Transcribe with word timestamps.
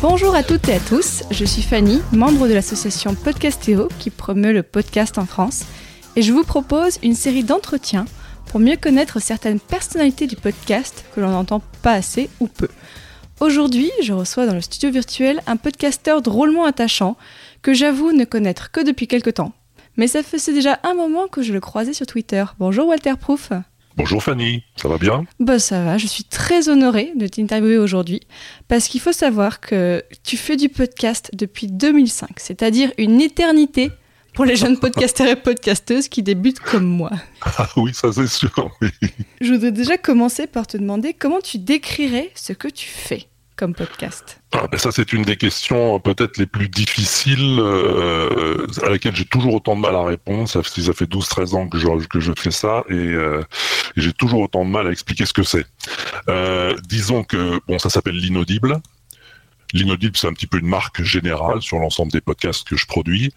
Bonjour 0.00 0.36
à 0.36 0.44
toutes 0.44 0.68
et 0.68 0.74
à 0.74 0.78
tous, 0.78 1.24
je 1.32 1.44
suis 1.44 1.60
Fanny, 1.60 2.00
membre 2.12 2.46
de 2.46 2.54
l'association 2.54 3.16
Podcastéo 3.16 3.88
qui 3.98 4.10
promeut 4.10 4.52
le 4.52 4.62
podcast 4.62 5.18
en 5.18 5.26
France, 5.26 5.64
et 6.14 6.22
je 6.22 6.32
vous 6.32 6.44
propose 6.44 7.00
une 7.02 7.16
série 7.16 7.42
d'entretiens 7.42 8.04
pour 8.46 8.60
mieux 8.60 8.76
connaître 8.76 9.20
certaines 9.20 9.58
personnalités 9.58 10.28
du 10.28 10.36
podcast 10.36 11.04
que 11.12 11.20
l'on 11.20 11.30
n'entend 11.30 11.60
pas 11.82 11.94
assez 11.94 12.30
ou 12.38 12.46
peu. 12.46 12.68
Aujourd'hui, 13.40 13.90
je 14.00 14.12
reçois 14.12 14.46
dans 14.46 14.54
le 14.54 14.60
studio 14.60 14.88
virtuel 14.92 15.42
un 15.48 15.56
podcasteur 15.56 16.22
drôlement 16.22 16.64
attachant 16.64 17.16
que 17.62 17.74
j'avoue 17.74 18.12
ne 18.12 18.24
connaître 18.24 18.70
que 18.70 18.84
depuis 18.84 19.08
quelque 19.08 19.30
temps. 19.30 19.52
Mais 19.96 20.06
ça 20.06 20.22
faisait 20.22 20.52
déjà 20.52 20.78
un 20.84 20.94
moment 20.94 21.26
que 21.26 21.42
je 21.42 21.52
le 21.52 21.60
croisais 21.60 21.92
sur 21.92 22.06
Twitter. 22.06 22.44
Bonjour 22.60 22.86
Walter 22.86 23.14
Proof. 23.20 23.50
Bonjour 23.98 24.22
Fanny, 24.22 24.62
ça 24.76 24.86
va 24.86 24.96
bien 24.96 25.24
Bah 25.40 25.58
ça 25.58 25.82
va, 25.82 25.98
je 25.98 26.06
suis 26.06 26.22
très 26.22 26.68
honorée 26.68 27.10
de 27.16 27.26
t'interviewer 27.26 27.78
aujourd'hui 27.78 28.20
parce 28.68 28.86
qu'il 28.86 29.00
faut 29.00 29.12
savoir 29.12 29.58
que 29.58 30.04
tu 30.22 30.36
fais 30.36 30.56
du 30.56 30.68
podcast 30.68 31.32
depuis 31.32 31.66
2005, 31.66 32.28
c'est-à-dire 32.36 32.92
une 32.96 33.20
éternité 33.20 33.90
pour 34.34 34.44
les 34.44 34.54
jeunes 34.54 34.78
podcasteurs 34.78 35.26
et 35.26 35.34
podcasteuses 35.34 36.06
qui 36.06 36.22
débutent 36.22 36.60
comme 36.60 36.86
moi. 36.86 37.10
Ah 37.42 37.68
oui, 37.76 37.92
ça 37.92 38.12
c'est 38.12 38.28
sûr. 38.28 38.70
Oui. 38.80 38.90
Je 39.40 39.52
voudrais 39.52 39.72
déjà 39.72 39.98
commencer 39.98 40.46
par 40.46 40.68
te 40.68 40.76
demander 40.76 41.12
comment 41.12 41.40
tu 41.40 41.58
décrirais 41.58 42.30
ce 42.36 42.52
que 42.52 42.68
tu 42.68 42.86
fais 42.86 43.26
comme 43.58 43.74
podcast 43.74 44.40
ah, 44.52 44.68
ben 44.70 44.78
Ça, 44.78 44.92
c'est 44.92 45.12
une 45.12 45.22
des 45.22 45.36
questions 45.36 45.98
peut-être 45.98 46.38
les 46.38 46.46
plus 46.46 46.68
difficiles 46.68 47.58
euh, 47.58 48.66
à 48.84 48.88
laquelle 48.88 49.14
j'ai 49.14 49.24
toujours 49.24 49.54
autant 49.54 49.74
de 49.74 49.80
mal 49.80 49.96
à 49.96 50.04
répondre. 50.04 50.48
Ça, 50.48 50.62
ça 50.62 50.92
fait 50.92 51.10
12-13 51.10 51.54
ans 51.56 51.68
que 51.68 51.76
je, 51.76 52.06
que 52.06 52.20
je 52.20 52.32
fais 52.38 52.52
ça 52.52 52.84
et, 52.88 52.94
euh, 52.94 53.42
j'ai 54.00 54.12
toujours 54.12 54.40
autant 54.40 54.64
de 54.64 54.70
mal 54.70 54.86
à 54.86 54.90
expliquer 54.90 55.26
ce 55.26 55.32
que 55.32 55.42
c'est. 55.42 55.66
Euh, 56.28 56.76
disons 56.88 57.24
que 57.24 57.60
bon, 57.66 57.78
ça 57.78 57.90
s'appelle 57.90 58.16
l'inaudible. 58.16 58.80
L'inaudible, 59.74 60.16
c'est 60.16 60.26
un 60.26 60.32
petit 60.32 60.46
peu 60.46 60.58
une 60.58 60.66
marque 60.66 61.02
générale 61.02 61.60
sur 61.60 61.78
l'ensemble 61.78 62.10
des 62.10 62.20
podcasts 62.20 62.66
que 62.66 62.76
je 62.76 62.86
produis. 62.86 63.32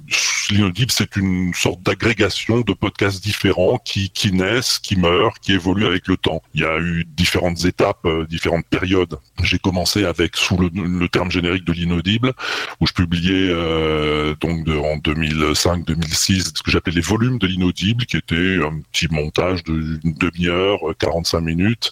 L'inaudible, 0.50 0.92
c'est 0.92 1.16
une 1.18 1.54
sorte 1.54 1.82
d'agrégation 1.84 2.62
de 2.62 2.74
podcasts 2.74 3.22
différents 3.22 3.78
qui, 3.78 4.10
qui 4.10 4.32
naissent, 4.32 4.80
qui 4.80 4.96
meurent, 4.96 5.40
qui 5.42 5.54
évoluent 5.54 5.86
avec 5.86 6.08
le 6.08 6.18
temps. 6.18 6.42
Il 6.54 6.62
y 6.62 6.66
a 6.66 6.80
eu 6.80 7.06
différentes 7.06 7.66
étapes, 7.66 8.06
euh, 8.06 8.26
différentes 8.28 8.66
périodes. 8.66 9.20
J'ai 9.44 9.59
commencé 9.59 10.06
avec 10.06 10.38
sous 10.38 10.58
le, 10.58 11.08
terme 11.09 11.32
générique 11.32 11.66
de 11.66 11.74
l'inaudible, 11.74 12.34
où 12.80 12.88
je 12.88 12.94
publiais 12.94 13.50
euh, 13.50 14.34
donc 14.40 14.68
en 14.70 14.98
2005-2006 14.98 16.52
ce 16.56 16.64
que 16.64 16.72
j'appelais 16.72 16.96
les 16.96 17.02
volumes 17.02 17.38
de 17.40 17.48
l'inaudible, 17.48 18.06
qui 18.06 18.18
était 18.18 18.59
un 18.64 18.80
petit 18.92 19.08
montage 19.09 19.64
d'une 19.64 20.00
demi-heure, 20.04 20.80
45 21.00 21.42
minutes 21.42 21.92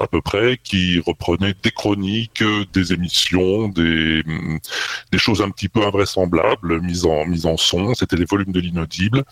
à 0.00 0.06
peu 0.06 0.20
près, 0.20 0.58
qui 0.62 1.00
reprenait 1.00 1.54
des 1.62 1.70
chroniques, 1.70 2.42
des 2.72 2.92
émissions, 2.92 3.68
des, 3.76 4.22
des 5.12 5.18
choses 5.18 5.42
un 5.42 5.50
petit 5.50 5.68
peu 5.68 5.82
invraisemblables 5.82 6.80
mises 6.80 7.06
en, 7.06 7.24
mises 7.26 7.46
en 7.46 7.56
son. 7.56 7.94
C'était 7.94 8.16
les 8.16 8.24
volumes 8.24 8.52
de 8.52 8.60
l'inaudible. 8.60 9.24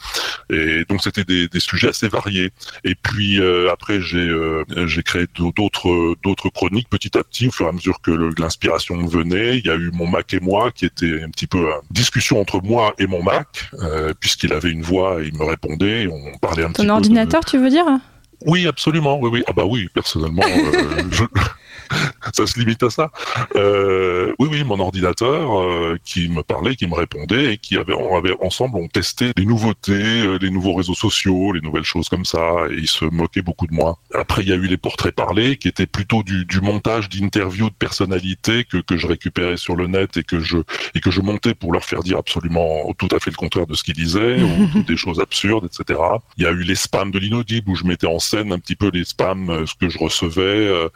Et 0.50 0.84
donc, 0.88 1.02
c'était 1.02 1.24
des, 1.24 1.48
des, 1.48 1.60
sujets 1.60 1.88
assez 1.88 2.08
variés. 2.08 2.50
Et 2.84 2.94
puis, 2.94 3.40
euh, 3.40 3.72
après, 3.72 4.00
j'ai 4.00 4.18
euh, 4.18 4.64
j'ai 4.86 5.02
créé 5.02 5.26
d'autres 5.34 6.16
d'autres 6.22 6.48
chroniques 6.50 6.88
petit 6.88 7.16
à 7.18 7.24
petit, 7.24 7.48
au 7.48 7.50
fur 7.50 7.66
et 7.66 7.70
à 7.70 7.72
mesure 7.72 8.00
que 8.00 8.10
l'inspiration 8.38 8.96
me 8.96 9.08
venait. 9.08 9.58
Il 9.58 9.66
y 9.66 9.70
a 9.70 9.74
eu 9.74 9.90
mon 9.92 10.06
Mac 10.06 10.32
et 10.34 10.40
moi, 10.40 10.70
qui 10.70 10.84
était 10.84 11.22
un 11.22 11.30
petit 11.30 11.46
peu 11.46 11.58
une 11.58 11.80
discussion 11.90 12.40
entre 12.40 12.60
moi 12.62 12.94
et 12.98 13.06
mon 13.06 13.22
Mac, 13.22 13.70
euh, 13.80 14.12
puisqu'il 14.18 14.52
avait 14.52 14.70
une 14.70 14.82
voix 14.82 15.22
et 15.22 15.26
il 15.26 15.38
me 15.38 15.44
répondait. 15.44 16.06
On 16.06 16.38
parlait 16.38 16.64
un 16.64 16.72
Ton 16.72 16.84
petit 16.84 16.90
ordinateur, 16.90 17.40
peu 17.40 17.46
de... 17.46 17.50
tu 17.50 17.58
veux 17.58 17.70
dire? 17.70 17.86
Oui, 18.46 18.66
absolument. 18.66 19.18
Oui, 19.20 19.30
oui. 19.32 19.42
Ah 19.46 19.52
bah 19.52 19.64
oui, 19.64 19.88
personnellement, 19.92 20.42
euh, 20.44 21.02
je... 21.10 21.24
ça 22.32 22.46
se 22.46 22.58
limite 22.58 22.82
à 22.82 22.90
ça. 22.90 23.10
Euh, 23.56 24.34
oui, 24.38 24.48
oui, 24.50 24.64
mon 24.64 24.78
ordinateur 24.80 25.60
euh, 25.60 25.98
qui 26.04 26.28
me 26.28 26.42
parlait, 26.42 26.76
qui 26.76 26.86
me 26.86 26.94
répondait 26.94 27.54
et 27.54 27.58
qui 27.58 27.76
avait, 27.76 27.94
on 27.94 28.16
avait 28.16 28.34
ensemble, 28.40 28.78
on 28.78 28.88
testait 28.88 29.32
les 29.36 29.46
nouveautés, 29.46 29.92
euh, 29.92 30.38
les 30.40 30.50
nouveaux 30.50 30.74
réseaux 30.74 30.94
sociaux, 30.94 31.52
les 31.52 31.60
nouvelles 31.60 31.84
choses 31.84 32.08
comme 32.08 32.24
ça, 32.24 32.66
et 32.70 32.74
il 32.74 32.88
se 32.88 33.04
moquait 33.04 33.42
beaucoup 33.42 33.66
de 33.66 33.74
moi. 33.74 33.98
Après, 34.14 34.42
il 34.42 34.48
y 34.48 34.52
a 34.52 34.56
eu 34.56 34.66
les 34.66 34.76
portraits 34.76 35.14
parlés, 35.14 35.56
qui 35.56 35.68
étaient 35.68 35.86
plutôt 35.86 36.22
du, 36.22 36.44
du 36.44 36.60
montage 36.60 37.08
d'interviews 37.08 37.70
de 37.70 37.74
personnalités 37.74 38.64
que, 38.64 38.78
que 38.78 38.96
je 38.96 39.06
récupérais 39.06 39.56
sur 39.56 39.76
le 39.76 39.86
net 39.86 40.16
et 40.16 40.24
que 40.24 40.40
je 40.40 40.58
et 40.94 41.00
que 41.00 41.10
je 41.10 41.20
montais 41.20 41.54
pour 41.54 41.72
leur 41.72 41.84
faire 41.84 42.02
dire 42.02 42.18
absolument 42.18 42.92
tout 42.98 43.08
à 43.10 43.18
fait 43.18 43.30
le 43.30 43.36
contraire 43.36 43.66
de 43.66 43.74
ce 43.74 43.82
qu'ils 43.82 43.94
disaient, 43.94 44.42
ou 44.42 44.82
des 44.86 44.96
choses 44.96 45.20
absurdes, 45.20 45.66
etc. 45.66 46.00
Il 46.36 46.44
y 46.44 46.46
a 46.46 46.50
eu 46.50 46.62
les 46.62 46.74
spams 46.74 47.10
de 47.10 47.18
l'inaudible 47.18 47.70
où 47.70 47.74
je 47.74 47.84
mettais 47.84 48.06
en 48.06 48.18
scène 48.18 48.52
un 48.52 48.58
petit 48.58 48.76
peu 48.76 48.90
les 48.92 49.04
spams, 49.04 49.66
ce 49.66 49.74
que 49.74 49.88
je 49.88 49.98
recevais, 49.98 50.42
euh, 50.42 50.88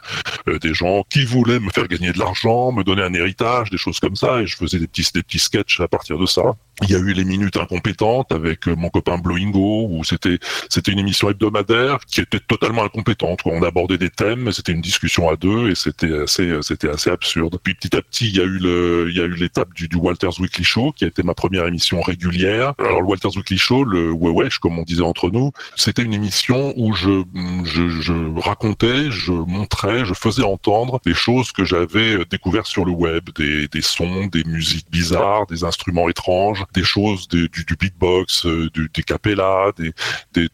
des 0.59 0.73
gens 0.79 1.03
qui 1.09 1.25
voulaient 1.25 1.59
me 1.59 1.69
faire 1.69 1.87
gagner 1.87 2.11
de 2.11 2.19
l'argent, 2.19 2.71
me 2.71 2.83
donner 2.83 3.03
un 3.03 3.13
héritage, 3.13 3.69
des 3.69 3.77
choses 3.77 3.99
comme 3.99 4.15
ça, 4.15 4.41
et 4.41 4.47
je 4.47 4.55
faisais 4.55 4.79
des 4.79 4.87
petits, 4.87 5.07
des 5.13 5.23
petits 5.23 5.39
sketchs 5.39 5.79
à 5.79 5.87
partir 5.87 6.17
de 6.17 6.25
ça. 6.25 6.55
Il 6.83 6.91
y 6.91 6.95
a 6.95 6.99
eu 6.99 7.13
les 7.13 7.25
minutes 7.25 7.57
incompétentes 7.57 8.31
avec 8.31 8.67
mon 8.67 8.89
copain 8.89 9.17
Blowingo, 9.17 9.87
où 9.89 10.03
c'était 10.03 10.39
c'était 10.69 10.91
une 10.91 10.99
émission 10.99 11.29
hebdomadaire 11.29 11.99
qui 12.05 12.21
était 12.21 12.39
totalement 12.39 12.83
incompétente. 12.83 13.41
On 13.45 13.61
abordait 13.63 13.97
des 13.97 14.09
thèmes, 14.09 14.51
c'était 14.51 14.71
une 14.71 14.81
discussion 14.81 15.29
à 15.29 15.35
deux 15.35 15.69
et 15.69 15.75
c'était 15.75 16.21
assez 16.23 16.57
c'était 16.61 16.89
assez 16.89 17.09
absurde. 17.09 17.59
Puis 17.61 17.73
petit 17.73 17.95
à 17.97 18.01
petit, 18.01 18.29
il 18.29 18.37
y 18.37 18.39
a 18.39 18.45
eu 18.45 18.59
le 18.59 19.07
il 19.09 19.17
y 19.17 19.21
a 19.21 19.25
eu 19.25 19.33
l'étape 19.33 19.73
du, 19.73 19.89
Walters 19.95 20.39
Weekly 20.39 20.63
Show, 20.63 20.93
qui 20.93 21.03
a 21.03 21.07
été 21.07 21.21
ma 21.23 21.33
première 21.33 21.67
émission 21.67 22.01
régulière. 22.01 22.73
Alors 22.79 23.01
le 23.01 23.07
Walters 23.07 23.35
Weekly 23.35 23.57
Show, 23.57 23.83
le 23.83 24.11
wesh 24.11 24.59
comme 24.59 24.79
on 24.79 24.83
disait 24.83 25.03
entre 25.03 25.29
nous, 25.29 25.51
c'était 25.75 26.03
une 26.03 26.13
émission 26.13 26.73
où 26.77 26.93
je, 26.93 27.23
je 27.65 27.89
je 27.89 28.39
racontais, 28.39 29.11
je 29.11 29.33
montrais, 29.33 30.05
je 30.05 30.13
faisais 30.13 30.43
entendre 30.43 31.01
des 31.05 31.13
choses 31.13 31.51
que 31.51 31.65
j'avais 31.65 32.23
découvertes 32.25 32.67
sur 32.67 32.85
le 32.85 32.91
web, 32.91 33.29
des 33.35 33.67
des 33.67 33.81
sons, 33.81 34.27
des 34.27 34.45
musiques 34.45 34.89
bizarres, 34.89 35.45
des 35.47 35.65
instruments 35.65 36.07
étranges 36.07 36.65
des 36.73 36.83
choses 36.83 37.27
du, 37.27 37.49
du, 37.49 37.75
beatbox, 37.75 38.45
euh, 38.45 38.69
du, 38.73 38.89
des 38.93 39.03
capellas, 39.03 39.71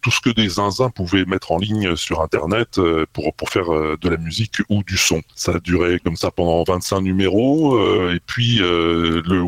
tout 0.01 0.11
ce 0.11 0.21
que 0.21 0.29
des 0.29 0.49
zinzins 0.49 0.89
pouvaient 0.89 1.25
mettre 1.25 1.51
en 1.51 1.57
ligne 1.57 1.95
sur 1.95 2.21
Internet 2.21 2.77
euh, 2.77 3.05
pour, 3.13 3.33
pour 3.33 3.49
faire 3.49 3.73
euh, 3.73 3.97
de 4.01 4.09
la 4.09 4.17
musique 4.17 4.57
ou 4.69 4.83
du 4.83 4.97
son. 4.97 5.21
Ça 5.35 5.53
a 5.53 5.59
duré 5.59 5.99
comme 5.99 6.15
ça 6.15 6.31
pendant 6.31 6.63
25 6.63 7.01
numéros, 7.01 7.79
et 8.11 8.19
puis 8.25 8.57
le, 8.59 9.41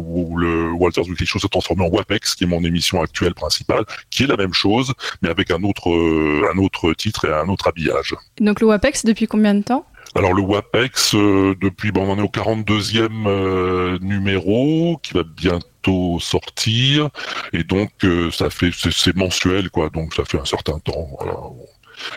Walter's 0.73 1.07
Weekly 1.07 1.25
Show 1.25 1.39
s'est 1.39 1.47
transformé 1.47 1.85
en 1.85 1.89
WAPEX, 1.89 2.35
qui 2.35 2.43
est 2.43 2.47
mon 2.47 2.63
émission 2.63 3.01
actuelle 3.01 3.33
principale, 3.33 3.85
qui 4.09 4.23
est 4.23 4.27
la 4.27 4.37
même 4.37 4.53
chose, 4.53 4.93
mais 5.21 5.29
avec 5.29 5.51
un 5.51 5.63
autre, 5.63 5.89
un 5.89 6.57
autre 6.57 6.93
titre 6.93 7.25
et 7.25 7.33
un 7.33 7.47
autre 7.49 7.67
habillage. 7.67 8.15
Donc 8.39 8.61
le 8.61 8.67
WAPEX, 8.67 9.05
depuis 9.05 9.27
combien 9.27 9.55
de 9.55 9.63
temps? 9.63 9.85
Alors 10.17 10.33
le 10.33 10.41
WAPEX, 10.41 11.13
euh, 11.13 11.55
depuis, 11.61 11.91
bon, 11.91 12.07
on 12.07 12.13
en 12.13 12.17
est 12.17 12.23
au 12.23 12.27
42e 12.27 13.27
euh, 13.27 13.99
numéro, 13.99 14.99
qui 15.03 15.13
va 15.13 15.23
bientôt 15.23 16.19
sortir, 16.19 17.09
et 17.53 17.63
donc 17.63 17.91
euh, 18.03 18.31
ça 18.31 18.49
fait, 18.49 18.71
c'est 18.73 19.15
mensuel, 19.15 19.69
quoi, 19.69 19.89
donc 19.89 20.15
ça 20.15 20.25
fait 20.25 20.39
un 20.39 20.45
certain 20.45 20.79
temps. 20.79 21.07
Voilà. 21.19 21.37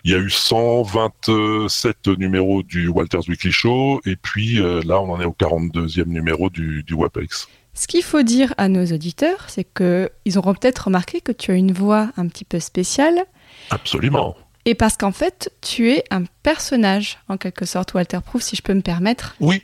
Il 0.05 0.13
y 0.13 0.15
a 0.15 0.19
eu 0.19 0.31
127 0.31 2.09
numéros 2.09 2.63
du 2.63 2.89
Walters 2.89 3.29
Weekly 3.29 3.53
Show, 3.53 4.01
et 4.07 4.17
puis 4.17 4.57
là, 4.57 5.01
on 5.01 5.13
en 5.13 5.21
est 5.21 5.25
au 5.25 5.37
42e 5.39 6.07
numéro 6.07 6.51
du, 6.51 6.83
du 6.83 6.95
WAPEX. 6.95 7.49
Ce 7.73 7.87
qu'il 7.87 8.03
faut 8.03 8.23
dire 8.23 8.53
à 8.59 8.69
nos 8.69 8.85
auditeurs, 8.85 9.47
c'est 9.49 9.65
qu'ils 9.65 10.39
auront 10.39 10.55
peut-être 10.55 10.87
remarqué 10.87 11.23
que 11.23 11.33
tu 11.33 11.51
as 11.51 11.55
une 11.55 11.73
voix 11.73 12.11
un 12.19 12.29
petit 12.29 12.45
peu 12.45 12.61
spéciale. 12.61 13.25
Absolument. 13.71 14.37
Et 14.67 14.75
parce 14.75 14.97
qu'en 14.97 15.13
fait, 15.13 15.53
tu 15.61 15.91
es 15.91 16.05
un 16.11 16.25
personnage, 16.43 17.19
en 17.29 17.37
quelque 17.37 17.65
sorte, 17.65 17.95
Walter 17.95 18.19
Proof, 18.25 18.43
si 18.43 18.57
je 18.57 18.63
peux 18.63 18.75
me 18.75 18.83
permettre. 18.83 19.35
Oui, 19.41 19.63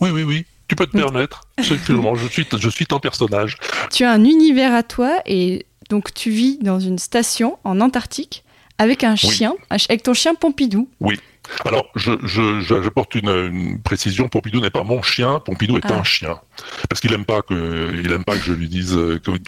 oui, 0.00 0.10
oui, 0.10 0.22
oui. 0.22 0.46
Tu 0.68 0.74
peux 0.74 0.86
te 0.86 0.96
permettre. 0.96 1.42
Effectivement, 1.58 2.14
je 2.16 2.26
suis, 2.26 2.46
je 2.58 2.68
suis 2.68 2.86
ton 2.86 2.98
personnage. 2.98 3.56
Tu 3.92 4.04
as 4.04 4.10
un 4.10 4.24
univers 4.24 4.74
à 4.74 4.82
toi 4.82 5.20
et 5.24 5.66
donc 5.90 6.12
tu 6.12 6.30
vis 6.30 6.58
dans 6.58 6.80
une 6.80 6.98
station 6.98 7.58
en 7.62 7.80
Antarctique 7.80 8.44
avec 8.78 9.04
un 9.04 9.16
chien, 9.16 9.54
avec 9.70 10.02
ton 10.02 10.12
chien 10.12 10.34
Pompidou. 10.34 10.88
Oui. 11.00 11.18
Alors, 11.64 11.86
je, 11.94 12.12
je, 12.22 12.60
j'apporte 12.60 13.14
une, 13.14 13.28
une, 13.28 13.82
précision. 13.82 14.28
Pompidou 14.28 14.60
n'est 14.60 14.70
pas 14.70 14.84
mon 14.84 15.02
chien. 15.02 15.40
Pompidou 15.40 15.76
est 15.76 15.84
ah. 15.84 15.98
un 15.98 16.04
chien. 16.04 16.40
Parce 16.88 17.00
qu'il 17.00 17.12
aime 17.12 17.24
pas 17.24 17.42
que, 17.42 17.92
il 17.94 18.12
aime 18.12 18.24
pas 18.24 18.36
que 18.36 18.42
je 18.42 18.52
lui 18.52 18.68
dise 18.68 18.98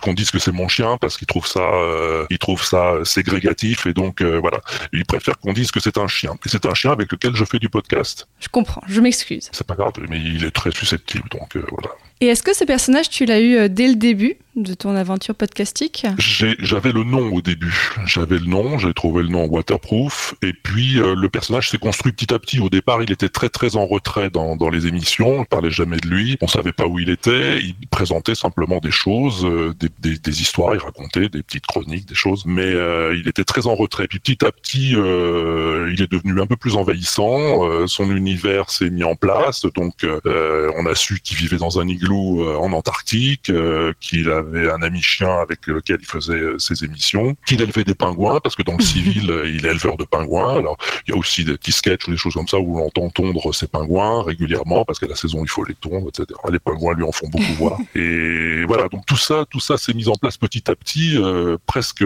qu'on 0.03 0.15
dise 0.15 0.31
que 0.31 0.39
c'est 0.39 0.53
mon 0.53 0.69
chien 0.69 0.99
parce 0.99 1.17
qu'il 1.17 1.27
trouve 1.27 1.47
ça, 1.47 1.61
euh, 1.61 2.27
il 2.31 2.39
trouve 2.39 2.65
ça 2.65 3.05
ségrégatif 3.05 3.87
et 3.87 3.93
donc 3.93 4.21
euh, 4.21 4.39
voilà. 4.39 4.61
Il 4.93 5.05
préfère 5.05 5.39
qu'on 5.39 5.53
dise 5.53 5.71
que 5.71 5.81
c'est 5.81 5.99
un 5.99 6.09
chien. 6.09 6.35
Et 6.45 6.49
c'est 6.49 6.67
un 6.67 6.75
chien 6.75 6.93
avec 6.93 7.11
lequel 7.13 7.35
je 7.35 7.45
fais 7.45 7.59
du 7.59 7.69
podcast. 7.69 8.29
Je 8.41 8.49
comprends. 8.49 8.83
Je 8.87 9.01
m'excuse. 9.01 9.49
C'est 9.53 9.67
pas 9.67 9.75
grave, 9.75 9.93
mais 10.09 10.21
il 10.21 10.45
est 10.45 10.51
très 10.51 10.71
susceptible, 10.71 11.29
donc 11.31 11.57
euh, 11.57 11.65
voilà. 11.71 11.91
Et 12.21 12.27
est-ce 12.27 12.43
que 12.43 12.55
ce 12.55 12.65
personnage, 12.65 13.11
tu 13.11 13.27
l'as 13.27 13.41
eu 13.41 13.69
dès 13.69 13.87
le 13.87 13.95
début? 13.95 14.37
De 14.63 14.75
ton 14.75 14.97
aventure 14.97 15.35
podcastique 15.35 16.07
J'avais 16.19 16.93
le 16.93 17.05
nom 17.05 17.33
au 17.33 17.41
début. 17.41 17.93
J'avais 18.07 18.39
le 18.39 18.47
nom, 18.47 18.79
j'ai 18.79 18.93
trouvé 18.93 19.23
le 19.23 19.29
nom 19.29 19.47
waterproof. 19.47 20.35
Et 20.43 20.53
puis 20.53 20.99
euh, 20.99 21.15
le 21.15 21.29
personnage 21.29 21.71
s'est 21.71 21.79
construit 21.79 22.13
petit 22.13 22.35
à 22.35 22.39
petit. 22.39 22.59
Au 22.59 22.69
départ, 22.69 23.03
il 23.03 23.13
était 23.13 23.29
très 23.29 23.49
très 23.49 23.77
en 23.77 23.87
retrait 23.87 24.31
dans, 24.31 24.57
dans 24.57 24.69
les 24.69 24.87
émissions. 24.87 25.41
On 25.41 25.45
parlait 25.45 25.71
jamais 25.71 25.99
de 25.99 26.09
lui. 26.09 26.37
On 26.41 26.49
savait 26.49 26.73
pas 26.73 26.87
où 26.87 26.99
il 26.99 27.11
était. 27.11 27.61
Il 27.61 27.75
présentait 27.89 28.35
simplement 28.35 28.79
des 28.79 28.91
choses, 28.91 29.45
euh, 29.45 29.75
des, 29.79 29.89
des, 30.01 30.19
des, 30.19 30.43
histoires. 30.43 30.75
Il 30.75 30.81
racontait 30.81 31.29
des 31.29 31.43
petites 31.43 31.67
chroniques, 31.67 32.07
des 32.07 32.15
choses. 32.15 32.45
Mais 32.45 32.63
euh, 32.63 33.17
il 33.19 33.29
était 33.29 33.45
très 33.45 33.67
en 33.67 33.75
retrait. 33.75 34.09
Puis 34.09 34.19
petit 34.19 34.45
à 34.45 34.51
petit, 34.51 34.91
il 34.91 36.03
est 36.03 36.11
devenu 36.11 36.41
un 36.41 36.47
peu 36.47 36.57
plus 36.57 36.77
envahissant. 36.77 37.87
son 37.87 38.15
univers 38.15 38.71
s'est 38.71 38.91
mis 38.91 39.05
en 39.05 39.15
place. 39.15 39.65
Donc 39.75 40.05
on 40.25 40.87
a 40.87 40.95
su 40.95 41.21
qu'il 41.21 41.37
vivait 41.37 41.59
dans 41.59 41.81
un 41.81 41.87
igloo 41.87 42.49
en 42.59 42.73
Antarctique, 42.73 43.53
qu'il 44.01 44.31
avait 44.31 44.48
un 44.55 44.83
ami 44.83 45.03
chien 45.03 45.41
avec 45.41 45.67
lequel 45.67 45.99
il 46.01 46.07
faisait 46.07 46.41
ses 46.59 46.85
émissions, 46.85 47.37
qu'il 47.47 47.61
élevait 47.61 47.85
des 47.85 47.95
pingouins 47.95 48.41
parce 48.41 48.57
que 48.57 48.63
dans 48.63 48.77
le 48.77 48.83
civil, 48.85 49.33
il 49.47 49.67
est 49.67 49.71
éleveur 49.71 49.97
de 49.97 50.05
pingouins. 50.05 50.59
Alors, 50.59 50.77
il 51.07 51.13
y 51.13 51.15
a 51.15 51.19
aussi 51.19 51.45
des 51.45 51.57
petits 51.57 51.73
sketchs 51.73 52.09
ou 52.09 52.11
des 52.11 52.17
choses 52.17 52.35
comme 52.35 52.49
ça 52.49 52.59
où 52.59 52.79
on 52.79 52.87
entend 52.87 53.09
tondre 53.11 53.55
ses 53.55 53.67
pingouins 53.67 54.23
régulièrement 54.23 54.85
parce 54.85 54.99
qu'à 54.99 55.07
la 55.07 55.17
saison, 55.17 55.43
il 55.43 55.49
faut 55.49 55.65
les 55.65 55.75
tondre, 55.75 56.09
etc. 56.09 56.39
Les 56.51 56.59
pingouins 56.59 56.95
lui 56.95 57.05
en 57.05 57.13
font 57.13 57.29
beaucoup 57.29 57.53
voir. 57.55 57.79
Et 57.95 58.65
voilà, 58.65 58.89
donc 58.89 59.07
tout 59.07 59.17
ça, 59.17 59.45
tout 59.51 59.61
ça 59.61 59.77
s'est 59.77 59.95
mis 59.95 60.09
en 60.09 60.15
place 60.15 60.37
petit 60.37 60.71
à 60.71 60.75
petit, 60.75 61.17
euh, 61.17 61.57
presque, 61.67 62.05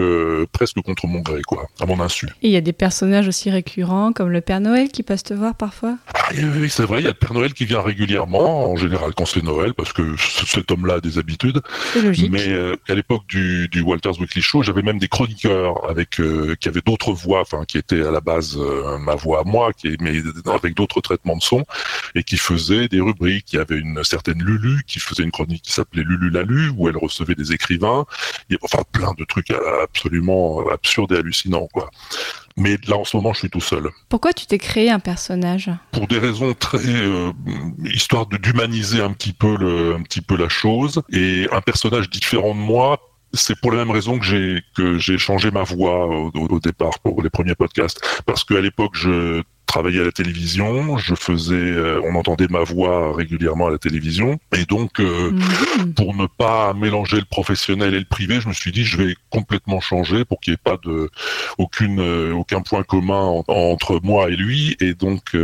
presque 0.51 0.81
contre 0.81 1.07
mon 1.07 1.19
gré, 1.19 1.41
quoi, 1.43 1.67
à 1.79 1.85
mon 1.85 1.99
insu. 1.99 2.27
Et 2.41 2.47
il 2.47 2.51
y 2.51 2.57
a 2.57 2.61
des 2.61 2.73
personnages 2.73 3.27
aussi 3.27 3.49
récurrents 3.49 4.13
comme 4.13 4.29
le 4.29 4.41
Père 4.41 4.59
Noël 4.59 4.89
qui 4.89 5.03
passe 5.03 5.23
te 5.23 5.33
voir 5.33 5.55
parfois. 5.55 5.97
Ah, 6.13 6.29
oui, 6.33 6.69
c'est 6.69 6.83
vrai, 6.83 6.99
il 6.99 7.03
y 7.03 7.07
a 7.07 7.11
le 7.11 7.15
Père 7.15 7.33
Noël 7.33 7.53
qui 7.53 7.65
vient 7.65 7.81
régulièrement, 7.81 8.71
en 8.71 8.75
général 8.75 9.13
quand 9.15 9.25
c'est 9.25 9.43
Noël, 9.43 9.73
parce 9.73 9.93
que 9.93 10.15
cet 10.45 10.71
homme-là 10.71 10.95
a 10.95 10.99
des 10.99 11.17
habitudes. 11.17 11.61
C'est 11.93 12.01
logique. 12.01 12.31
Mais 12.33 12.49
euh, 12.49 12.75
à 12.89 12.95
l'époque 12.95 13.27
du, 13.27 13.67
du 13.67 13.81
Walters 13.81 14.19
Weekly 14.19 14.41
Show, 14.41 14.63
j'avais 14.63 14.81
même 14.81 14.97
des 14.97 15.07
chroniqueurs 15.07 15.87
avec 15.87 16.19
euh, 16.19 16.55
qui 16.59 16.67
avaient 16.67 16.81
d'autres 16.81 17.13
voix, 17.13 17.41
enfin 17.41 17.63
qui 17.65 17.77
étaient 17.77 18.01
à 18.01 18.09
la 18.09 18.21
base 18.21 18.57
euh, 18.57 18.97
ma 18.97 19.13
voix 19.13 19.41
à 19.41 19.43
moi, 19.43 19.71
qui 19.71 19.95
mais 19.99 20.19
avec 20.51 20.73
d'autres 20.73 20.99
traitements 20.99 21.37
de 21.37 21.43
son 21.43 21.63
et 22.15 22.23
qui 22.23 22.37
faisaient 22.37 22.87
des 22.87 23.01
rubriques. 23.01 23.53
Il 23.53 23.57
y 23.57 23.59
avait 23.59 23.77
une 23.77 24.03
certaine 24.03 24.41
Lulu 24.41 24.81
qui 24.87 24.99
faisait 24.99 25.21
une 25.21 25.31
chronique 25.31 25.61
qui 25.61 25.71
s'appelait 25.71 26.03
Lulu 26.03 26.31
Lalu 26.31 26.69
où 26.75 26.89
elle 26.89 26.97
recevait 26.97 27.35
des 27.35 27.53
écrivains. 27.53 28.05
Il 28.49 28.53
y 28.53 28.55
avait, 28.55 28.63
enfin 28.63 28.83
plein 28.91 29.13
de 29.13 29.25
trucs 29.25 29.51
absolument 29.83 30.67
absurdes 30.69 31.11
et 31.11 31.17
hallucinants 31.17 31.67
quoi. 31.71 31.91
Mais 32.55 32.77
là, 32.87 32.97
en 32.97 33.03
ce 33.03 33.17
moment, 33.17 33.33
je 33.33 33.39
suis 33.39 33.49
tout 33.49 33.61
seul. 33.61 33.89
Pourquoi 34.09 34.33
tu 34.33 34.45
t'es 34.45 34.57
créé 34.57 34.91
un 34.91 34.99
personnage? 34.99 35.71
Pour 35.91 36.07
des 36.07 36.19
raisons 36.19 36.53
très 36.53 36.77
euh, 36.85 37.31
histoire 37.83 38.27
de 38.27 38.37
d'humaniser 38.37 39.01
un 39.01 39.11
petit 39.11 39.33
peu 39.33 39.57
le, 39.57 39.95
un 39.95 40.03
petit 40.03 40.21
peu 40.21 40.37
la 40.37 40.49
chose. 40.49 41.01
Et 41.11 41.47
un 41.51 41.61
personnage 41.61 42.09
différent 42.09 42.53
de 42.53 42.59
moi 42.59 42.99
c'est 43.35 43.59
pour 43.59 43.71
la 43.71 43.77
même 43.79 43.91
raison 43.91 44.19
que 44.19 44.25
j'ai 44.25 44.61
que 44.75 44.97
j'ai 44.97 45.17
changé 45.17 45.49
ma 45.49 45.63
voix 45.63 46.07
au, 46.07 46.31
au, 46.35 46.59
départ 46.59 46.99
pour 46.99 47.21
les 47.21 47.29
premiers 47.29 47.55
podcasts. 47.55 47.99
Parce 48.25 48.43
qu'à 48.43 48.61
l'époque 48.61 48.93
je 48.93 49.41
travaillais 49.65 50.01
à 50.01 50.05
la 50.05 50.11
télévision, 50.11 50.97
je 50.97 51.15
faisais, 51.15 51.55
euh, 51.55 52.01
on 52.03 52.15
entendait 52.15 52.47
ma 52.49 52.63
voix 52.63 53.15
régulièrement 53.15 53.67
à 53.67 53.71
la 53.71 53.77
télévision, 53.77 54.39
et 54.55 54.65
donc 54.65 54.99
euh, 54.99 55.31
mmh. 55.31 55.93
pour 55.93 56.15
ne 56.15 56.27
pas 56.27 56.73
mélanger 56.73 57.17
le 57.17 57.25
professionnel 57.25 57.93
et 57.93 57.99
le 57.99 58.05
privé, 58.05 58.39
je 58.39 58.47
me 58.47 58.53
suis 58.53 58.71
dit 58.71 58.83
je 58.83 58.97
vais 58.97 59.15
complètement 59.29 59.79
changer 59.79 60.25
pour 60.25 60.39
qu'il 60.39 60.51
n'y 60.51 60.55
ait 60.55 60.61
pas 60.63 60.77
de 60.83 61.09
aucune 61.57 61.99
euh, 61.99 62.33
aucun 62.33 62.61
point 62.61 62.83
commun 62.83 63.19
en, 63.19 63.43
entre 63.47 63.99
moi 64.03 64.29
et 64.29 64.35
lui, 64.35 64.75
et 64.79 64.93
donc 64.93 65.35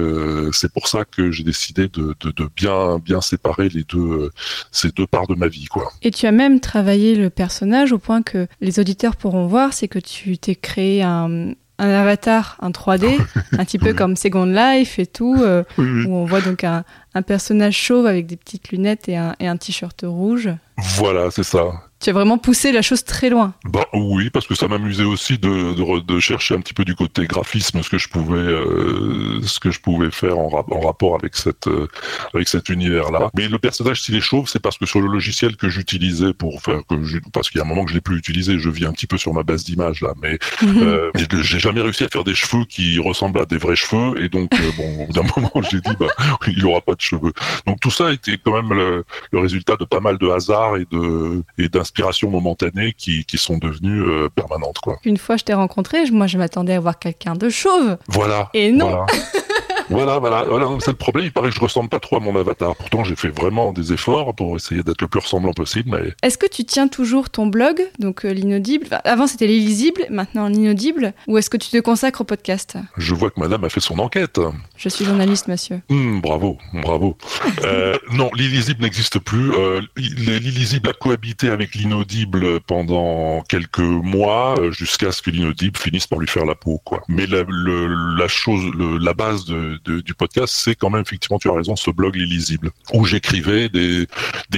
c'est 0.51 0.71
pour 0.71 0.87
ça 0.87 1.05
que 1.05 1.31
j'ai 1.31 1.43
décidé 1.43 1.87
de, 1.87 2.15
de, 2.19 2.31
de, 2.31 2.49
bien 2.55 2.99
bien 2.99 3.21
séparer 3.21 3.69
les 3.69 3.83
deux 3.83 4.31
ces 4.71 4.89
deux 4.89 5.07
parts 5.07 5.27
de 5.27 5.35
ma 5.35 5.47
vie 5.47 5.65
quoi. 5.65 5.91
Et 6.01 6.11
tu 6.11 6.25
as 6.25 6.31
même 6.31 6.59
travaillé 6.59 7.15
le 7.15 7.29
personnage 7.29 7.91
au 7.91 7.97
point 7.97 8.21
que 8.21 8.47
les 8.61 8.79
auditeurs 8.79 9.15
pourront 9.15 9.47
voir, 9.47 9.73
c'est 9.73 9.87
que 9.87 9.99
tu 9.99 10.37
t'es 10.37 10.55
créé 10.55 11.01
un 11.01 11.53
un 11.79 11.89
avatar, 11.89 12.57
un 12.61 12.69
3D, 12.69 13.19
un 13.53 13.65
petit 13.65 13.79
peu 13.79 13.93
comme 13.93 14.15
Second 14.15 14.45
Life 14.45 14.99
et 14.99 15.07
tout, 15.07 15.37
euh, 15.39 15.63
oui, 15.77 15.89
oui. 15.89 16.05
où 16.05 16.15
on 16.15 16.25
voit 16.25 16.41
donc 16.41 16.63
un, 16.63 16.83
un, 17.13 17.21
personnage 17.21 17.75
chauve 17.75 18.05
avec 18.05 18.27
des 18.27 18.35
petites 18.35 18.69
lunettes 18.69 19.09
et 19.09 19.17
un, 19.17 19.35
et 19.39 19.47
un 19.47 19.57
t-shirt 19.57 20.03
rouge. 20.05 20.49
Voilà, 20.77 21.31
c'est 21.31 21.43
ça. 21.43 21.71
Tu 21.99 22.09
as 22.09 22.13
vraiment 22.13 22.37
poussé 22.37 22.71
la 22.71 22.81
chose 22.81 23.03
très 23.03 23.29
loin. 23.29 23.53
Bah 23.65 23.85
oui, 23.93 24.29
parce 24.29 24.47
que 24.47 24.55
ça 24.55 24.69
m'amusait 24.69 25.03
aussi 25.03 25.37
de, 25.37 25.73
de, 25.73 25.99
de, 25.99 26.19
chercher 26.21 26.55
un 26.55 26.61
petit 26.61 26.73
peu 26.73 26.85
du 26.85 26.95
côté 26.95 27.27
graphisme 27.27 27.83
ce 27.83 27.89
que 27.89 27.97
je 27.97 28.07
pouvais, 28.07 28.37
euh, 28.37 29.41
ce 29.43 29.59
que 29.59 29.69
je 29.69 29.81
pouvais 29.81 30.09
faire 30.09 30.37
en, 30.37 30.47
rap 30.47 30.71
en 30.71 30.79
rapport 30.79 31.15
avec 31.15 31.35
cette, 31.35 31.67
euh, 31.67 31.87
avec 32.33 32.47
cet 32.47 32.69
univers-là. 32.69 33.29
Mais 33.35 33.49
le 33.49 33.59
personnage 33.59 34.01
s'il 34.01 34.15
est 34.15 34.21
chauve, 34.21 34.47
c'est 34.47 34.61
parce 34.61 34.77
que 34.77 34.85
sur 34.85 35.01
le 35.01 35.07
logiciel 35.07 35.57
que 35.57 35.67
j'utilisais 35.67 36.33
pour 36.33 36.61
faire 36.61 36.79
que 36.89 37.03
je, 37.03 37.17
parce 37.33 37.49
qu'il 37.49 37.59
y 37.59 37.61
a 37.61 37.65
un 37.65 37.67
moment 37.67 37.83
que 37.83 37.89
je 37.89 37.95
l'ai 37.95 38.01
plus 38.01 38.17
utilisé, 38.17 38.59
je 38.59 38.69
vis 38.69 38.85
un 38.85 38.93
petit 38.93 39.07
peu 39.07 39.17
sur 39.17 39.33
ma 39.33 39.43
base 39.43 39.65
d'image 39.65 39.99
là, 40.01 40.13
mais 40.21 40.35
-hmm. 40.61 40.83
euh, 40.83 41.11
j'ai 41.41 41.59
jamais 41.59 41.81
réussi 41.81 42.05
à 42.05 42.07
faire 42.07 42.23
des 42.23 42.35
cheveux 42.35 42.63
qui 42.63 42.97
ressemblent 42.99 43.41
à 43.41 43.45
des 43.45 43.57
vrais 43.57 43.75
cheveux, 43.75 44.23
et 44.23 44.29
donc 44.29 44.49
euh, 44.53 44.71
bon, 44.77 45.07
d'un 45.13 45.23
moment 45.35 45.51
j'ai 45.69 45.81
dit 45.81 45.95
bah 45.99 46.07
il 46.47 46.65
aura 46.65 46.79
pas 46.79 46.95
de 46.95 47.01
cheveux. 47.01 47.33
Donc 47.67 47.79
tout 47.81 47.91
ça 47.91 48.13
était 48.13 48.37
quand 48.43 48.55
même 48.61 48.73
le, 48.73 49.03
le 49.33 49.39
résultat 49.39 49.75
de 49.75 49.85
pas 49.85 49.99
mal 49.99 50.17
de 50.17 50.27
hasard 50.29 50.77
et 50.77 50.85
de 50.95 51.43
et 51.57 51.67
d'inspiration 51.89 52.29
momentanée 52.29 52.93
qui, 52.97 53.25
qui 53.25 53.37
sont 53.37 53.57
devenues 53.57 54.03
euh, 54.03 54.29
permanentes 54.29 54.77
quoi. 54.79 54.99
Une 55.03 55.17
fois 55.17 55.37
je 55.37 55.43
t'ai 55.43 55.53
rencontré, 55.53 56.09
moi 56.11 56.27
je 56.27 56.37
m'attendais 56.37 56.73
à 56.73 56.79
voir 56.79 56.99
quelqu'un 56.99 57.35
de 57.35 57.49
chauve. 57.49 57.97
Voilà. 58.07 58.49
Et 58.53 58.71
non. 58.71 58.89
Voilà. 58.89 59.05
Voilà, 59.89 60.19
voilà, 60.19 60.43
voilà 60.43 60.67
c'est 60.79 60.91
le 60.91 60.97
problème. 60.97 61.25
Il 61.25 61.31
paraît 61.31 61.49
que 61.49 61.55
je 61.55 61.61
ressemble 61.61 61.89
pas 61.89 61.99
trop 61.99 62.17
à 62.17 62.19
mon 62.19 62.35
avatar. 62.35 62.75
Pourtant, 62.75 63.03
j'ai 63.03 63.15
fait 63.15 63.29
vraiment 63.29 63.73
des 63.73 63.93
efforts 63.93 64.35
pour 64.35 64.55
essayer 64.55 64.83
d'être 64.83 65.01
le 65.01 65.07
plus 65.07 65.19
ressemblant 65.19 65.53
possible. 65.53 65.89
Mais... 65.91 66.13
Est-ce 66.21 66.37
que 66.37 66.47
tu 66.47 66.63
tiens 66.65 66.87
toujours 66.87 67.29
ton 67.29 67.47
blog, 67.47 67.81
donc 67.99 68.25
euh, 68.25 68.31
l'inaudible? 68.31 68.85
Enfin, 68.87 69.01
Avant, 69.03 69.27
c'était 69.27 69.47
l'illisible, 69.47 70.05
maintenant 70.09 70.47
l'inaudible. 70.47 71.13
Ou 71.27 71.37
est-ce 71.37 71.49
que 71.49 71.57
tu 71.57 71.69
te 71.69 71.77
consacres 71.79 72.21
au 72.21 72.23
podcast? 72.23 72.77
Je 72.97 73.13
vois 73.13 73.31
que 73.31 73.39
madame 73.39 73.63
a 73.63 73.69
fait 73.69 73.79
son 73.79 73.99
enquête. 73.99 74.39
Je 74.77 74.89
suis 74.89 75.05
journaliste, 75.05 75.47
monsieur. 75.47 75.81
Mmh, 75.89 76.21
bravo, 76.21 76.57
bravo. 76.73 77.17
euh, 77.63 77.97
non, 78.13 78.29
l'illisible 78.35 78.83
n'existe 78.83 79.19
plus. 79.19 79.51
Euh, 79.53 79.81
l'illisible 79.97 80.89
a 80.89 80.93
cohabité 80.93 81.49
avec 81.49 81.75
l'inaudible 81.75 82.59
pendant 82.61 83.41
quelques 83.47 83.79
mois, 83.79 84.55
euh, 84.59 84.71
jusqu'à 84.71 85.11
ce 85.11 85.21
que 85.21 85.31
l'inaudible 85.31 85.77
finisse 85.77 86.07
par 86.07 86.19
lui 86.19 86.27
faire 86.27 86.45
la 86.45 86.55
peau, 86.55 86.79
quoi. 86.83 87.01
Mais 87.07 87.25
la, 87.25 87.43
le, 87.47 87.87
la 88.15 88.27
chose, 88.27 88.63
le, 88.77 88.97
la 88.97 89.13
base 89.13 89.45
de, 89.45 89.78
du 89.85 90.13
podcast, 90.13 90.53
c'est 90.55 90.75
quand 90.75 90.89
même 90.89 91.01
effectivement, 91.01 91.39
tu 91.39 91.49
as 91.49 91.53
raison, 91.53 91.75
ce 91.75 91.91
blog 91.91 92.15
l'illisible, 92.15 92.71
où 92.93 93.05
j'écrivais 93.05 93.69
des, 93.69 94.07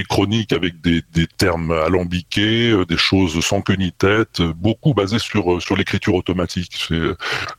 chroniques 0.08 0.52
avec 0.52 0.80
des, 0.80 1.02
termes 1.36 1.72
alambiqués, 1.72 2.70
euh, 2.70 2.84
des 2.84 2.96
choses 2.96 3.40
sans 3.44 3.62
queue 3.62 3.76
ni 3.76 3.92
tête, 3.92 4.42
beaucoup 4.42 4.94
basées 4.94 5.18
sur 5.18 5.62
sur 5.62 5.76
l'écriture 5.76 6.14
automatique. 6.14 6.88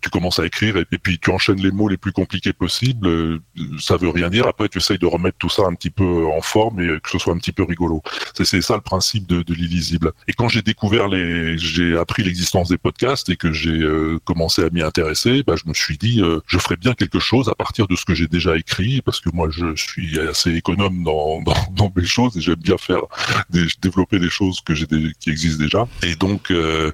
Tu 0.01 0.09
commences 0.11 0.39
à 0.39 0.45
écrire 0.45 0.77
et, 0.77 0.85
puis 0.85 1.19
tu 1.19 1.31
enchaînes 1.31 1.61
les 1.61 1.71
mots 1.71 1.87
les 1.87 1.97
plus 1.97 2.11
compliqués 2.11 2.53
possibles. 2.53 3.39
Ça 3.79 3.97
veut 3.97 4.09
rien 4.09 4.29
dire. 4.29 4.47
Après, 4.47 4.69
tu 4.69 4.77
essayes 4.77 4.99
de 4.99 5.05
remettre 5.05 5.37
tout 5.37 5.49
ça 5.49 5.63
un 5.63 5.73
petit 5.73 5.89
peu 5.89 6.25
en 6.25 6.41
forme 6.41 6.81
et 6.81 6.99
que 7.01 7.09
ce 7.09 7.17
soit 7.17 7.33
un 7.33 7.37
petit 7.37 7.51
peu 7.51 7.63
rigolo. 7.63 8.01
C'est 8.33 8.61
ça 8.61 8.75
le 8.75 8.81
principe 8.81 9.27
de, 9.27 9.53
l'illisible. 9.53 10.11
Et 10.27 10.33
quand 10.33 10.47
j'ai 10.47 10.61
découvert 10.61 11.07
les, 11.07 11.57
j'ai 11.57 11.97
appris 11.97 12.23
l'existence 12.23 12.69
des 12.69 12.77
podcasts 12.77 13.29
et 13.29 13.35
que 13.35 13.51
j'ai 13.51 13.79
euh, 13.81 14.19
commencé 14.25 14.63
à 14.63 14.69
m'y 14.69 14.81
intéresser, 14.81 15.43
bah, 15.45 15.55
je 15.55 15.67
me 15.67 15.73
suis 15.73 15.97
dit, 15.97 16.21
euh, 16.21 16.39
je 16.47 16.57
ferais 16.57 16.77
bien 16.77 16.93
quelque 16.93 17.19
chose 17.19 17.52
à 17.53 17.55
partir 17.55 17.87
de 17.87 17.95
ce 17.95 18.03
que 18.03 18.15
j'ai 18.15 18.27
déjà 18.27 18.57
écrit, 18.57 19.01
parce 19.01 19.19
que 19.19 19.29
moi 19.31 19.47
je 19.51 19.75
suis 19.75 20.19
assez 20.19 20.51
économe 20.55 21.03
dans, 21.03 21.41
dans, 21.41 21.53
dans 21.71 21.93
mes 21.95 22.05
choses 22.05 22.35
et 22.35 22.41
j'aime 22.41 22.55
bien 22.55 22.77
faire 22.77 23.03
des, 23.49 23.67
développer 23.81 24.19
des 24.19 24.29
choses 24.29 24.59
que 24.61 24.73
j'ai 24.73 24.87
qui 25.19 25.29
existent 25.29 25.63
déjà. 25.63 25.87
Et 26.01 26.15
donc, 26.15 26.51
euh, 26.51 26.91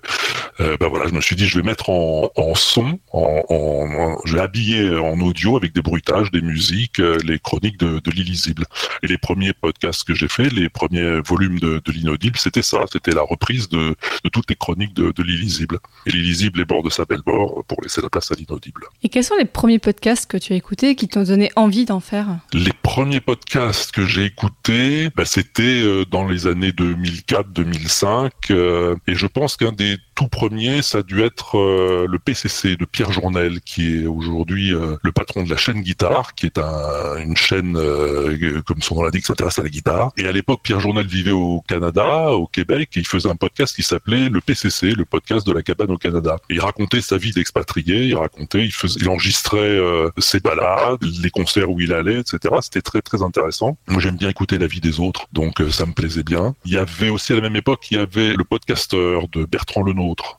euh, 0.59 0.77
ben 0.79 0.87
voilà, 0.87 1.07
je 1.07 1.13
me 1.13 1.21
suis 1.21 1.35
dit 1.35 1.47
je 1.47 1.57
vais 1.59 1.65
mettre 1.65 1.89
en, 1.89 2.31
en 2.35 2.55
son, 2.55 2.99
en, 3.11 3.43
en, 3.49 4.17
je 4.25 4.35
vais 4.35 4.41
habiller 4.41 4.89
en 4.97 5.19
audio 5.21 5.55
avec 5.57 5.73
des 5.73 5.81
bruitages, 5.81 6.31
des 6.31 6.41
musiques, 6.41 6.99
euh, 6.99 7.17
les 7.23 7.39
chroniques 7.39 7.77
de, 7.77 7.99
de 7.99 8.11
l'illisible. 8.11 8.65
Et 9.03 9.07
les 9.07 9.17
premiers 9.17 9.53
podcasts 9.53 10.03
que 10.03 10.13
j'ai 10.13 10.27
fait, 10.27 10.49
les 10.49 10.69
premiers 10.69 11.21
volumes 11.21 11.59
de, 11.59 11.81
de 11.83 11.91
l'inaudible, 11.91 12.37
c'était 12.37 12.61
ça, 12.61 12.85
c'était 12.91 13.11
la 13.11 13.21
reprise 13.21 13.69
de, 13.69 13.95
de, 14.23 14.29
toutes 14.29 14.49
les 14.49 14.55
chroniques 14.55 14.93
de, 14.93 15.11
de 15.11 15.23
l'illisible. 15.23 15.79
Et 16.05 16.11
l'illisible 16.11 16.59
est 16.59 16.65
bord 16.65 16.83
de 16.83 16.89
sa 16.89 17.05
belle 17.05 17.21
bord 17.25 17.63
pour 17.67 17.81
laisser 17.81 18.01
la 18.01 18.09
place 18.09 18.31
à 18.31 18.35
l'inaudible. 18.35 18.85
Et 19.03 19.09
quels 19.09 19.23
sont 19.23 19.37
les 19.37 19.45
premiers 19.45 19.79
podcasts 19.79 20.29
que 20.29 20.37
tu 20.37 20.53
as 20.53 20.55
écoutés 20.57 20.95
qui 20.95 21.07
t'ont 21.07 21.23
donné 21.23 21.51
envie 21.55 21.85
d'en 21.85 21.99
faire? 21.99 22.27
Les 22.53 22.73
premiers 22.81 23.21
podcasts 23.21 23.91
que 23.91 24.05
j'ai 24.05 24.25
écoutés, 24.25 25.09
bah, 25.15 25.25
c'était 25.25 25.63
euh, 25.63 26.05
dans 26.05 26.27
les 26.27 26.47
années 26.47 26.71
2004-2005, 26.71 28.29
euh, 28.51 28.95
et 29.07 29.15
je 29.15 29.27
pense 29.27 29.55
qu'un 29.55 29.71
des 29.71 29.97
tout 30.15 30.27
premiers 30.27 30.49
premier, 30.50 30.82
ça 30.82 31.00
a 31.00 31.03
dû 31.03 31.22
être 31.22 31.60
euh, 31.60 32.08
le 32.10 32.18
PCC 32.18 32.75
de 32.75 32.86
Pierre 32.86 33.12
Journel, 33.12 33.62
qui 33.62 34.01
est 34.01 34.06
aujourd'hui 34.08 34.74
euh, 34.74 34.96
le 35.03 35.12
patron 35.12 35.44
de 35.44 35.50
la 35.50 35.58
chaîne 35.58 35.82
Guitare, 35.82 36.34
qui 36.34 36.48
est 36.48 36.58
un, 36.58 37.18
une 37.18 37.38
chaîne, 37.38 37.77
euh, 37.77 38.60
comme 38.65 38.82
son 38.82 38.96
nom 38.96 39.03
l'indique, 39.03 39.27
s'intéresse 39.27 39.60
à 39.60 39.63
la 39.63 39.70
guitare. 39.70 40.12
Et 40.18 40.25
à 40.25 40.32
l'époque, 40.32 40.62
Pierre 40.63 40.79
Journel 40.79 41.06
vivait 41.06 41.32
au 41.32 41.62
Canada, 41.68 42.32
au 42.32 42.48
Québec, 42.48 42.89
et 42.96 43.01
il 43.01 43.06
faisait 43.06 43.29
un 43.29 43.36
podcast 43.36 43.75
qui 43.75 43.84
s'appelait 43.84 44.27
le 44.27 44.41
PCC, 44.41 44.94
le 44.94 45.06
podcast 45.06 45.46
de 45.46 45.53
la 45.53 45.62
cabane 45.62 45.91
au 45.91 45.98
Canada. 45.98 46.38
Et 46.50 46.56
il 46.56 46.62
racontait 46.62 47.01
sa 47.01 47.18
vie 47.18 47.32
d'expatrié, 47.32 48.06
il 48.06 48.15
racontait, 48.15 48.65
il, 48.65 48.74
faisait, 48.74 49.00
il 49.01 49.08
enregistrait 49.08 49.79
ses 50.18 50.39
balades, 50.39 51.03
les 51.22 51.29
concerts 51.29 51.70
où 51.70 51.79
il 51.79 51.94
allait, 51.94 52.22
etc. 52.22 52.56
C'était 52.62 52.82
très 52.82 53.03
très 53.03 53.22
intéressant. 53.22 53.77
Moi, 53.88 54.01
j'aime 54.01 54.18
bien 54.18 54.29
écouter 54.29 54.58
la 54.58 54.65
vie 54.65 54.82
des 54.82 55.00
autres, 55.00 55.27
donc 55.32 55.62
ça 55.70 55.86
me 55.86 55.94
plaisait 55.94 56.24
bien. 56.24 56.56
Il 56.65 56.74
y 56.74 56.77
avait 56.77 57.10
aussi 57.10 57.34
à 57.34 57.36
la 57.36 57.41
même 57.44 57.56
époque, 57.56 57.91
il 57.91 57.98
y 57.98 58.00
avait 58.00 58.34
le 58.34 58.44
podcasteur 58.44 59.27
de 59.27 59.46
Bertrand 59.46 59.84
Lenôtre, 59.84 60.38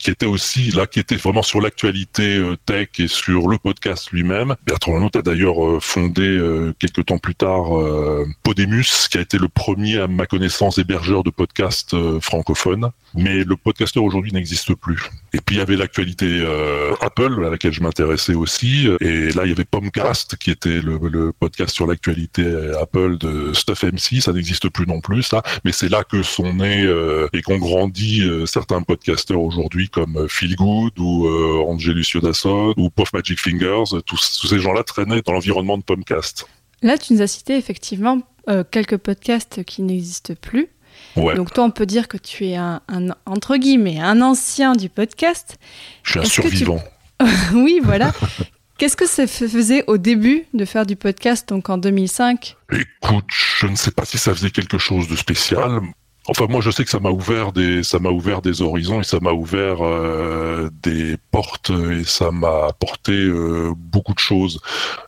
qui 0.01 0.09
était 0.09 0.25
aussi 0.25 0.71
là, 0.71 0.87
qui 0.87 0.99
était 0.99 1.15
vraiment 1.15 1.43
sur 1.43 1.61
l'actualité 1.61 2.37
euh, 2.37 2.57
tech 2.65 2.89
et 2.97 3.07
sur 3.07 3.47
le 3.47 3.57
podcast 3.57 4.11
lui-même. 4.11 4.55
Bertrand 4.65 4.93
Lenôtre 4.93 5.19
a 5.19 5.21
d'ailleurs 5.21 5.63
euh, 5.63 5.79
fondé 5.79 6.23
euh, 6.23 6.73
quelques 6.79 7.05
temps 7.05 7.19
plus 7.19 7.35
tard 7.35 7.71
Podemus, 8.43 9.07
qui 9.09 9.17
a 9.17 9.21
été 9.21 9.37
le 9.37 9.47
premier, 9.47 9.99
à 9.99 10.07
ma 10.07 10.25
connaissance, 10.25 10.77
hébergeur 10.77 11.23
de 11.23 11.29
podcasts 11.29 11.95
francophones. 12.19 12.89
Mais 13.13 13.43
le 13.43 13.55
podcasteur 13.57 14.03
aujourd'hui 14.03 14.31
n'existe 14.31 14.73
plus. 14.73 15.09
Et 15.33 15.39
puis 15.39 15.57
il 15.57 15.59
y 15.59 15.61
avait 15.61 15.75
l'actualité 15.75 16.45
Apple, 17.01 17.43
à 17.45 17.49
laquelle 17.49 17.73
je 17.73 17.81
m'intéressais 17.81 18.33
aussi. 18.33 18.87
Et 19.01 19.31
là, 19.31 19.43
il 19.45 19.49
y 19.49 19.51
avait 19.51 19.65
Pomcast, 19.65 20.37
qui 20.37 20.49
était 20.49 20.81
le, 20.81 20.97
le 21.09 21.33
podcast 21.33 21.75
sur 21.75 21.87
l'actualité 21.87 22.45
Apple 22.79 23.17
de 23.17 23.53
Stuff 23.53 23.83
MC. 23.83 24.21
Ça 24.21 24.31
n'existe 24.31 24.69
plus 24.69 24.87
non 24.87 25.01
plus, 25.01 25.23
ça. 25.23 25.43
Mais 25.65 25.71
c'est 25.71 25.89
là 25.89 26.03
que 26.03 26.23
sont 26.23 26.53
nés 26.53 26.87
et 27.33 27.41
qu'ont 27.41 27.57
grandi 27.57 28.23
certains 28.45 28.81
podcasteurs 28.81 29.41
aujourd'hui 29.41 29.90
comme 29.91 30.17
euh, 30.17 30.27
Phil 30.27 30.55
Good 30.55 30.97
ou 30.99 31.27
euh, 31.27 31.63
Angelus 31.67 32.05
Dasson 32.21 32.73
ou 32.77 32.89
Puff 32.89 33.13
Magic 33.13 33.39
Fingers, 33.39 34.01
tous, 34.05 34.47
ces 34.47 34.59
gens-là 34.59 34.83
traînaient 34.83 35.21
dans 35.21 35.33
l'environnement 35.33 35.77
de 35.77 35.83
Pomcast. 35.83 36.47
Là, 36.81 36.97
tu 36.97 37.13
nous 37.13 37.21
as 37.21 37.27
cité 37.27 37.55
effectivement 37.55 38.21
euh, 38.49 38.63
quelques 38.69 38.97
podcasts 38.97 39.63
qui 39.63 39.81
n'existent 39.83 40.33
plus. 40.39 40.67
Donc 41.15 41.53
toi, 41.53 41.65
on 41.65 41.71
peut 41.71 41.85
dire 41.85 42.07
que 42.07 42.17
tu 42.17 42.47
es 42.47 42.55
un, 42.55 42.81
entre 43.25 43.57
guillemets 43.57 43.99
un 43.99 44.21
ancien 44.21 44.73
du 44.73 44.89
podcast. 44.89 45.57
Je 46.03 46.11
suis 46.11 46.19
un 46.19 46.25
survivant. 46.25 46.83
oui, 47.53 47.81
voilà. 47.83 48.13
Qu'est-ce 48.77 48.97
que 48.97 49.07
ça 49.07 49.27
faisait 49.27 49.83
au 49.85 49.97
début 49.97 50.45
de 50.55 50.65
faire 50.65 50.87
du 50.87 50.95
podcast, 50.95 51.47
donc 51.49 51.69
en 51.69 51.77
2005 51.77 52.55
Écoute, 52.71 53.25
je 53.29 53.67
ne 53.67 53.75
sais 53.75 53.91
pas 53.91 54.05
si 54.05 54.17
ça 54.17 54.33
faisait 54.33 54.49
quelque 54.49 54.79
chose 54.79 55.07
de 55.07 55.15
spécial. 55.15 55.81
Enfin, 56.27 56.45
moi, 56.47 56.61
je 56.61 56.69
sais 56.69 56.83
que 56.83 56.91
ça 56.91 56.99
m'a 56.99 57.09
ouvert 57.09 57.51
des, 57.51 57.81
ça 57.81 57.97
m'a 57.97 58.09
ouvert 58.09 58.43
des 58.43 58.61
horizons 58.61 59.01
et 59.01 59.03
ça 59.03 59.19
m'a 59.19 59.31
ouvert 59.31 59.77
euh, 59.81 60.69
des 60.83 61.17
portes 61.31 61.71
et 61.71 62.03
ça 62.03 62.29
m'a 62.29 62.67
apporté 62.67 63.11
euh, 63.11 63.73
beaucoup 63.75 64.13
de 64.13 64.19
choses. 64.19 64.61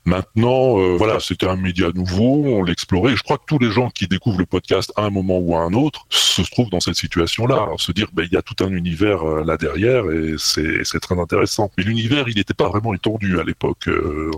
Maintenant, 0.06 0.80
euh, 0.80 0.96
voilà, 0.98 1.20
c'était 1.20 1.48
un 1.48 1.56
média 1.56 1.90
nouveau, 1.94 2.46
on 2.46 2.64
l'explorait. 2.64 3.16
Je 3.16 3.22
crois 3.22 3.38
que 3.38 3.44
tous 3.46 3.60
les 3.60 3.70
gens 3.70 3.92
qui 3.92 4.08
découvrent 4.08 4.40
le 4.40 4.48
podcast 4.48 4.92
à 4.96 5.04
un 5.04 5.12
moment 5.12 5.38
ou 5.38 5.56
à 5.56 5.60
un 5.60 5.74
autre 5.74 6.08
se 6.10 6.42
trouvent 6.42 6.72
dans 6.72 6.80
cette 6.80 6.96
situation-là, 6.96 7.68
se 7.78 7.92
dire, 7.92 8.08
ben, 8.12 8.24
il 8.24 8.34
y 8.34 8.38
a 8.38 8.42
tout 8.42 8.64
un 8.64 8.72
univers 8.72 9.24
là 9.24 9.56
derrière 9.58 10.10
et 10.10 10.34
c'est, 10.40 10.82
très 11.00 11.20
intéressant. 11.20 11.70
Mais 11.78 11.84
l'univers, 11.84 12.28
il 12.28 12.38
n'était 12.38 12.56
pas 12.56 12.70
vraiment 12.70 12.94
étendu 12.96 13.40
à 13.40 13.44
l'époque, 13.44 13.88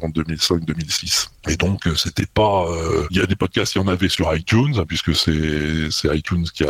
en 0.01 0.09
2005-2006. 0.09 1.29
Et 1.47 1.55
donc, 1.55 1.87
c'était 1.95 2.25
pas, 2.25 2.65
il 3.11 3.17
y 3.17 3.21
a 3.21 3.25
des 3.25 3.35
podcasts, 3.35 3.75
il 3.75 3.77
y 3.77 3.81
en 3.81 3.87
avait 3.87 4.09
sur 4.09 4.35
iTunes, 4.35 4.73
hein, 4.77 4.85
puisque 4.85 5.15
c'est 5.15 6.15
iTunes 6.15 6.45
qui 6.53 6.64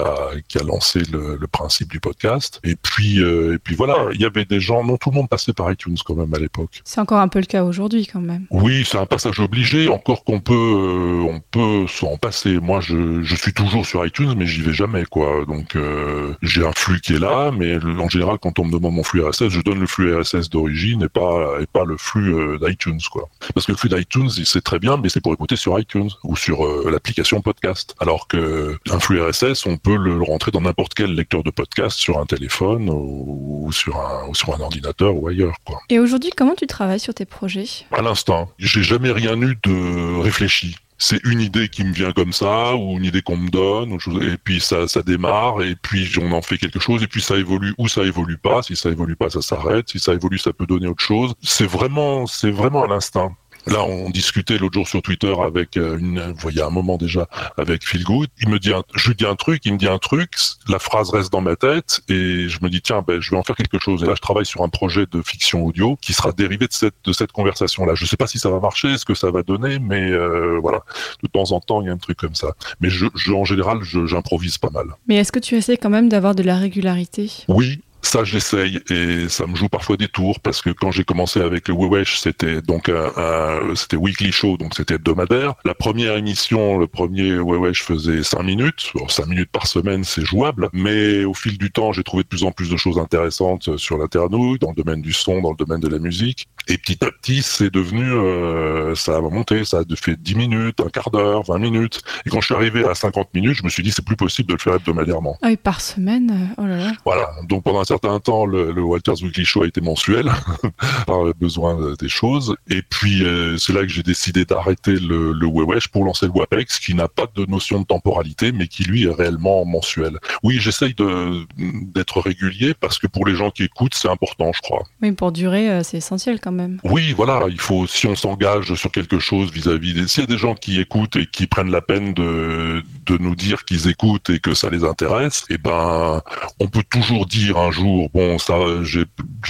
qui 0.47 0.57
a, 0.57 0.63
lancé 0.63 1.01
le, 1.11 1.45
principe 1.47 1.89
du 1.89 1.99
podcast. 1.99 2.59
Et 2.63 2.75
puis, 2.75 3.21
euh, 3.21 3.55
et 3.55 3.57
puis 3.59 3.75
voilà, 3.75 3.95
il 4.13 4.19
y 4.19 4.25
avait 4.25 4.45
des 4.45 4.59
gens, 4.59 4.83
non 4.83 4.97
tout 4.97 5.09
le 5.09 5.15
monde 5.15 5.29
passait 5.29 5.53
par 5.53 5.71
iTunes 5.71 5.95
quand 6.03 6.15
même 6.15 6.33
à 6.33 6.39
l'époque. 6.39 6.81
C'est 6.83 6.99
encore 6.99 7.19
un 7.19 7.27
peu 7.27 7.39
le 7.39 7.45
cas 7.45 7.63
aujourd'hui 7.63 8.07
quand 8.07 8.19
même. 8.19 8.45
Oui, 8.49 8.85
c'est 8.85 8.97
un 8.97 9.05
passage 9.05 9.39
obligé, 9.39 9.87
encore 9.87 10.23
qu'on 10.23 10.39
peut, 10.39 10.53
euh, 10.53 11.21
on 11.29 11.39
peut 11.39 11.87
s'en 11.87 12.17
passer. 12.17 12.59
Moi, 12.59 12.81
je, 12.81 13.23
je, 13.23 13.35
suis 13.35 13.53
toujours 13.53 13.85
sur 13.85 14.05
iTunes, 14.05 14.33
mais 14.35 14.47
j'y 14.47 14.61
vais 14.61 14.73
jamais, 14.73 15.05
quoi. 15.05 15.45
Donc, 15.47 15.75
euh, 15.75 16.33
j'ai 16.41 16.65
un 16.65 16.71
flux 16.73 16.99
qui 16.99 17.15
est 17.15 17.19
là, 17.19 17.51
mais 17.51 17.77
en 17.77 18.09
général, 18.09 18.37
quand 18.41 18.59
on 18.59 18.65
me 18.65 18.71
demande 18.71 18.95
mon 18.95 19.03
flux 19.03 19.23
RSS, 19.23 19.49
je 19.49 19.61
donne 19.61 19.79
le 19.79 19.87
flux 19.87 20.15
RSS 20.15 20.49
d'origine 20.49 21.03
et 21.03 21.09
pas, 21.09 21.59
et 21.61 21.67
pas 21.67 21.85
le 21.85 21.97
flux 21.97 22.33
d'iTunes, 22.59 23.01
quoi. 23.11 23.29
Parce 23.53 23.65
que 23.65 23.71
le 23.71 23.77
flux 23.77 23.89
d'iTunes, 23.89 24.29
c'est 24.29 24.63
très 24.63 24.79
bien, 24.79 24.97
mais 24.97 25.09
c'est 25.09 25.21
pour 25.21 25.33
écouter 25.33 25.55
sur 25.55 25.79
iTunes 25.79 26.09
ou 26.23 26.35
sur 26.35 26.65
l'application 26.89 27.41
podcast. 27.41 27.95
Alors 27.99 28.27
que 28.27 28.77
un 28.89 28.99
flux 28.99 29.21
RSS, 29.21 29.65
on 29.65 29.77
le, 29.93 30.21
rentrer 30.21 30.51
dans 30.51 30.61
n'importe 30.61 30.93
quel 30.93 31.13
lecteur 31.13 31.43
de 31.43 31.51
podcast 31.51 31.97
sur 31.97 32.19
un 32.19 32.25
téléphone 32.25 32.89
ou, 32.89 33.69
sur, 33.71 33.97
un, 33.97 34.33
sur 34.33 34.53
un 34.55 34.59
ordinateur 34.59 35.15
ou 35.15 35.27
ailleurs. 35.27 35.55
Quoi. 35.63 35.79
Et 35.89 35.99
aujourd'hui, 35.99 36.31
comment 36.35 36.55
tu 36.55 36.67
travailles 36.67 36.99
sur 36.99 37.13
tes 37.13 37.25
projets? 37.25 37.65
À 37.91 38.01
l'instant, 38.01 38.51
j'ai 38.57 38.83
jamais 38.83 39.11
rien 39.11 39.39
eu 39.41 39.57
de 39.63 40.21
réfléchi. 40.21 40.75
C'est 40.97 41.21
une 41.25 41.41
idée 41.41 41.67
qui 41.67 41.83
me 41.83 41.91
vient 41.91 42.13
comme 42.13 42.31
ça 42.31 42.73
ou 42.75 42.97
une 42.97 43.03
idée 43.03 43.21
qu'on 43.21 43.35
me 43.35 43.49
donne 43.49 43.97
et 44.21 44.37
puis 44.41 44.61
ça 44.61 44.87
ça 44.87 45.01
démarre 45.01 45.61
et 45.61 45.75
puis 45.75 46.09
on 46.21 46.31
en 46.31 46.41
fait 46.41 46.57
quelque 46.57 46.79
chose 46.79 47.03
et 47.03 47.07
puis 47.07 47.21
ça 47.21 47.35
évolue 47.35 47.73
ou 47.77 47.89
ça 47.89 48.03
évolue 48.03 48.37
pas. 48.37 48.61
Si 48.63 48.77
ça 48.77 48.89
évolue 48.89 49.17
pas 49.17 49.29
ça 49.29 49.41
s'arrête. 49.41 49.89
Si 49.89 49.99
ça 49.99 50.13
évolue 50.13 50.37
ça 50.37 50.53
peut 50.53 50.65
donner 50.65 50.87
autre 50.87 51.03
chose. 51.03 51.33
C'est 51.41 51.67
vraiment 51.67 52.27
c'est 52.27 52.49
vraiment 52.49 52.85
à 52.85 52.87
l'instinct 52.87 53.35
Là, 53.67 53.83
on 53.83 54.09
discutait 54.09 54.57
l'autre 54.57 54.75
jour 54.75 54.87
sur 54.87 55.01
Twitter 55.01 55.33
avec 55.43 55.77
euh, 55.77 55.97
une, 55.97 56.35
y 56.51 56.61
a 56.61 56.65
un 56.65 56.69
moment 56.69 56.97
déjà, 56.97 57.27
avec 57.57 57.85
Phil 57.85 58.03
Good. 58.03 58.29
Il 58.41 58.49
me 58.49 58.59
dit, 58.59 58.71
je 58.93 59.07
lui 59.09 59.15
dis 59.15 59.25
un 59.25 59.35
truc, 59.35 59.65
il 59.65 59.73
me 59.73 59.77
dit 59.77 59.87
un 59.87 59.97
truc, 59.97 60.35
la 60.67 60.79
phrase 60.79 61.09
reste 61.09 61.31
dans 61.31 61.41
ma 61.41 61.55
tête 61.55 62.01
et 62.09 62.47
je 62.47 62.59
me 62.61 62.69
dis 62.69 62.81
tiens, 62.81 63.03
ben 63.05 63.19
je 63.21 63.31
vais 63.31 63.37
en 63.37 63.43
faire 63.43 63.55
quelque 63.55 63.79
chose. 63.79 64.03
Et 64.03 64.05
là, 64.05 64.13
je 64.15 64.21
travaille 64.21 64.45
sur 64.45 64.61
un 64.61 64.69
projet 64.69 65.05
de 65.11 65.21
fiction 65.21 65.65
audio 65.65 65.97
qui 66.01 66.13
sera 66.13 66.31
dérivé 66.31 66.67
de 66.67 66.73
cette 66.73 66.95
de 67.03 67.13
cette 67.13 67.31
conversation-là. 67.31 67.95
Je 67.95 68.05
sais 68.05 68.17
pas 68.17 68.27
si 68.27 68.39
ça 68.39 68.49
va 68.49 68.59
marcher, 68.59 68.97
ce 68.97 69.05
que 69.05 69.15
ça 69.15 69.31
va 69.31 69.43
donner, 69.43 69.79
mais 69.79 70.11
euh, 70.11 70.59
voilà, 70.61 70.83
de 71.23 71.27
temps 71.27 71.51
en 71.51 71.59
temps, 71.59 71.81
il 71.81 71.87
y 71.87 71.89
a 71.89 71.93
un 71.93 71.97
truc 71.97 72.17
comme 72.17 72.35
ça. 72.35 72.53
Mais 72.81 72.89
je, 72.89 73.07
je 73.15 73.31
en 73.33 73.45
général, 73.45 73.79
j'improvise 73.83 74.57
pas 74.57 74.69
mal. 74.69 74.87
Mais 75.07 75.15
est-ce 75.15 75.31
que 75.31 75.39
tu 75.39 75.55
essaies 75.55 75.77
quand 75.77 75.89
même 75.89 76.09
d'avoir 76.09 76.35
de 76.35 76.43
la 76.43 76.57
régularité? 76.57 77.31
Oui, 77.47 77.81
ça, 78.05 78.23
j'essaye 78.23 78.81
et 78.89 79.29
ça 79.29 79.45
me 79.45 79.55
joue 79.55 79.69
parfois 79.69 79.97
des 79.97 80.07
tours 80.07 80.39
parce 80.39 80.61
que 80.61 80.69
quand 80.69 80.91
j'ai 80.91 81.03
commencé 81.03 81.41
avec 81.41 81.67
le 81.67 81.73
Wewesh, 81.75 82.19
c'était 82.19 82.61
donc 82.61 82.89
un, 82.89 83.75
c'était 83.75 83.97
weekly 83.97 84.31
show, 84.31 84.57
donc 84.57 84.73
c'était 84.75 84.95
hebdomadaire. 84.95 85.55
La 85.65 85.75
première 85.75 86.15
émission, 86.15 86.77
le 86.77 86.87
premier 86.87 87.37
Wewesh 87.37 87.83
faisait 87.83 88.23
5 88.23 88.43
minutes. 88.43 88.91
5 89.07 89.27
minutes 89.27 89.51
par 89.51 89.67
semaine, 89.67 90.03
c'est 90.03 90.25
jouable. 90.25 90.69
Mais 90.73 91.23
au 91.25 91.33
fil 91.33 91.57
du 91.57 91.71
temps, 91.71 91.91
j'ai 91.91 92.03
trouvé 92.03 92.23
de 92.23 92.27
plus 92.27 92.43
en 92.43 92.51
plus 92.51 92.69
de 92.69 92.77
choses 92.77 92.97
intéressantes 92.97 93.77
sur 93.77 93.97
l'internet, 93.97 94.15
dans 94.61 94.69
le 94.69 94.83
domaine 94.83 95.01
du 95.01 95.13
son, 95.13 95.41
dans 95.41 95.51
le 95.51 95.57
domaine 95.57 95.79
de 95.79 95.87
la 95.87 95.99
musique. 95.99 96.47
Et 96.67 96.77
petit 96.77 96.97
à 97.03 97.11
petit, 97.11 97.43
c'est 97.43 97.71
devenu, 97.71 98.11
euh, 98.11 98.95
ça 98.95 99.17
a 99.17 99.21
monté, 99.21 99.65
ça 99.65 99.79
a 99.79 99.95
fait 99.95 100.19
10 100.19 100.35
minutes, 100.35 100.79
un 100.79 100.89
quart 100.89 101.11
d'heure, 101.11 101.43
20 101.43 101.59
minutes. 101.59 102.01
Et 102.25 102.29
quand 102.29 102.41
je 102.41 102.45
suis 102.45 102.55
arrivé 102.55 102.83
à 102.85 102.95
50 102.95 103.33
minutes, 103.33 103.57
je 103.57 103.63
me 103.63 103.69
suis 103.69 103.83
dit, 103.83 103.91
c'est 103.91 104.05
plus 104.05 104.15
possible 104.15 104.49
de 104.49 104.53
le 104.53 104.59
faire 104.59 104.75
hebdomadairement. 104.75 105.37
Ah 105.41 105.47
oui, 105.49 105.57
par 105.57 105.79
semaine, 105.81 106.31
euh, 106.31 106.63
oh 106.63 106.65
là 106.65 106.77
là. 106.77 106.91
Voilà. 107.05 107.29
Donc 107.47 107.63
pendant 107.63 107.81
un 107.81 107.85
certain 107.85 107.94
temps, 107.99 108.45
le, 108.45 108.71
le 108.71 108.81
Walters 108.81 109.21
Weekly 109.21 109.45
Show 109.45 109.63
a 109.63 109.67
été 109.67 109.81
mensuel 109.81 110.31
par 111.07 111.23
le 111.23 111.33
besoin 111.33 111.93
des 111.99 112.09
choses. 112.09 112.55
Et 112.69 112.81
puis 112.81 113.23
euh, 113.23 113.57
c'est 113.57 113.73
là 113.73 113.81
que 113.81 113.87
j'ai 113.87 114.03
décidé 114.03 114.45
d'arrêter 114.45 114.93
le, 114.93 115.33
le 115.33 115.47
Wewesh 115.47 115.87
pour 115.89 116.05
lancer 116.05 116.25
le 116.25 116.31
WAPEX, 116.31 116.79
qui 116.79 116.93
n'a 116.95 117.07
pas 117.07 117.27
de 117.35 117.45
notion 117.45 117.79
de 117.79 117.85
temporalité, 117.85 118.51
mais 118.51 118.67
qui 118.67 118.83
lui 118.83 119.05
est 119.05 119.13
réellement 119.13 119.65
mensuel. 119.65 120.19
Oui, 120.43 120.57
j'essaye 120.59 120.93
de 120.93 121.45
d'être 121.57 122.21
régulier 122.21 122.73
parce 122.73 122.99
que 122.99 123.07
pour 123.07 123.25
les 123.25 123.35
gens 123.35 123.51
qui 123.51 123.63
écoutent, 123.63 123.95
c'est 123.95 124.09
important, 124.09 124.51
je 124.53 124.61
crois. 124.61 124.83
Oui, 125.01 125.11
pour 125.11 125.31
durer, 125.31 125.69
euh, 125.69 125.83
c'est 125.83 125.97
essentiel 125.97 126.39
quand 126.39 126.51
même. 126.51 126.79
Oui, 126.83 127.13
voilà, 127.13 127.45
il 127.49 127.59
faut 127.59 127.87
si 127.87 128.07
on 128.07 128.15
s'engage 128.15 128.73
sur 128.75 128.91
quelque 128.91 129.19
chose 129.19 129.51
vis-à-vis 129.51 129.93
des 129.93 130.07
s'il 130.07 130.21
y 130.21 130.23
a 130.23 130.27
des 130.27 130.37
gens 130.37 130.55
qui 130.55 130.79
écoutent 130.79 131.15
et 131.15 131.25
qui 131.25 131.47
prennent 131.47 131.71
la 131.71 131.81
peine 131.81 132.13
de 132.13 132.83
de 133.05 133.17
nous 133.17 133.35
dire 133.35 133.65
qu'ils 133.65 133.87
écoutent 133.87 134.29
et 134.29 134.39
que 134.39 134.53
ça 134.53 134.69
les 134.69 134.83
intéresse, 134.83 135.45
eh 135.49 135.57
ben 135.57 136.21
on 136.59 136.67
peut 136.67 136.83
toujours 136.89 137.25
dire 137.25 137.57
un 137.57 137.71
jour 137.71 137.84
bon 138.13 138.37
ça, 138.37 138.55
j'ai 138.83 139.05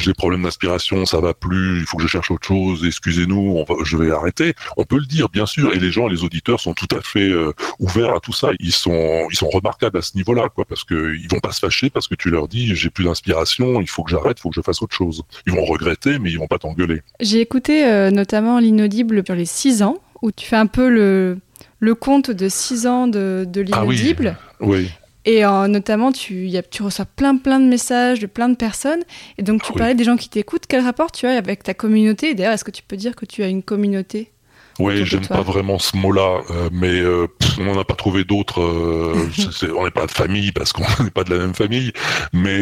des 0.06 0.14
problèmes 0.14 0.44
d'inspiration, 0.44 1.06
ça 1.06 1.20
va 1.20 1.34
plus, 1.34 1.80
il 1.80 1.86
faut 1.86 1.98
que 1.98 2.04
je 2.04 2.08
cherche 2.08 2.32
autre 2.32 2.48
chose, 2.48 2.86
excusez-nous, 2.86 3.64
je 3.84 3.98
vais 3.98 4.12
arrêter. 4.12 4.54
On 4.78 4.84
peut 4.84 4.98
le 4.98 5.06
dire, 5.06 5.30
bien 5.30 5.46
sûr, 5.46 5.74
et 5.74 5.80
les 5.80 5.92
gens, 5.92 6.08
les 6.08 6.24
auditeurs 6.24 6.60
sont 6.60 6.74
tout 6.74 6.88
à 6.96 7.02
fait 7.02 7.30
euh, 7.30 7.54
ouverts 7.80 8.16
à 8.16 8.20
tout 8.20 8.34
ça. 8.34 8.50
Ils 8.60 8.72
sont, 8.72 9.28
ils 9.32 9.36
sont 9.36 9.50
remarquables 9.50 9.98
à 9.98 10.02
ce 10.02 10.16
niveau-là, 10.18 10.50
quoi, 10.50 10.66
parce 10.66 10.84
que 10.84 11.16
ils 11.16 11.28
vont 11.30 11.40
pas 11.40 11.52
se 11.52 11.60
fâcher 11.60 11.90
parce 11.90 12.08
que 12.08 12.16
tu 12.16 12.30
leur 12.30 12.48
dis, 12.48 12.76
j'ai 12.76 12.90
plus 12.90 13.06
d'inspiration, 13.06 13.82
il 13.82 13.90
faut 13.90 14.04
que 14.04 14.12
j'arrête, 14.12 14.38
il 14.40 14.42
faut 14.42 14.50
que 14.50 14.56
je 14.56 14.62
fasse 14.62 14.82
autre 14.82 14.96
chose. 14.96 15.24
Ils 15.48 15.54
vont 15.54 15.66
regretter, 15.66 16.20
mais 16.20 16.32
ils 16.32 16.40
vont 16.40 16.48
pas 16.48 16.60
t'engueuler. 16.60 17.02
J'ai 17.20 17.42
écouté 17.42 17.86
euh, 17.86 18.12
notamment 18.12 18.60
l'inaudible 18.60 19.24
sur 19.26 19.36
les 19.36 19.46
6 19.46 19.84
ans, 19.84 19.98
où 20.22 20.32
tu 20.32 20.46
fais 20.46 20.56
un 20.56 20.68
peu 20.68 20.90
le, 20.90 21.40
le 21.80 21.96
compte 21.96 22.32
de 22.32 22.50
6 22.50 22.88
ans 22.88 23.08
de, 23.08 23.46
de 23.48 23.66
ah 23.72 23.82
l'inaudible. 23.82 24.38
oui. 24.60 24.90
Et 25.26 25.44
euh, 25.44 25.68
notamment, 25.68 26.12
tu, 26.12 26.48
y 26.48 26.58
a, 26.58 26.64
tu 26.64 26.84
reçois 26.84 27.06
plein, 27.06 27.36
plein 27.38 27.60
de 27.60 27.66
messages 27.66 28.20
de 28.20 28.28
plein 28.28 28.48
de 28.48 28.56
personnes. 28.56 29.04
Et 29.38 29.44
donc, 29.44 29.64
tu 29.64 29.74
parlais 29.74 29.96
des 29.96 30.04
gens 30.04 30.18
qui 30.18 30.30
t'écoutent. 30.30 30.66
Quel 30.68 30.84
rapport 30.84 31.12
tu 31.12 31.26
as 31.26 31.36
avec 31.36 31.64
ta 31.64 31.74
communauté? 31.74 32.36
D'ailleurs, 32.36 32.54
est-ce 32.54 32.64
que 32.64 32.72
tu 32.72 32.84
peux 32.84 32.96
dire 32.96 33.16
que 33.16 33.26
tu 33.26 33.44
as 33.44 33.48
une 33.48 33.64
communauté? 33.64 34.32
Oui, 34.78 35.06
j'aime 35.06 35.26
pas 35.26 35.42
vraiment 35.42 35.80
ce 35.80 35.96
mot-là, 35.96 36.42
euh, 36.50 36.70
mais 36.72 37.00
euh, 37.00 37.28
on 37.60 37.64
n'en 37.64 37.80
a 37.80 37.86
pas 37.86 37.94
trouvé 37.94 38.26
d'autres. 38.26 38.62
Euh, 38.62 39.30
on 39.78 39.86
n'est 39.86 39.92
pas 39.92 40.06
de 40.06 40.12
famille 40.12 40.52
parce 40.52 40.74
qu'on 40.74 40.84
n'est 41.04 41.12
pas 41.12 41.24
de 41.24 41.34
la 41.34 41.40
même 41.40 41.56
famille, 41.56 41.94
mais 42.34 42.62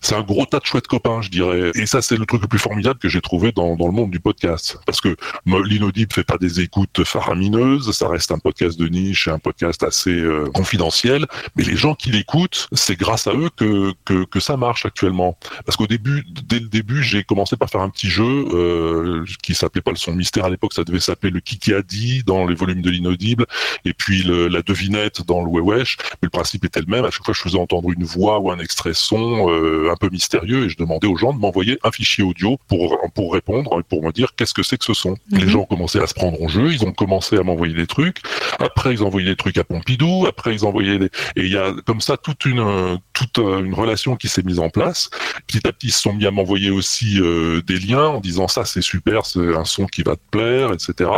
c'est 0.00 0.14
un 0.14 0.22
gros 0.22 0.46
tas 0.46 0.60
de 0.60 0.64
chouettes 0.64 0.86
copains, 0.86 1.20
je 1.20 1.30
dirais. 1.30 1.72
Et 1.74 1.86
ça, 1.86 2.00
c'est 2.00 2.16
le 2.16 2.24
truc 2.24 2.42
le 2.42 2.48
plus 2.48 2.58
formidable 2.58 2.98
que 2.98 3.08
j'ai 3.08 3.20
trouvé 3.20 3.52
dans, 3.52 3.76
dans 3.76 3.86
le 3.86 3.92
monde 3.92 4.10
du 4.10 4.20
podcast, 4.20 4.78
parce 4.86 5.00
que 5.00 5.16
l'inaudible 5.46 6.12
fait 6.12 6.24
pas 6.24 6.38
des 6.38 6.60
écoutes 6.60 7.04
faramineuses, 7.04 7.90
ça 7.92 8.08
reste 8.08 8.32
un 8.32 8.38
podcast 8.38 8.78
de 8.78 8.88
niche, 8.88 9.28
un 9.28 9.38
podcast 9.38 9.82
assez 9.82 10.24
confidentiel, 10.54 11.26
mais 11.56 11.64
les 11.64 11.76
gens 11.76 11.94
qui 11.94 12.10
l'écoutent, 12.10 12.68
c'est 12.72 12.96
grâce 12.96 13.26
à 13.26 13.34
eux 13.34 13.50
que, 13.56 13.92
que, 14.04 14.24
que 14.24 14.40
ça 14.40 14.56
marche 14.56 14.86
actuellement. 14.86 15.38
Parce 15.64 15.76
qu'au 15.76 15.86
début, 15.86 16.24
dès 16.46 16.60
le 16.60 16.68
début, 16.68 17.02
j'ai 17.02 17.24
commencé 17.24 17.56
par 17.56 17.68
faire 17.68 17.82
un 17.82 17.90
petit 17.90 18.08
jeu 18.08 19.24
qui 19.42 19.54
s'appelait 19.54 19.82
pas 19.82 19.90
le 19.90 19.96
son 19.96 20.12
mystère 20.12 20.46
à 20.46 20.50
l'époque, 20.50 20.72
ça 20.72 20.84
devait 20.84 21.00
s'appeler 21.00 21.25
le 21.30 21.40
Kiki 21.40 21.74
a 21.74 21.82
dit 21.82 22.22
dans 22.24 22.46
les 22.46 22.54
volumes 22.54 22.82
de 22.82 22.90
l'inaudible, 22.90 23.46
et 23.84 23.92
puis 23.92 24.22
la 24.24 24.62
devinette 24.62 25.26
dans 25.26 25.42
le 25.42 25.50
Wewesh. 25.50 25.96
Mais 26.14 26.26
le 26.26 26.30
principe 26.30 26.64
était 26.64 26.80
le 26.80 26.86
même. 26.86 27.04
À 27.04 27.10
chaque 27.10 27.24
fois, 27.24 27.34
je 27.34 27.40
faisais 27.40 27.58
entendre 27.58 27.90
une 27.90 28.04
voix 28.04 28.38
ou 28.38 28.50
un 28.50 28.58
extrait 28.58 28.94
son 28.94 29.50
euh, 29.50 29.90
un 29.90 29.96
peu 29.96 30.08
mystérieux, 30.10 30.64
et 30.64 30.68
je 30.68 30.76
demandais 30.76 31.06
aux 31.06 31.16
gens 31.16 31.32
de 31.32 31.38
m'envoyer 31.38 31.78
un 31.82 31.90
fichier 31.90 32.24
audio 32.24 32.58
pour 32.68 32.98
pour 33.14 33.32
répondre 33.32 33.78
et 33.78 33.82
pour 33.82 34.02
me 34.02 34.12
dire 34.12 34.34
qu'est-ce 34.36 34.54
que 34.54 34.62
c'est 34.62 34.78
que 34.78 34.84
ce 34.84 34.94
son. 34.94 35.16
Les 35.30 35.44
mhm. 35.44 35.48
gens 35.48 35.60
ont 35.60 35.66
commencé 35.66 35.98
à 35.98 36.06
se 36.06 36.14
prendre 36.14 36.40
en 36.42 36.48
jeu, 36.48 36.72
ils 36.72 36.84
ont 36.84 36.92
commencé 36.92 37.36
à 37.36 37.42
m'envoyer 37.42 37.74
des 37.74 37.86
trucs. 37.86 38.20
Après, 38.58 38.92
ils 38.94 39.02
envoyaient 39.02 39.28
des 39.28 39.36
trucs 39.36 39.58
à 39.58 39.64
Pompidou. 39.64 40.26
Après, 40.26 40.54
ils 40.54 40.64
envoyaient 40.64 40.98
des... 40.98 41.06
et 41.36 41.44
il 41.44 41.52
y 41.52 41.56
a 41.56 41.72
comme 41.84 42.00
ça 42.00 42.16
toute 42.16 42.44
une 42.44 42.98
toute 43.16 43.38
une 43.38 43.72
relation 43.72 44.14
qui 44.14 44.28
s'est 44.28 44.42
mise 44.42 44.58
en 44.58 44.68
place. 44.68 45.08
Petit 45.46 45.66
à 45.66 45.72
petit, 45.72 45.86
ils 45.86 45.92
se 45.92 46.02
sont 46.02 46.12
mis 46.12 46.26
à 46.26 46.30
m'envoyer 46.30 46.70
aussi 46.70 47.18
euh, 47.18 47.62
des 47.62 47.78
liens 47.78 48.08
en 48.08 48.20
disant 48.20 48.46
ça 48.46 48.66
c'est 48.66 48.82
super, 48.82 49.24
c'est 49.24 49.56
un 49.56 49.64
son 49.64 49.86
qui 49.86 50.02
va 50.02 50.16
te 50.16 50.20
plaire, 50.30 50.72
etc. 50.72 51.10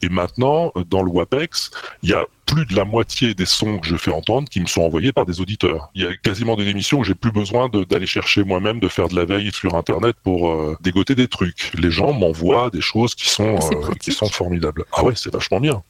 Et 0.00 0.08
maintenant, 0.08 0.72
dans 0.88 1.02
le 1.02 1.10
WAPEX, 1.10 1.72
il 2.04 2.10
y 2.10 2.14
a 2.14 2.24
plus 2.50 2.66
de 2.66 2.74
la 2.74 2.84
moitié 2.84 3.34
des 3.34 3.46
sons 3.46 3.78
que 3.78 3.86
je 3.86 3.96
fais 3.96 4.10
entendre 4.10 4.48
qui 4.48 4.60
me 4.60 4.66
sont 4.66 4.82
envoyés 4.82 5.12
par 5.12 5.24
des 5.24 5.40
auditeurs. 5.40 5.90
Il 5.94 6.02
y 6.02 6.06
a 6.06 6.16
quasiment 6.16 6.56
des 6.56 6.66
émissions 6.66 6.98
où 6.98 7.04
j'ai 7.04 7.14
plus 7.14 7.30
besoin 7.30 7.68
d'aller 7.68 8.06
chercher 8.06 8.42
moi-même, 8.42 8.80
de 8.80 8.88
faire 8.88 9.08
de 9.08 9.14
la 9.14 9.24
veille 9.24 9.52
sur 9.52 9.76
Internet 9.76 10.16
pour 10.24 10.50
euh, 10.50 10.76
dégoter 10.80 11.14
des 11.14 11.28
trucs. 11.28 11.70
Les 11.78 11.92
gens 11.92 12.12
m'envoient 12.12 12.70
des 12.70 12.80
choses 12.80 13.14
qui 13.14 13.28
sont 13.28 13.54
euh, 13.54 13.94
qui 14.00 14.10
sont 14.10 14.26
formidables. 14.26 14.84
Ah 14.92 15.04
ouais, 15.04 15.12
c'est 15.14 15.32
vachement 15.32 15.60
bien. 15.60 15.82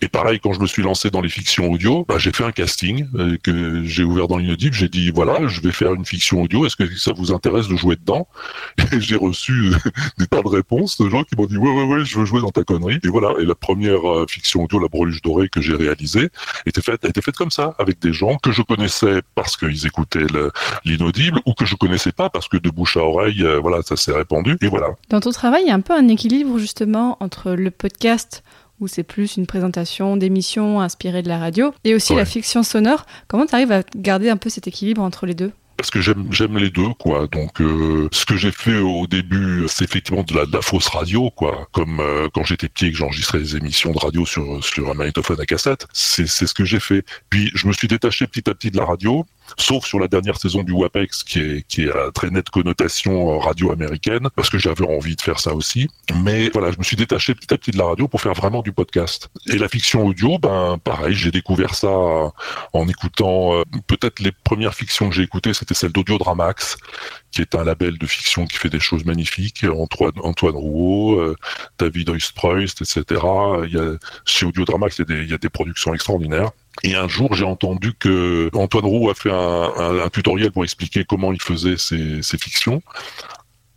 Et 0.00 0.08
pareil, 0.08 0.40
quand 0.40 0.54
je 0.54 0.60
me 0.60 0.66
suis 0.66 0.82
lancé 0.82 1.10
dans 1.10 1.20
les 1.20 1.28
fictions 1.28 1.70
audio, 1.70 2.06
bah, 2.08 2.16
j'ai 2.16 2.32
fait 2.32 2.44
un 2.44 2.52
casting 2.52 3.06
euh, 3.16 3.36
que 3.42 3.84
j'ai 3.84 4.02
ouvert 4.02 4.26
dans 4.26 4.38
l'inaudible. 4.38 4.74
J'ai 4.74 4.88
dit 4.88 5.10
voilà, 5.10 5.46
je 5.48 5.60
vais 5.60 5.72
faire 5.72 5.92
une 5.92 6.06
fiction 6.06 6.40
audio. 6.40 6.64
Est-ce 6.64 6.76
que 6.76 6.96
ça 6.96 7.12
vous 7.12 7.30
intéresse 7.32 7.68
de 7.68 7.76
jouer 7.76 7.96
dedans? 7.96 8.26
Et 8.92 9.02
j'ai 9.02 9.16
reçu 9.16 9.72
des 10.18 10.26
tas 10.26 10.40
de 10.40 10.48
réponses 10.48 10.98
de 10.98 11.10
gens 11.10 11.24
qui 11.24 11.36
m'ont 11.36 11.46
dit 11.46 11.58
ouais 11.58 11.70
ouais 11.70 11.84
ouais, 11.84 12.04
je 12.06 12.18
veux 12.18 12.24
jouer 12.24 12.40
dans 12.40 12.52
ta 12.52 12.64
connerie. 12.64 13.00
Et 13.04 13.08
voilà. 13.08 13.34
Et 13.38 13.44
la 13.44 13.54
première 13.54 14.00
fiction 14.28 14.64
audio, 14.64 14.78
la 14.78 14.88
Breluche 14.88 15.20
dorée 15.20 15.50
que 15.50 15.60
j'ai 15.60 15.74
réalisée 15.74 16.05
était 16.66 16.82
faite, 16.82 17.06
faite 17.20 17.36
comme 17.36 17.50
ça, 17.50 17.74
avec 17.78 18.00
des 18.00 18.12
gens 18.12 18.36
que 18.36 18.52
je 18.52 18.62
connaissais 18.62 19.22
parce 19.34 19.56
qu'ils 19.56 19.86
écoutaient 19.86 20.26
l'inaudible 20.84 21.40
ou 21.46 21.54
que 21.54 21.64
je 21.64 21.74
connaissais 21.74 22.12
pas 22.12 22.30
parce 22.30 22.48
que 22.48 22.56
de 22.56 22.70
bouche 22.70 22.96
à 22.96 23.00
oreille, 23.00 23.42
euh, 23.42 23.58
voilà, 23.58 23.82
ça 23.82 23.96
s'est 23.96 24.12
répandu 24.12 24.56
et 24.60 24.68
voilà. 24.68 24.88
Dans 25.10 25.20
ton 25.20 25.32
travail, 25.32 25.62
il 25.64 25.68
y 25.68 25.70
a 25.70 25.74
un 25.74 25.80
peu 25.80 25.94
un 25.94 26.08
équilibre 26.08 26.58
justement 26.58 27.16
entre 27.20 27.52
le 27.52 27.70
podcast 27.70 28.42
où 28.80 28.88
c'est 28.88 29.02
plus 29.02 29.36
une 29.36 29.46
présentation 29.46 30.16
d'émissions 30.16 30.80
inspirées 30.80 31.22
de 31.22 31.28
la 31.28 31.38
radio, 31.38 31.72
et 31.84 31.94
aussi 31.94 32.14
la 32.14 32.26
fiction 32.26 32.62
sonore. 32.62 33.06
Comment 33.26 33.46
tu 33.46 33.54
arrives 33.54 33.72
à 33.72 33.82
garder 33.96 34.28
un 34.28 34.36
peu 34.36 34.50
cet 34.50 34.66
équilibre 34.66 35.00
entre 35.00 35.24
les 35.24 35.34
deux? 35.34 35.50
Parce 35.76 35.90
que 35.90 36.00
j'aime 36.00 36.26
j'aime 36.30 36.56
les 36.58 36.70
deux 36.70 36.94
quoi. 36.98 37.26
Donc 37.26 37.60
euh, 37.60 38.08
ce 38.12 38.24
que 38.24 38.36
j'ai 38.36 38.52
fait 38.52 38.78
au 38.78 39.06
début, 39.06 39.64
c'est 39.68 39.84
effectivement 39.84 40.22
de 40.22 40.34
la, 40.34 40.46
de 40.46 40.60
fausse 40.60 40.88
radio 40.88 41.30
quoi. 41.30 41.68
Comme 41.72 42.00
euh, 42.00 42.28
quand 42.32 42.44
j'étais 42.44 42.68
petit 42.68 42.86
et 42.86 42.92
que 42.92 42.96
j'enregistrais 42.96 43.38
des 43.38 43.56
émissions 43.56 43.92
de 43.92 43.98
radio 43.98 44.24
sur 44.26 44.64
sur 44.64 44.90
un 44.90 44.94
magnétophone 44.94 45.40
à 45.40 45.46
cassette, 45.46 45.86
c'est 45.92 46.26
c'est 46.26 46.46
ce 46.46 46.54
que 46.54 46.64
j'ai 46.64 46.80
fait. 46.80 47.04
Puis 47.30 47.50
je 47.54 47.66
me 47.66 47.72
suis 47.72 47.88
détaché 47.88 48.26
petit 48.26 48.48
à 48.50 48.54
petit 48.54 48.70
de 48.70 48.76
la 48.76 48.84
radio 48.84 49.24
sauf 49.58 49.84
sur 49.86 49.98
la 49.98 50.08
dernière 50.08 50.38
saison 50.38 50.62
du 50.62 50.72
WAPEX 50.72 51.24
qui 51.24 51.40
est 51.40 51.66
qui 51.66 51.82
est 51.84 52.12
très 52.14 52.30
nette 52.30 52.50
connotation 52.50 53.34
euh, 53.34 53.38
radio 53.38 53.72
américaine 53.72 54.28
parce 54.34 54.50
que 54.50 54.58
j'avais 54.58 54.86
envie 54.86 55.16
de 55.16 55.20
faire 55.20 55.40
ça 55.40 55.54
aussi. 55.54 55.88
Mais 56.22 56.50
voilà 56.50 56.70
je 56.72 56.78
me 56.78 56.84
suis 56.84 56.96
détaché 56.96 57.34
petit 57.34 57.52
à 57.52 57.58
petit 57.58 57.70
de 57.70 57.78
la 57.78 57.84
radio 57.84 58.08
pour 58.08 58.20
faire 58.20 58.34
vraiment 58.34 58.62
du 58.62 58.72
podcast. 58.72 59.28
Et 59.46 59.58
la 59.58 59.68
fiction 59.68 60.04
audio 60.06 60.38
ben 60.38 60.78
pareil 60.82 61.14
j'ai 61.14 61.30
découvert 61.30 61.74
ça 61.74 61.88
en 62.72 62.88
écoutant 62.88 63.54
euh, 63.54 63.62
peut-être 63.86 64.20
les 64.20 64.32
premières 64.32 64.74
fictions 64.74 65.08
que 65.08 65.14
j'ai 65.14 65.22
écoutées 65.22 65.54
c'était 65.54 65.74
celle 65.74 65.92
d'Audiodramax 65.92 66.76
qui 67.30 67.42
est 67.42 67.54
un 67.54 67.64
label 67.64 67.98
de 67.98 68.06
fiction 68.06 68.46
qui 68.46 68.56
fait 68.56 68.70
des 68.70 68.80
choses 68.80 69.04
magnifiques 69.04 69.64
Antoine 69.64 70.12
Antoine 70.22 70.56
Rouault 70.56 71.20
euh, 71.20 71.36
David 71.78 72.10
Oistpreust 72.10 72.82
etc 72.82 73.04
il 73.64 73.74
y 73.74 73.78
a 73.78 73.96
chez 74.24 74.46
Audiodramax 74.46 74.98
il 74.98 75.00
y 75.00 75.02
a 75.02 75.16
des 75.16 75.22
il 75.22 75.30
y 75.30 75.34
a 75.34 75.38
des 75.38 75.50
productions 75.50 75.94
extraordinaires 75.94 76.50
et 76.82 76.94
un 76.94 77.08
jour, 77.08 77.34
j'ai 77.34 77.44
entendu 77.44 77.94
que 77.94 78.50
Antoine 78.54 78.84
Roux 78.84 79.10
a 79.10 79.14
fait 79.14 79.30
un, 79.32 80.08
tutoriel 80.12 80.52
pour 80.52 80.64
expliquer 80.64 81.04
comment 81.04 81.32
il 81.32 81.40
faisait 81.40 81.76
ses, 81.76 82.38
fictions. 82.38 82.82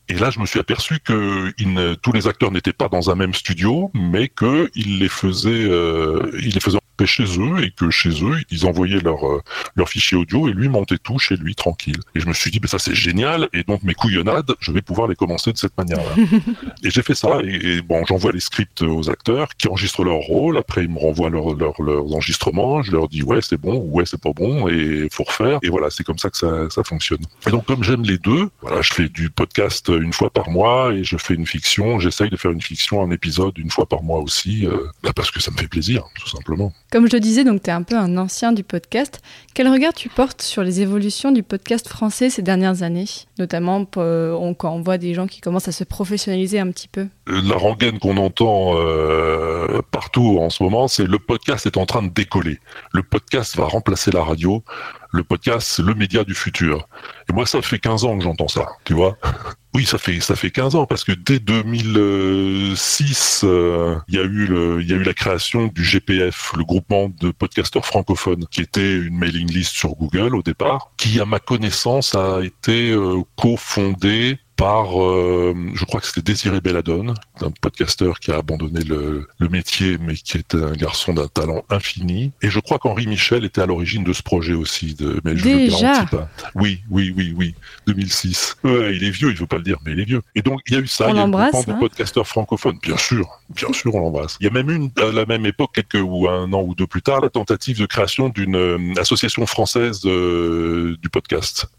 Et 0.10 0.16
là, 0.16 0.32
je 0.32 0.40
me 0.40 0.46
suis 0.46 0.60
aperçu 0.60 1.00
que 1.00 1.52
tous 1.96 2.12
les 2.12 2.28
acteurs 2.28 2.52
n'étaient 2.52 2.74
pas 2.74 2.90
dans 2.90 3.10
un 3.10 3.16
même 3.16 3.34
studio, 3.34 3.92
mais 3.94 4.28
qu'il 4.28 5.00
les 5.00 5.10
faisait, 5.10 5.50
euh, 5.50 6.32
les 6.34 6.60
chez 7.06 7.24
eux 7.24 7.64
et 7.64 7.72
que 7.72 7.90
chez 7.90 8.10
eux, 8.24 8.38
ils 8.52 8.66
envoyaient 8.66 9.00
leur, 9.00 9.26
euh, 9.28 9.42
leur 9.76 9.90
fichier 9.90 10.18
audio 10.18 10.48
et 10.48 10.54
lui 10.54 10.70
montait 10.70 10.98
tout 10.98 11.20
chez 11.20 11.36
lui 11.36 11.56
tranquille. 11.56 12.00
Et 12.16 12.20
je 12.20 12.28
me 12.28 12.34
suis 12.34 12.52
dit, 12.52 12.60
ben 12.60 12.68
ça 12.68 12.80
c'est 12.80 12.96
génial 12.96 13.50
et 13.54 13.64
donc 13.64 13.84
mes 13.84 13.94
couillonnades, 13.94 14.54
je 14.60 14.72
vais 14.72 14.82
pouvoir 14.82 15.08
les 15.08 15.16
commencer 15.16 15.52
de 15.52 15.58
cette 15.58 15.78
manière-là. 15.78 16.24
et 16.84 16.90
j'ai 16.90 17.02
fait 17.02 17.16
ça 17.16 17.40
et, 17.44 17.82
bon, 17.82 18.06
j'envoie 18.06 18.32
les 18.32 18.40
scripts 18.40 18.82
aux 18.82 19.10
acteurs 19.10 19.50
qui 19.58 19.68
enregistrent 19.68 20.04
leur 20.04 20.20
rôle. 20.20 20.58
Après, 20.58 20.84
ils 20.84 20.90
me 20.90 21.00
renvoient 21.00 21.30
leur, 21.30 21.56
leur, 21.56 21.82
leurs 21.82 22.14
enregistrements. 22.14 22.82
Je 22.82 22.92
leur 22.92 23.08
dis 23.08 23.24
ouais 23.24 23.42
c'est 23.42 23.60
bon, 23.60 23.78
ouais 23.78 24.06
c'est 24.06 24.22
pas 24.22 24.34
bon 24.34 24.68
et 24.68 25.08
faut 25.12 25.24
refaire. 25.24 25.60
Et 25.64 25.70
voilà, 25.70 25.90
c'est 25.90 26.04
comme 26.04 26.18
ça 26.20 26.30
que 26.30 26.38
ça, 26.38 26.70
ça 26.70 26.84
fonctionne. 26.84 27.24
Et 27.48 27.52
donc 27.52 27.66
comme 27.66 27.84
j'aime 27.84 28.04
les 28.04 28.18
deux, 28.18 28.50
voilà, 28.62 28.82
je 28.82 28.94
fais 28.94 29.10
du 29.10 29.30
podcast 29.30 29.90
une 29.90 30.14
fois 30.14 30.30
par 30.30 30.50
mois 30.50 30.94
et 30.94 31.04
je 31.04 31.18
fais 31.18 31.34
une 31.34 31.46
fiction. 31.46 32.00
J'essaye 32.00 32.30
de 32.30 32.38
faire 32.38 32.52
une 32.52 32.62
fiction, 32.62 33.02
un 33.02 33.12
épisode 33.12 33.58
une 33.58 33.70
fois 33.70 33.86
par 33.86 34.04
mois 34.04 34.20
aussi, 34.20 34.66
euh, 34.66 34.88
bah, 35.04 35.12
parce 35.16 35.32
que 35.32 35.42
ça 35.42 35.52
me 35.52 35.58
fait 35.58 35.68
plaisir, 35.68 36.04
tout 36.20 36.28
simplement. 36.28 36.74
Comme 36.92 37.08
je 37.08 37.14
le 37.16 37.20
disais, 37.20 37.44
donc 37.44 37.62
tu 37.62 37.70
es 37.70 37.74
un 37.74 37.84
peu 37.84 37.96
un 37.96 38.18
ancien 38.18 38.52
du 38.52 38.64
podcast. 38.64 39.22
Quel 39.54 39.68
regard 39.68 39.94
tu 39.94 40.10
portes 40.10 40.42
sur 40.42 40.64
les 40.64 40.82
évolutions 40.82 41.32
du 41.32 41.44
podcast 41.44 41.88
français 41.88 42.32
ces 42.32 42.42
dernières 42.42 42.82
années? 42.82 43.06
Notamment 43.38 43.86
euh, 43.98 44.54
quand 44.56 44.74
on 44.74 44.82
voit 44.82 44.98
des 44.98 45.14
gens 45.14 45.28
qui 45.28 45.40
commencent 45.40 45.68
à 45.68 45.72
se 45.72 45.84
professionnaliser 45.84 46.60
un 46.60 46.72
petit 46.72 46.88
peu. 46.88 47.08
Euh, 47.28 47.42
la 47.44 47.58
rengaine 47.58 48.00
qu'on 48.00 48.18
entend 48.18 48.72
euh, 48.74 49.82
partout 49.92 50.40
en 50.42 50.50
ce 50.50 50.64
moment, 50.64 50.88
c'est 50.88 51.06
le 51.06 51.20
podcast 51.20 51.68
est 51.68 51.78
en 51.78 51.86
train 51.86 52.02
de 52.02 52.10
décoller. 52.10 52.58
Le 52.92 53.04
podcast 53.04 53.56
va 53.56 53.66
remplacer 53.66 54.10
la 54.10 54.24
radio. 54.24 54.64
Le 55.12 55.24
podcast, 55.24 55.80
le 55.80 55.96
média 55.96 56.24
du 56.24 56.36
futur. 56.36 56.88
Et 57.30 57.34
moi, 57.34 57.46
ça 57.46 57.62
fait 57.62 57.80
15 57.80 58.06
ans 58.06 58.18
que 58.18 58.24
j'entends 58.24 58.48
ça, 58.48 58.68
tu 58.86 58.94
vois 58.94 59.18
Oui, 59.76 59.86
ça 59.86 60.00
fait 60.00 60.20
ça 60.20 60.36
fait 60.36 60.50
15 60.50 60.76
ans 60.76 60.88
parce 60.88 61.04
que 61.04 61.12
dès 61.12 61.38
2006, 61.38 63.42
euh, 63.44 63.98
il 64.08 64.16
y 64.16 64.18
a 64.18 64.24
eu 64.24 64.48
le, 64.48 64.82
il 64.82 64.90
y 64.90 64.94
a 64.94 64.96
eu 64.96 65.04
la 65.04 65.14
création 65.14 65.68
du 65.68 65.84
GPF, 65.84 66.54
le 66.58 66.64
groupement 66.64 67.08
de 67.08 67.30
podcasteurs 67.30 67.86
francophones, 67.86 68.48
qui 68.50 68.62
était 68.62 68.96
une 68.96 69.16
mailing 69.16 69.52
list 69.52 69.74
sur 69.74 69.96
Google 69.96 70.36
au 70.36 70.42
départ, 70.42 70.92
qui 70.98 71.20
à 71.20 71.26
ma 71.26 71.40
connaissance 71.40 72.16
a 72.16 72.40
été 72.42 72.92
euh, 72.92 73.22
cofondé 73.36 74.40
par, 74.60 75.02
euh, 75.02 75.56
je 75.74 75.86
crois 75.86 76.02
que 76.02 76.08
c'était 76.08 76.22
Désiré 76.22 76.60
Belladone, 76.60 77.14
un 77.40 77.52
podcasteur 77.62 78.20
qui 78.20 78.32
a 78.32 78.36
abandonné 78.36 78.82
le, 78.82 79.26
le, 79.40 79.48
métier, 79.48 79.98
mais 79.98 80.16
qui 80.16 80.38
est 80.38 80.54
un 80.54 80.74
garçon 80.74 81.14
d'un 81.14 81.30
talent 81.30 81.64
infini. 81.70 82.34
Et 82.42 82.50
je 82.50 82.60
crois 82.60 82.78
qu'Henri 82.78 83.08
Michel 83.08 83.46
était 83.46 83.62
à 83.62 83.66
l'origine 83.66 84.04
de 84.04 84.12
ce 84.12 84.22
projet 84.22 84.54
aussi. 84.54 84.96
De, 84.96 85.22
mais 85.24 85.38
je 85.38 85.44
Déjà 85.46 86.06
pas. 86.12 86.28
Oui, 86.56 86.82
oui, 86.90 87.14
oui, 87.16 87.34
oui. 87.38 87.56
2006. 87.88 88.58
Ouais, 88.66 88.98
il 88.98 89.06
est 89.06 89.12
vieux, 89.12 89.30
il 89.30 89.38
veut 89.38 89.48
pas 89.48 89.56
le 89.56 89.64
dire, 89.64 89.78
mais 89.86 89.94
il 89.94 90.02
est 90.02 90.06
vieux. 90.06 90.22
Et 90.36 90.42
donc, 90.42 90.60
il 90.68 90.74
y 90.74 90.76
a 90.76 90.80
eu 90.82 90.88
ça. 90.88 91.08
On 91.08 91.12
il 91.12 91.16
y 91.16 91.20
a 91.22 91.26
eu 91.26 91.52
hein. 91.56 91.78
podcasteurs 91.80 92.28
francophones. 92.28 92.80
Bien 92.84 92.98
sûr, 92.98 93.40
bien 93.50 93.72
sûr, 93.72 93.96
on 93.96 94.02
l'embrasse. 94.02 94.36
Il 94.42 94.44
y 94.44 94.48
a 94.48 94.52
même 94.52 94.70
eu, 94.70 94.90
à 95.02 95.14
la 95.14 95.26
même 95.26 95.46
époque, 95.46 95.72
quelques 95.74 96.04
ou 96.04 96.28
un 96.28 96.52
an 96.52 96.64
ou 96.64 96.76
deux 96.76 96.88
plus 96.88 97.02
tard, 97.02 97.22
la 97.22 97.30
tentative 97.30 97.80
de 97.80 97.86
création 97.86 98.28
d'une 98.28 98.58
euh, 98.58 98.94
association 98.98 99.46
française 99.46 100.02
euh, 100.04 100.98
du 101.02 101.10
podcast. 101.10 101.70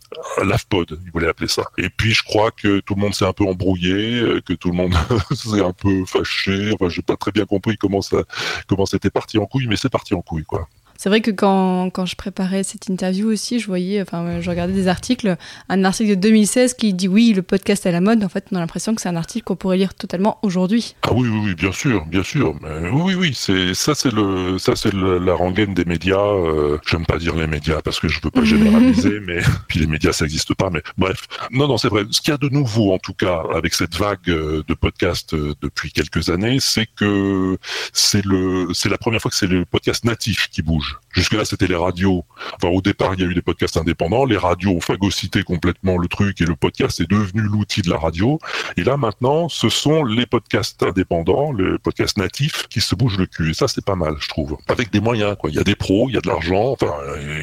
l'AFPOD, 0.42 1.00
il 1.04 1.10
voulait 1.12 1.28
appeler 1.28 1.48
ça. 1.48 1.64
Et 1.78 1.88
puis 1.88 2.12
je 2.12 2.22
crois 2.22 2.50
que 2.50 2.80
tout 2.80 2.94
le 2.94 3.00
monde 3.00 3.14
s'est 3.14 3.26
un 3.26 3.32
peu 3.32 3.44
embrouillé, 3.44 4.20
euh, 4.20 4.40
que 4.40 4.52
tout 4.52 4.70
le 4.70 4.76
monde 4.76 4.94
s'est 5.32 5.60
un 5.60 5.72
peu 5.72 6.04
fâché. 6.04 6.72
Enfin, 6.72 6.88
j'ai 6.88 7.02
pas 7.02 7.16
très 7.16 7.32
bien 7.32 7.46
compris 7.46 7.76
comment 7.76 8.02
ça, 8.02 8.18
comment 8.66 8.86
c'était 8.86 9.10
parti 9.10 9.38
en 9.38 9.46
couille, 9.46 9.66
mais 9.66 9.76
c'est 9.76 9.88
parti 9.88 10.14
en 10.14 10.22
couille, 10.22 10.44
quoi. 10.44 10.68
C'est 11.02 11.08
vrai 11.08 11.22
que 11.22 11.30
quand, 11.30 11.88
quand, 11.88 12.04
je 12.04 12.14
préparais 12.14 12.62
cette 12.62 12.88
interview 12.88 13.28
aussi, 13.28 13.58
je 13.58 13.66
voyais, 13.66 14.02
enfin, 14.02 14.42
je 14.42 14.50
regardais 14.50 14.74
des 14.74 14.86
articles, 14.86 15.34
un 15.70 15.84
article 15.84 16.10
de 16.10 16.14
2016 16.16 16.74
qui 16.74 16.92
dit 16.92 17.08
oui, 17.08 17.32
le 17.32 17.40
podcast 17.40 17.86
est 17.86 17.88
à 17.88 17.92
la 17.92 18.02
mode. 18.02 18.22
En 18.22 18.28
fait, 18.28 18.44
on 18.52 18.56
a 18.56 18.60
l'impression 18.60 18.94
que 18.94 19.00
c'est 19.00 19.08
un 19.08 19.16
article 19.16 19.44
qu'on 19.44 19.56
pourrait 19.56 19.78
lire 19.78 19.94
totalement 19.94 20.38
aujourd'hui. 20.42 20.94
Ah 21.00 21.14
oui, 21.14 21.26
oui, 21.26 21.40
oui, 21.42 21.54
bien 21.54 21.72
sûr, 21.72 22.04
bien 22.04 22.22
sûr. 22.22 22.54
Mais 22.60 22.90
oui, 22.90 23.14
oui, 23.14 23.32
c'est 23.34 23.72
ça, 23.72 23.94
c'est 23.94 24.12
le, 24.12 24.58
ça, 24.58 24.76
c'est 24.76 24.92
la 24.92 25.32
rengaine 25.32 25.72
des 25.72 25.86
médias. 25.86 26.18
Euh, 26.18 26.76
J'aime 26.86 27.06
pas 27.06 27.16
dire 27.16 27.34
les 27.34 27.46
médias 27.46 27.80
parce 27.80 27.98
que 27.98 28.08
je 28.08 28.20
veux 28.22 28.30
pas 28.30 28.44
généraliser, 28.44 29.20
mais 29.20 29.38
puis 29.68 29.80
les 29.80 29.86
médias, 29.86 30.12
ça 30.12 30.26
n'existe 30.26 30.52
pas. 30.52 30.68
Mais 30.68 30.82
bref, 30.98 31.28
non, 31.50 31.66
non, 31.66 31.78
c'est 31.78 31.88
vrai. 31.88 32.02
Ce 32.10 32.20
qu'il 32.20 32.32
y 32.32 32.34
a 32.34 32.36
de 32.36 32.50
nouveau, 32.50 32.92
en 32.92 32.98
tout 32.98 33.14
cas, 33.14 33.42
avec 33.54 33.72
cette 33.72 33.96
vague 33.96 34.28
euh, 34.28 34.62
de 34.68 34.74
podcasts 34.74 35.32
euh, 35.32 35.54
depuis 35.62 35.92
quelques 35.92 36.28
années, 36.28 36.58
c'est 36.60 36.88
que 36.94 37.56
c'est 37.94 38.22
le, 38.26 38.68
c'est 38.74 38.90
la 38.90 38.98
première 38.98 39.22
fois 39.22 39.30
que 39.30 39.36
c'est 39.38 39.46
le 39.46 39.64
podcast 39.64 40.04
natif 40.04 40.50
qui 40.50 40.60
bouge. 40.60 40.89
rouge. 40.92 41.09
Jusque-là, 41.12 41.44
c'était 41.44 41.66
les 41.66 41.76
radios. 41.76 42.24
Enfin, 42.56 42.72
au 42.72 42.80
départ, 42.80 43.14
il 43.14 43.20
y 43.20 43.24
a 43.24 43.26
eu 43.26 43.34
des 43.34 43.42
podcasts 43.42 43.76
indépendants. 43.76 44.24
Les 44.24 44.36
radios 44.36 44.70
ont 44.70 44.80
phagocyté 44.80 45.42
complètement 45.42 45.98
le 45.98 46.08
truc 46.08 46.40
et 46.40 46.44
le 46.44 46.56
podcast 46.56 47.00
est 47.00 47.10
devenu 47.10 47.42
l'outil 47.42 47.82
de 47.82 47.90
la 47.90 47.98
radio. 47.98 48.38
Et 48.76 48.84
là, 48.84 48.96
maintenant, 48.96 49.48
ce 49.48 49.68
sont 49.68 50.04
les 50.04 50.26
podcasts 50.26 50.82
indépendants, 50.82 51.52
les 51.52 51.78
podcasts 51.78 52.16
natifs 52.16 52.66
qui 52.68 52.80
se 52.80 52.94
bougent 52.94 53.18
le 53.18 53.26
cul. 53.26 53.50
Et 53.50 53.54
ça, 53.54 53.66
c'est 53.68 53.84
pas 53.84 53.96
mal, 53.96 54.14
je 54.20 54.28
trouve. 54.28 54.56
Avec 54.68 54.92
des 54.92 55.00
moyens, 55.00 55.36
quoi. 55.38 55.50
Il 55.50 55.56
y 55.56 55.58
a 55.58 55.64
des 55.64 55.74
pros, 55.74 56.08
il 56.08 56.14
y 56.14 56.18
a 56.18 56.20
de 56.20 56.28
l'argent. 56.28 56.70
Enfin, 56.70 56.92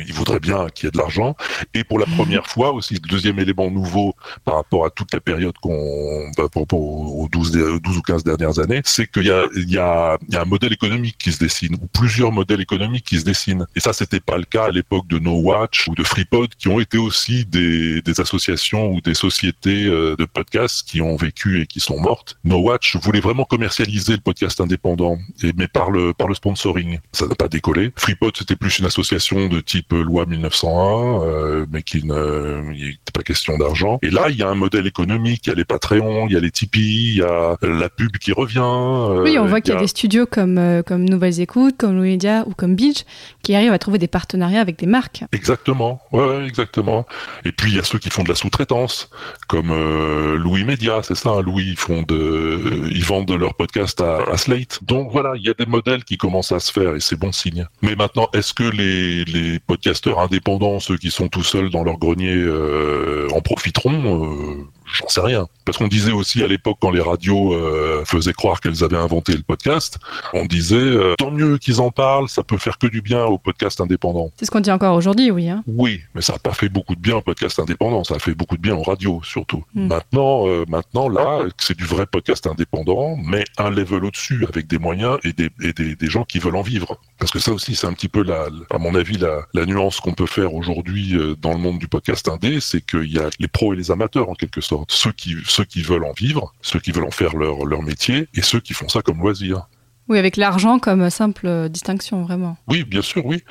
il 0.08 0.14
voudrait 0.14 0.40
bien 0.40 0.68
qu'il 0.70 0.86
y 0.86 0.88
ait 0.88 0.92
de 0.92 0.98
l'argent. 0.98 1.36
Et 1.74 1.84
pour 1.84 2.00
la 2.00 2.06
mhm. 2.06 2.16
première 2.16 2.48
fois 2.48 2.72
aussi, 2.72 2.96
le 2.96 3.10
deuxième 3.10 3.40
élément 3.40 3.70
nouveau 3.70 4.16
par 4.46 4.56
rapport 4.56 4.86
à 4.86 4.90
toute 4.90 5.14
la 5.14 5.20
période 5.20 5.58
qu'on, 5.62 6.32
bah, 6.38 6.48
pour, 6.50 6.66
aux 6.74 7.28
12, 7.32 7.52
12 7.82 7.98
ou 7.98 8.02
15 8.02 8.24
dernières 8.24 8.60
années, 8.60 8.82
c'est 8.86 9.08
qu'il 9.12 9.26
y 9.26 9.32
a, 9.32 9.44
il 9.56 9.70
y 9.70 9.78
a, 9.78 10.18
il 10.28 10.34
y 10.34 10.38
a 10.38 10.42
un 10.42 10.46
modèle 10.46 10.74
économique 10.74 11.18
qui 11.18 11.32
se 11.32 11.40
dessine, 11.40 11.76
ou 11.82 11.88
plusieurs 11.88 12.32
modèles 12.32 12.62
économiques 12.62 13.06
qui 13.06 13.20
se 13.20 13.26
dessinent 13.26 13.57
et 13.76 13.80
ça, 13.80 13.94
c'était 13.94 14.20
pas 14.20 14.38
le 14.38 14.44
cas 14.44 14.66
à 14.66 14.72
l'époque 14.72 15.08
de 15.08 15.20
No 15.20 15.36
Watch 15.36 15.88
ou 15.88 15.96
de 15.96 16.04
FreePod, 16.04 16.56
qui 16.56 16.68
ont 16.68 16.80
été 16.80 16.98
aussi 16.98 17.46
des, 17.46 18.02
des 18.02 18.20
associations 18.20 18.92
ou 18.92 19.02
des 19.02 19.14
sociétés 19.14 19.86
euh, 19.86 20.16
de 20.16 20.26
podcasts 20.26 20.88
qui 20.88 21.02
ont 21.02 21.16
vécu 21.16 21.62
et 21.62 21.68
qui 21.68 21.80
sont 21.80 22.00
mortes. 22.00 22.38
No 22.44 22.60
Watch 22.60 22.96
voulait 22.98 23.20
vraiment 23.20 23.46
commercialiser 23.46 24.14
le 24.14 24.20
podcast 24.20 24.62
indépendant, 24.62 25.18
et, 25.44 25.54
mais 25.58 25.68
par 25.68 25.92
le, 25.92 26.14
par 26.14 26.28
le 26.28 26.36
sponsoring. 26.36 27.00
Ça 27.12 27.28
n'a 27.28 27.36
pas 27.36 27.48
décollé. 27.48 27.92
FreePod, 27.96 28.36
c'était 28.38 28.56
plus 28.56 28.80
une 28.80 28.86
association 28.86 29.48
de 29.48 29.60
type 29.60 29.92
loi 29.94 30.26
1901, 30.26 31.24
euh, 31.24 31.66
mais 31.72 31.82
qui 31.82 32.06
ne, 32.06 32.74
il 32.76 32.88
n'était 32.88 33.12
pas 33.14 33.24
question 33.24 33.58
d'argent. 33.58 34.00
Et 34.02 34.10
là, 34.10 34.30
il 34.30 34.38
y 34.38 34.44
a 34.44 34.50
un 34.50 34.56
modèle 34.56 34.88
économique, 34.88 35.46
il 35.46 35.50
y 35.50 35.52
a 35.54 35.56
les 35.56 35.66
Patreons, 35.66 36.28
il 36.28 36.34
y 36.34 36.38
a 36.38 36.40
les 36.40 36.52
Tipeee, 36.52 37.16
il 37.16 37.18
y 37.18 37.24
a 37.24 37.58
la 37.62 37.90
pub 37.90 38.18
qui 38.18 38.32
revient. 38.32 38.60
Euh, 38.60 39.24
oui, 39.24 39.38
on 39.40 39.46
voit 39.46 39.62
qu'il 39.62 39.74
y, 39.74 39.78
a 39.78 39.80
des 39.80 39.88
studios 39.88 40.26
comme, 40.26 40.84
comme 40.86 41.08
Nouvelles 41.08 41.40
Écoutes, 41.40 41.76
comme 41.78 41.98
Louis 41.98 42.18
ou 42.46 42.54
comme 42.54 42.76
Beach 42.76 43.06
qui 43.48 43.56
arrivent 43.56 43.72
à 43.72 43.80
trouver 43.80 43.98
des 43.98 44.10
partenariats 44.10 44.60
avec 44.60 44.78
des 44.78 44.88
marques. 44.88 45.24
Exactement, 45.32 46.02
ouais, 46.12 46.46
exactement. 46.46 47.06
Et 47.46 47.54
puis 47.54 47.72
il 47.72 47.78
y 47.78 47.80
a 47.80 47.84
ceux 47.84 47.98
qui 47.98 48.10
font 48.10 48.24
de 48.24 48.28
la 48.28 48.36
sous-traitance, 48.36 49.10
comme 49.48 49.72
euh, 49.72 50.36
Louis 50.36 50.66
Média, 50.66 51.00
c'est 51.02 51.16
ça. 51.16 51.30
Hein, 51.30 51.44
Louis, 51.44 51.64
ils 51.66 51.78
font 51.78 52.02
de, 52.02 52.90
ils 52.92 53.06
vendent 53.06 53.32
leur 53.32 53.54
podcast 53.54 54.02
à, 54.02 54.36
Slate. 54.36 54.84
Donc 54.84 55.14
voilà, 55.14 55.32
il 55.38 55.44
y 55.44 55.50
a 55.50 55.54
des 55.54 55.66
modèles 55.66 56.04
qui 56.04 56.18
commencent 56.18 56.52
à 56.52 56.60
se 56.60 56.74
faire 56.74 56.96
et 56.96 57.00
c'est 57.00 57.18
bon 57.18 57.32
signe. 57.32 57.66
Mais 57.82 57.96
maintenant, 57.96 58.28
est-ce 58.34 58.54
que 58.54 58.66
les, 58.66 59.24
les 59.24 59.60
podcasteurs 59.60 60.20
indépendants, 60.20 60.82
ceux 60.82 60.98
qui 60.98 61.10
sont 61.10 61.30
tout 61.30 61.44
seuls 61.44 61.70
dans 61.70 61.86
leur 61.86 62.00
grenier, 62.00 62.36
euh, 62.36 63.30
en 63.34 63.40
profiteront 63.40 64.26
euh, 64.26 64.68
J'en 64.94 65.08
sais 65.08 65.22
rien. 65.22 65.48
Parce 65.66 65.78
qu'on 65.78 65.88
disait 65.88 66.14
aussi 66.14 66.42
à 66.44 66.48
l'époque, 66.48 66.78
quand 66.80 66.92
les 66.92 67.02
radios 67.02 67.54
euh, 67.54 68.04
faisaient 68.06 68.32
croire 68.32 68.62
qu'elles 68.62 68.86
avaient 68.86 68.98
inventé 68.98 69.34
le 69.34 69.42
podcast, 69.42 70.00
on 70.34 70.46
disait 70.46 70.78
euh, 70.78 71.14
tant 71.18 71.30
mieux 71.30 71.58
qu'ils 71.58 71.82
en 71.82 71.92
parlent, 71.92 72.30
ça 72.30 72.42
peut 72.42 72.58
faire 72.58 72.78
que 72.78 72.88
du 72.88 73.02
bien 73.02 73.26
au 73.26 73.38
podcast 73.38 73.82
indépendant. 73.82 74.32
C'est 74.38 74.46
ce 74.46 74.52
qu'on 74.52 74.62
dit 74.62 74.72
encore 74.72 74.96
aujourd'hui, 74.96 75.30
oui. 75.30 75.50
Hein. 75.50 75.64
Oui, 75.68 76.02
mais 76.16 76.22
ça 76.22 76.34
n'a 76.34 76.40
pas 76.40 76.54
fait 76.54 76.70
beaucoup 76.70 76.96
de 76.96 77.02
bien 77.02 77.18
au 77.18 77.22
podcast 77.22 77.60
indépendant, 77.60 78.06
ça 78.06 78.16
a 78.16 78.20
fait 78.20 78.34
beaucoup 78.34 78.56
de 78.56 78.62
bien 78.62 78.76
aux 78.76 78.84
radios 78.84 79.22
surtout. 79.24 79.66
Hmm. 79.76 79.88
Maintenant, 79.88 80.48
euh, 80.48 80.64
maintenant 80.70 81.10
là, 81.10 81.42
c'est 81.58 81.76
du 81.76 81.84
vrai 81.84 82.06
podcast 82.06 82.48
indépendant, 82.48 83.18
mais 83.18 83.44
un 83.58 83.70
level 83.70 84.06
au-dessus, 84.06 84.46
avec 84.48 84.68
des 84.68 84.78
moyens 84.78 85.18
et, 85.26 85.34
des, 85.34 85.50
et 85.62 85.74
des, 85.74 85.96
des, 85.96 86.08
gens 86.08 86.24
qui 86.24 86.40
veulent 86.40 86.56
en 86.56 86.62
vivre. 86.62 86.98
Parce 87.20 87.32
que 87.32 87.40
ça 87.40 87.52
aussi, 87.52 87.76
c'est 87.76 87.88
un 87.88 87.94
petit 87.94 88.08
peu, 88.08 88.24
la, 88.24 88.48
à 88.70 88.78
mon 88.78 88.96
avis, 88.96 89.18
la, 89.18 89.42
la 89.54 89.66
nuance 89.66 90.00
qu'on 90.00 90.14
peut 90.14 90.28
faire 90.28 90.54
aujourd'hui 90.54 91.18
dans 91.42 91.52
le 91.52 91.60
monde 91.60 91.80
du 91.80 91.90
podcast 91.90 92.30
indé, 92.30 92.62
c'est 92.62 92.86
qu'il 92.86 93.12
y 93.12 93.20
a 93.20 93.30
les 93.40 93.48
pros 93.50 93.74
et 93.74 93.76
les 93.76 93.92
amateurs 93.92 94.30
en 94.30 94.34
quelque 94.34 94.62
sorte 94.62 94.77
ceux 94.88 95.12
qui, 95.12 95.36
ceux 95.46 95.66
qui 95.66 95.82
veulent 95.82 96.06
en 96.06 96.14
vivre, 96.14 96.54
ceux 96.62 96.80
qui 96.80 96.92
veulent 96.92 97.06
en 97.06 97.12
faire 97.12 97.36
leur, 97.36 97.66
leur 97.66 97.82
métier, 97.82 98.28
et 98.34 98.42
ceux 98.42 98.60
qui 98.60 98.74
font 98.74 98.90
ça 98.90 99.02
comme 99.02 99.20
loisir. 99.20 99.68
Oui, 100.10 100.18
avec 100.18 100.38
l'argent 100.38 100.80
comme 100.80 101.10
simple 101.10 101.68
distinction, 101.70 102.24
vraiment. 102.24 102.56
Oui, 102.70 102.86
bien 102.86 103.02
sûr, 103.02 103.26
oui. 103.26 103.44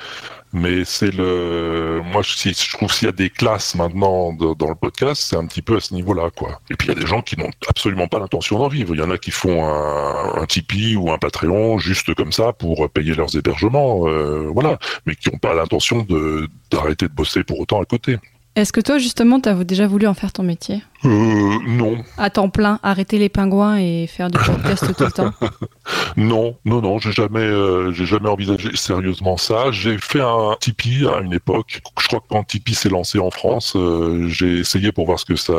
Mais 0.54 0.86
c'est 0.86 1.10
le, 1.10 2.00
moi, 2.02 2.22
je, 2.22 2.32
je 2.34 2.76
trouve 2.76 2.90
s'il 2.90 3.04
y 3.04 3.08
a 3.10 3.12
des 3.12 3.28
classes 3.28 3.74
maintenant 3.74 4.32
dans 4.32 4.68
le 4.68 4.74
podcast, 4.74 5.22
c'est 5.28 5.36
un 5.36 5.46
petit 5.46 5.60
peu 5.60 5.76
à 5.76 5.80
ce 5.80 5.92
niveau-là, 5.92 6.30
quoi. 6.34 6.60
Et 6.70 6.74
puis 6.76 6.88
il 6.88 6.94
y 6.94 6.96
a 6.96 6.98
des 6.98 7.06
gens 7.06 7.20
qui 7.20 7.36
n'ont 7.36 7.50
absolument 7.68 8.08
pas 8.08 8.18
l'intention 8.18 8.58
d'en 8.58 8.68
vivre. 8.68 8.94
Il 8.94 9.00
y 9.00 9.02
en 9.02 9.10
a 9.10 9.18
qui 9.18 9.32
font 9.32 9.66
un, 9.66 10.40
un, 10.40 10.46
Tipeee 10.46 10.96
ou 10.96 11.10
un 11.12 11.18
Patreon 11.18 11.78
juste 11.78 12.14
comme 12.14 12.32
ça 12.32 12.54
pour 12.54 12.88
payer 12.88 13.14
leurs 13.14 13.36
hébergements, 13.36 14.08
euh, 14.08 14.48
voilà. 14.50 14.78
Mais 15.04 15.14
qui 15.14 15.30
n'ont 15.30 15.38
pas 15.38 15.52
l'intention 15.52 16.02
de 16.04 16.48
d'arrêter 16.70 17.06
de 17.06 17.12
bosser 17.12 17.44
pour 17.44 17.60
autant 17.60 17.82
à 17.82 17.84
côté. 17.84 18.16
Est-ce 18.56 18.72
que 18.72 18.80
toi, 18.80 18.96
justement, 18.96 19.38
tu 19.38 19.50
as 19.50 19.64
déjà 19.64 19.86
voulu 19.86 20.06
en 20.06 20.14
faire 20.14 20.32
ton 20.32 20.42
métier? 20.42 20.82
Euh, 21.04 21.58
Non. 21.66 21.98
À 22.16 22.30
temps 22.30 22.48
plein, 22.48 22.80
arrêter 22.82 23.18
les 23.18 23.28
pingouins 23.28 23.76
et 23.76 24.06
faire 24.06 24.30
du 24.30 24.38
podcast 24.38 24.94
tout 24.96 25.04
le 25.04 25.12
temps? 25.12 25.30
Non, 26.16 26.56
non, 26.64 26.80
non, 26.80 26.98
j'ai 26.98 27.12
jamais, 27.12 27.40
euh, 27.40 27.92
j'ai 27.92 28.06
jamais 28.06 28.28
envisagé 28.28 28.74
sérieusement 28.74 29.36
ça. 29.36 29.70
J'ai 29.70 29.98
fait 29.98 30.20
un 30.20 30.56
Tipeee 30.58 31.06
à 31.06 31.20
une 31.20 31.32
époque. 31.32 31.80
Je 32.00 32.08
crois 32.08 32.20
que 32.20 32.24
quand 32.28 32.42
Tipeee 32.42 32.74
s'est 32.74 32.88
lancé 32.88 33.18
en 33.18 33.30
France, 33.30 33.74
euh, 33.76 34.26
j'ai 34.26 34.58
essayé 34.58 34.90
pour 34.90 35.06
voir 35.06 35.20
ce 35.20 35.26
que 35.26 35.36
ça, 35.36 35.52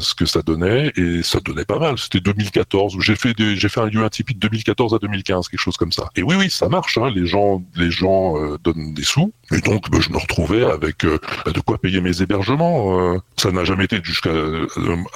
ce 0.00 0.14
que 0.14 0.26
ça 0.26 0.42
donnait 0.42 0.92
et 0.96 1.22
ça 1.22 1.40
donnait 1.40 1.64
pas 1.64 1.78
mal. 1.78 1.96
C'était 1.98 2.20
2014 2.20 2.96
où 2.96 3.00
j'ai 3.00 3.16
fait, 3.16 3.34
j'ai 3.38 3.68
fait 3.68 3.80
un, 3.80 3.86
un 3.96 4.08
Tipeee 4.08 4.34
de 4.34 4.40
2014 4.40 4.92
à 4.94 4.98
2015, 4.98 5.48
quelque 5.48 5.60
chose 5.60 5.76
comme 5.76 5.92
ça. 5.92 6.10
Et 6.16 6.22
oui, 6.22 6.34
oui, 6.38 6.50
ça 6.50 6.68
marche. 6.68 6.98
Hein. 6.98 7.10
Les 7.14 7.26
gens, 7.26 7.62
les 7.76 7.90
gens 7.90 8.36
euh, 8.36 8.58
donnent 8.62 8.92
des 8.92 9.04
sous. 9.04 9.32
Et 9.52 9.60
donc, 9.60 9.88
bah, 9.90 9.98
je 10.00 10.10
me 10.10 10.18
retrouvais 10.18 10.64
avec 10.64 11.06
bah, 11.06 11.52
de 11.52 11.60
quoi 11.60 11.78
payer 11.78 11.99
mes 12.00 12.22
hébergements. 12.22 13.16
ça 13.36 13.50
n'a 13.52 13.64
jamais 13.64 13.84
été 13.84 14.00
jusqu'à 14.02 14.30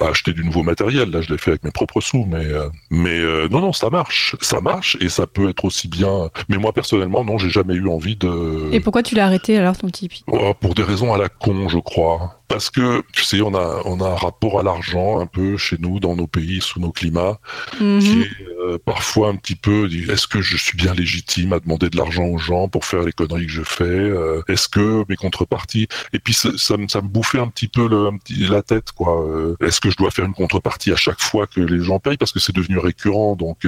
acheter 0.01 0.33
du 0.33 0.45
nouveau 0.45 0.63
matériel. 0.63 1.11
Là, 1.11 1.21
je 1.21 1.31
l'ai 1.31 1.39
fait 1.39 1.53
avec 1.53 1.65
mes 1.65 1.71
propres 1.71 2.01
sous, 2.01 2.25
mais, 2.25 2.47
mais 2.91 3.21
non, 3.51 3.61
non, 3.61 3.73
ça 3.73 3.91
marche 3.91 4.37
ça 4.41 4.61
marche 4.61 4.97
et 5.01 5.09
ça 5.09 5.27
peut 5.27 5.49
être 5.49 5.65
aussi 5.65 5.89
bien. 5.89 6.31
Mais 6.49 6.59
moi 6.59 6.73
personnellement, 6.73 7.25
non, 7.25 7.39
j'ai 7.39 7.51
jamais 7.51 7.75
eu 7.75 7.89
envie 7.89 8.17
de. 8.17 8.69
Et 8.73 8.81
pourquoi 8.81 9.03
tu 9.03 9.15
l'as 9.15 9.27
arrêté 9.27 9.57
alors 9.57 9.77
ton 9.77 9.89
Tipeee? 9.89 10.25
Oh, 10.27 10.55
Pour 10.61 10.75
des 10.75 10.83
raisons 10.83 11.13
à 11.13 11.19
la 11.19 11.29
con, 11.29 11.69
je 11.69 11.79
crois 11.79 12.41
parce 12.49 12.71
que 12.71 13.03
tu 13.13 13.23
sais, 13.25 13.41
on 13.41 13.55
a 13.55 13.83
on 13.85 14.01
a 14.01 14.09
un 14.09 14.17
rapport 14.17 14.61
à 14.61 14.63
l'argent 14.63 15.21
un 15.21 15.27
peu 15.27 15.57
chez 15.57 15.77
nous 15.79 16.01
dans 16.01 16.15
nos 16.15 16.27
pays 16.27 16.61
sous 16.61 16.81
nos 16.81 16.93
climats 16.93 17.39
mhm. 17.81 18.01
qui 18.01 18.23
est 18.23 18.55
euh, 18.65 18.79
parfois 18.85 19.29
un 19.29 19.37
petit 19.37 19.57
peu 19.57 19.89
est-ce 20.09 20.27
que 20.27 20.41
je 20.41 20.57
suis 20.57 20.77
bien 20.77 20.95
légitime 20.95 21.53
à 21.53 21.61
demander 21.61 21.91
de 21.91 21.97
l'argent 21.97 22.25
aux 22.25 22.39
gens 22.39 22.69
pour 22.69 22.85
faire 22.85 23.03
les 23.03 23.13
conneries 23.13 23.47
que 23.47 23.53
je 23.53 23.63
fais 23.63 23.85
euh, 23.85 24.43
Est-ce 24.49 24.69
que 24.69 25.05
mes 25.09 25.17
contreparties 25.17 25.89
et 26.13 26.19
puis 26.19 26.33
ça, 26.33 26.51
ça, 26.57 26.77
me 26.77 26.89
ça 26.89 27.03
me 27.03 27.09
bouffait 27.09 27.39
un 27.39 27.49
petit 27.49 27.69
peu 27.69 27.89
le, 27.89 28.07
un 28.07 28.17
petit, 28.17 28.47
la 28.47 28.63
tête 28.63 28.93
quoi. 28.93 29.23
Euh, 29.23 29.57
est-ce 29.61 29.81
que 29.81 29.91
je 29.91 29.97
dois 29.97 30.11
faire 30.11 30.25
une 30.25 30.35
contrepartie 30.35 30.93
à 30.93 30.97
chaque 30.97 31.21
fois 31.21 31.47
que 31.47 31.61
les 31.61 31.83
gens 31.83 31.99
payent 31.99 32.17
parce 32.17 32.33
que 32.33 32.41
c'est 32.41 32.55
devenu 32.55 32.79
récurrent 32.79 33.37
donc 33.37 33.67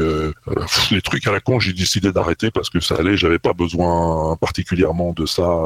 les 0.90 1.02
trucs 1.02 1.26
à 1.26 1.32
la 1.32 1.40
con 1.40 1.60
j'ai 1.60 1.72
décidé 1.72 2.12
d'arrêter 2.12 2.50
parce 2.50 2.70
que 2.70 2.80
ça 2.80 2.96
allait 2.96 3.16
j'avais 3.16 3.38
pas 3.38 3.52
besoin 3.52 4.36
particulièrement 4.36 5.12
de 5.12 5.26
ça 5.26 5.62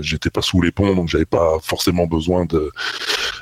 j'étais 0.00 0.30
pas 0.30 0.42
sous 0.42 0.60
les 0.60 0.72
ponts 0.72 0.94
donc 0.94 1.08
j'avais 1.08 1.24
pas 1.24 1.58
forcément 1.62 2.06
besoin 2.06 2.44
de 2.44 2.53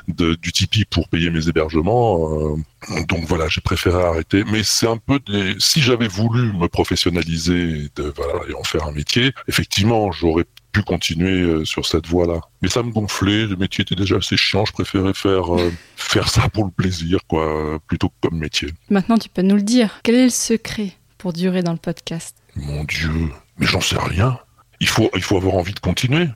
de, 0.09 0.35
du 0.35 0.53
Tipeee 0.53 0.85
pour 0.85 1.09
payer 1.09 1.31
mes 1.31 1.48
hébergements. 1.48 2.55
Euh, 2.55 3.05
donc 3.09 3.25
voilà, 3.27 3.48
j'ai 3.48 3.61
préféré 3.61 4.03
arrêter. 4.03 4.44
Mais 4.44 4.62
c'est 4.62 4.87
un 4.87 4.96
peu 4.96 5.20
des... 5.27 5.55
si 5.59 5.81
j'avais 5.81 6.09
voulu 6.09 6.53
me 6.53 6.68
professionnaliser 6.68 7.88
de, 7.96 8.12
voilà, 8.16 8.40
et 8.48 8.55
en 8.55 8.64
faire 8.64 8.87
un 8.87 8.92
métier, 8.92 9.33
effectivement, 9.48 10.12
j'aurais 10.12 10.44
pu 10.72 10.83
continuer 10.83 11.42
euh, 11.42 11.64
sur 11.64 11.87
cette 11.87 12.07
voie-là. 12.07 12.40
Mais 12.62 12.68
ça 12.68 12.83
me 12.83 12.90
gonflait, 12.90 13.46
le 13.46 13.57
métier 13.57 13.83
était 13.83 13.94
déjà 13.94 14.16
assez 14.16 14.37
chiant, 14.37 14.64
je 14.64 14.72
préférais 14.72 15.14
faire, 15.14 15.55
euh, 15.55 15.70
faire 15.96 16.29
ça 16.29 16.48
pour 16.48 16.64
le 16.64 16.70
plaisir, 16.70 17.20
quoi, 17.29 17.79
plutôt 17.87 18.09
que 18.09 18.29
comme 18.29 18.38
métier. 18.38 18.70
Maintenant, 18.88 19.18
tu 19.18 19.29
peux 19.29 19.42
nous 19.42 19.57
le 19.57 19.62
dire. 19.62 20.01
Quel 20.03 20.14
est 20.14 20.25
le 20.25 20.31
secret 20.31 20.92
pour 21.18 21.33
durer 21.33 21.62
dans 21.62 21.72
le 21.72 21.79
podcast? 21.79 22.37
Mon 22.57 22.85
Dieu, 22.85 23.31
mais 23.59 23.66
j'en 23.66 23.81
sais 23.81 23.98
rien. 23.98 24.38
Il 24.81 24.88
faut, 24.88 25.11
il 25.14 25.22
faut 25.22 25.37
avoir 25.37 25.55
envie 25.55 25.75
de 25.75 25.81
continuer. 25.81 26.27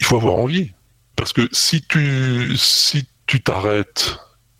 Il 0.00 0.06
faut 0.06 0.16
avoir 0.16 0.36
envie. 0.36 0.72
Parce 1.20 1.34
que 1.34 1.46
si 1.52 1.82
tu 1.82 2.56
si 2.56 3.04
tu 3.26 3.42
t'arrêtes, 3.42 4.16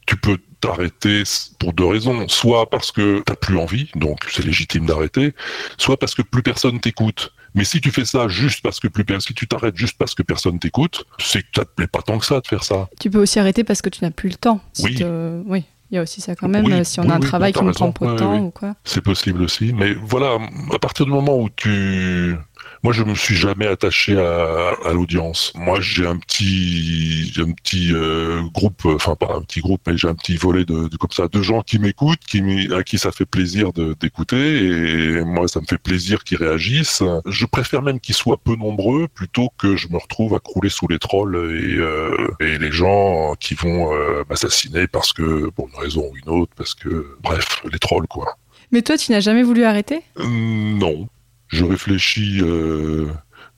tu 0.06 0.14
peux 0.16 0.36
t'arrêter 0.60 1.22
pour 1.58 1.72
deux 1.72 1.86
raisons. 1.86 2.28
Soit 2.28 2.68
parce 2.68 2.92
que 2.92 3.22
t'as 3.24 3.34
plus 3.34 3.56
envie, 3.56 3.90
donc 3.94 4.26
c'est 4.30 4.44
légitime 4.44 4.84
d'arrêter, 4.84 5.32
soit 5.78 5.96
parce 5.98 6.14
que 6.14 6.20
plus 6.20 6.42
personne 6.42 6.78
t'écoute. 6.78 7.32
Mais 7.54 7.64
si 7.64 7.80
tu 7.80 7.90
fais 7.90 8.04
ça 8.04 8.28
juste 8.28 8.60
parce 8.62 8.78
que 8.78 8.88
plus 8.88 9.06
si 9.20 9.32
tu 9.32 9.48
t'arrêtes 9.48 9.78
juste 9.78 9.96
parce 9.96 10.14
que 10.14 10.22
personne 10.22 10.58
t'écoute, 10.58 11.06
c'est 11.18 11.40
que 11.40 11.48
ça 11.56 11.64
te 11.64 11.70
plaît 11.70 11.86
pas 11.86 12.02
tant 12.02 12.18
que 12.18 12.26
ça 12.26 12.42
de 12.42 12.46
faire 12.46 12.62
ça. 12.62 12.90
Tu 13.00 13.08
peux 13.08 13.22
aussi 13.22 13.38
arrêter 13.38 13.64
parce 13.64 13.80
que 13.80 13.88
tu 13.88 14.04
n'as 14.04 14.10
plus 14.10 14.28
le 14.28 14.34
temps. 14.34 14.60
oui. 14.80 15.02
oui. 15.46 15.64
Il 15.90 15.96
y 15.96 15.98
a 15.98 16.02
aussi 16.02 16.20
ça 16.20 16.36
quand 16.36 16.48
même, 16.48 16.84
si 16.84 17.00
on 17.00 17.10
a 17.10 17.14
un 17.14 17.20
travail 17.20 17.52
qui 17.52 17.64
nous 17.64 17.72
prend 17.72 17.90
pas 17.90 18.12
de 18.12 18.16
temps 18.16 18.38
ou 18.38 18.50
quoi. 18.50 18.76
C'est 18.84 19.00
possible 19.00 19.42
aussi, 19.42 19.72
mais 19.72 19.92
voilà, 19.94 20.38
à 20.72 20.78
partir 20.78 21.04
du 21.04 21.10
moment 21.10 21.36
où 21.36 21.48
tu 21.50 22.36
Moi, 22.82 22.94
je 22.94 23.02
me 23.02 23.14
suis 23.14 23.36
jamais 23.36 23.66
attaché 23.66 24.18
à, 24.18 24.72
à 24.86 24.92
l'audience. 24.94 25.52
Moi, 25.54 25.80
j'ai 25.82 26.06
un 26.06 26.16
petit, 26.16 27.30
un 27.36 27.52
petit 27.52 27.92
euh, 27.92 28.40
groupe, 28.54 28.86
enfin 28.86 29.16
pas 29.16 29.34
un 29.34 29.42
petit 29.42 29.60
groupe, 29.60 29.82
mais 29.86 29.98
j'ai 29.98 30.08
un 30.08 30.14
petit 30.14 30.36
volet 30.36 30.64
de, 30.64 30.88
de, 30.88 30.96
comme 30.96 31.10
ça, 31.10 31.28
de 31.28 31.42
gens 31.42 31.60
qui 31.60 31.78
m'écoutent, 31.78 32.24
qui 32.26 32.40
à 32.72 32.82
qui 32.82 32.98
ça 32.98 33.12
fait 33.12 33.26
plaisir 33.26 33.72
d'écouter, 33.74 34.64
et 34.64 35.24
moi, 35.24 35.46
ça 35.46 35.60
me 35.60 35.66
fait 35.66 35.76
plaisir 35.76 36.24
qu'ils 36.24 36.38
réagissent. 36.38 37.02
Je 37.26 37.44
préfère 37.44 37.82
même 37.82 38.00
qu'ils 38.00 38.14
soient 38.14 38.38
peu 38.42 38.56
nombreux 38.56 39.08
plutôt 39.08 39.50
que 39.58 39.76
je 39.76 39.88
me 39.88 39.98
retrouve 39.98 40.34
à 40.34 40.38
crouler 40.38 40.70
sous 40.70 40.88
les 40.88 40.98
trolls 40.98 41.36
et, 41.36 41.76
euh, 41.76 42.34
et 42.40 42.56
les 42.56 42.72
gens 42.72 43.34
qui 43.38 43.54
vont 43.54 43.92
euh, 43.92 44.24
m'assassiner 44.30 44.86
parce 44.86 45.12
que 45.12 45.50
pour 45.50 45.68
une 45.68 45.78
raison 45.78 46.10
ou 46.10 46.16
une 46.16 46.32
autre, 46.32 46.52
parce 46.56 46.74
que 46.74 47.16
bref, 47.22 47.62
les 47.70 47.78
trolls 47.78 48.06
quoi. 48.08 48.38
Mais 48.72 48.82
toi, 48.82 48.96
tu 48.96 49.12
n'as 49.12 49.20
jamais 49.20 49.42
voulu 49.42 49.64
arrêter? 49.64 50.00
Non, 50.16 51.08
je 51.50 51.64
réfléchis. 51.64 52.40
Euh, 52.40 53.08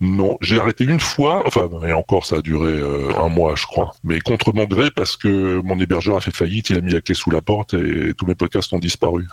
non, 0.00 0.36
j'ai 0.40 0.58
arrêté 0.58 0.82
une 0.82 0.98
fois, 0.98 1.44
enfin, 1.46 1.68
et 1.86 1.92
encore, 1.92 2.26
ça 2.26 2.36
a 2.36 2.42
duré 2.42 2.72
euh, 2.72 3.12
un 3.20 3.28
mois, 3.28 3.54
je 3.54 3.66
crois. 3.66 3.94
Mais 4.02 4.18
contre 4.18 4.52
mon 4.52 4.64
gré, 4.64 4.90
parce 4.90 5.16
que 5.16 5.60
mon 5.60 5.78
hébergeur 5.78 6.16
a 6.16 6.20
fait 6.20 6.34
faillite, 6.34 6.70
il 6.70 6.76
a 6.76 6.80
mis 6.80 6.90
la 6.90 7.00
clé 7.00 7.14
sous 7.14 7.30
la 7.30 7.40
porte 7.40 7.74
et 7.74 8.12
tous 8.18 8.26
mes 8.26 8.34
podcasts 8.34 8.72
ont 8.72 8.80
disparu. 8.80 9.28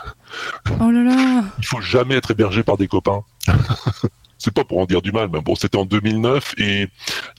Oh 0.80 0.92
là 0.92 1.04
là 1.04 1.44
Il 1.58 1.66
faut 1.66 1.82
jamais 1.82 2.16
être 2.16 2.30
hébergé 2.30 2.62
par 2.62 2.78
des 2.78 2.88
copains. 2.88 3.24
c'est 4.38 4.54
pas 4.54 4.64
pour 4.64 4.78
en 4.78 4.86
dire 4.86 5.02
du 5.02 5.12
mal, 5.12 5.30
mais 5.34 5.42
bon, 5.42 5.56
c'était 5.56 5.78
en 5.78 5.86
2009 5.86 6.54
et 6.60 6.88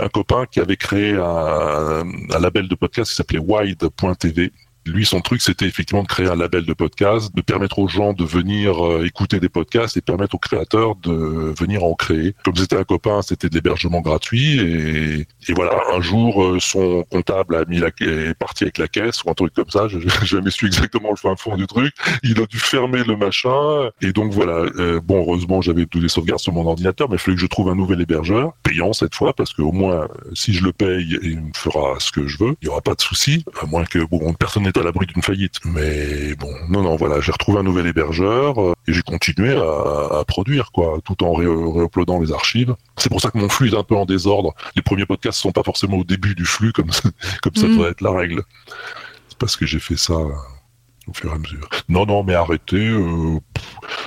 un 0.01 0.09
copain 0.09 0.47
qui 0.51 0.59
avait 0.59 0.77
créé 0.77 1.15
un, 1.15 2.03
un 2.35 2.39
label 2.41 2.67
de 2.67 2.75
podcast 2.75 3.11
qui 3.11 3.17
s'appelait 3.17 3.39
Wide.tv 3.39 4.51
lui, 4.91 5.07
son 5.07 5.21
truc, 5.21 5.41
c'était 5.41 5.67
effectivement 5.67 6.03
de 6.03 6.09
créer 6.09 6.29
un 6.29 6.37
label 6.37 6.65
de 6.65 6.73
podcast, 6.73 7.35
de 7.35 7.41
permettre 7.41 7.79
aux 7.79 7.89
gens 7.89 8.13
de 8.13 8.25
venir 8.25 8.85
euh, 8.85 9.07
écouter 9.07 9.41
des 9.41 9.49
podcasts 9.49 9.97
et 9.97 10.01
permettre 10.01 10.35
aux 10.35 10.39
créateurs 10.39 10.97
de 10.97 11.55
venir 11.59 11.85
en 11.85 11.95
créer. 11.95 12.35
Comme 12.45 12.57
c'était 12.57 12.77
un 12.77 12.85
copain, 12.85 13.23
c'était 13.23 13.49
de 13.49 13.55
l'hébergement 13.55 14.01
gratuit 14.01 14.61
et, 14.61 15.27
voilà. 15.55 15.81
Un 15.93 16.01
jour, 16.01 16.43
euh, 16.43 16.61
son 16.61 17.05
comptable 17.11 17.57
a 17.57 17.65
mis 17.65 17.79
la 17.79 17.89
est 18.01 18.35
parti 18.35 18.65
avec 18.65 18.79
la 18.79 18.89
caisse 18.89 19.23
ou 19.25 19.31
un 19.31 19.35
truc 19.35 19.53
comme 19.55 19.69
ça. 19.69 19.89
Je 19.89 19.99
jamais 20.25 20.51
su 20.51 20.67
exactement 20.67 21.11
le 21.11 21.17
fin 21.17 21.35
fond 21.37 21.57
du 21.57 21.67
truc. 21.67 21.93
Il 22.23 22.41
a 22.41 22.47
dû 22.47 22.59
fermer 22.59 23.03
le 23.05 23.17
machin 23.17 23.91
et 24.01 24.13
donc 24.13 24.33
voilà. 24.33 24.67
Euh, 24.79 25.01
bon, 25.01 25.23
heureusement, 25.23 25.61
j'avais 25.61 25.87
tous 25.87 26.01
les 26.01 26.09
sauvegardes 26.09 26.41
sur 26.41 26.53
mon 26.53 26.67
ordinateur, 26.67 27.09
mais 27.09 27.17
il 27.17 27.19
fallait 27.19 27.37
que 27.37 27.43
je 27.43 27.47
trouve 27.47 27.69
un 27.69 27.75
nouvel 27.75 28.01
hébergeur 28.01 28.53
payant 28.63 28.93
cette 28.93 29.15
fois 29.15 29.33
parce 29.33 29.53
qu'au 29.53 29.73
moins, 29.73 30.09
si 30.35 30.53
je 30.53 30.65
le 30.65 30.73
paye, 30.73 31.19
il 31.23 31.41
me 31.41 31.53
fera 31.55 31.99
ce 31.99 32.13
que 32.13 32.27
je 32.27 32.39
veux. 32.39 32.57
Il 32.63 32.67
y 32.67 32.69
aura 32.69 32.81
pas 32.81 32.95
de 32.95 33.01
souci, 33.01 33.45
à 33.61 33.67
moins 33.67 33.85
que 33.85 33.99
bon, 33.99 34.33
personne 34.35 34.67
à 34.81 34.85
l'abri 34.85 35.07
d'une 35.07 35.23
faillite. 35.23 35.57
Mais 35.65 36.35
bon, 36.35 36.53
non, 36.69 36.83
non, 36.83 36.97
voilà, 36.97 37.21
j'ai 37.21 37.33
retrouvé 37.33 37.59
un 37.59 37.63
nouvel 37.63 37.87
hébergeur 37.87 38.61
euh, 38.61 38.73
et 38.87 38.93
j'ai 38.93 39.03
continué 39.03 39.57
à, 39.57 40.25
produire, 40.27 40.73
quoi, 40.73 40.99
tout 41.05 41.23
en 41.25 41.33
ré 41.33 41.47
réuploadant 41.47 42.21
les 42.21 42.33
archives. 42.33 42.75
C'est 42.97 43.09
pour 43.09 43.21
ça 43.21 43.31
que 43.31 43.39
mon 43.39 43.49
flux 43.49 43.71
est 43.71 43.77
un 43.77 43.85
peu 43.85 43.97
en 43.97 44.05
désordre. 44.05 44.55
Les 44.77 44.83
premiers 44.83 45.07
podcasts 45.07 45.39
sont 45.39 45.53
pas 45.53 45.63
forcément 45.63 45.99
au 45.99 46.05
début 46.05 46.35
du 46.35 46.45
flux, 46.45 46.73
comme 46.73 46.91
ça, 46.91 47.09
comme 47.43 47.55
ça 47.55 47.67
mm. 47.67 47.71
devrait 47.71 47.91
être 47.91 48.01
la 48.01 48.13
règle. 48.13 48.43
C'est 49.29 49.39
parce 49.39 49.57
que 49.57 49.67
j'ai 49.67 49.81
fait 49.81 49.97
ça 49.97 50.15
au 51.11 51.13
fur 51.13 51.31
et 51.31 51.35
à 51.35 51.39
mesure. 51.39 51.69
Non, 51.89 52.07
non, 52.07 52.23
mais 52.23 52.35
arrêter. 52.35 52.89
Euh, 52.89 53.39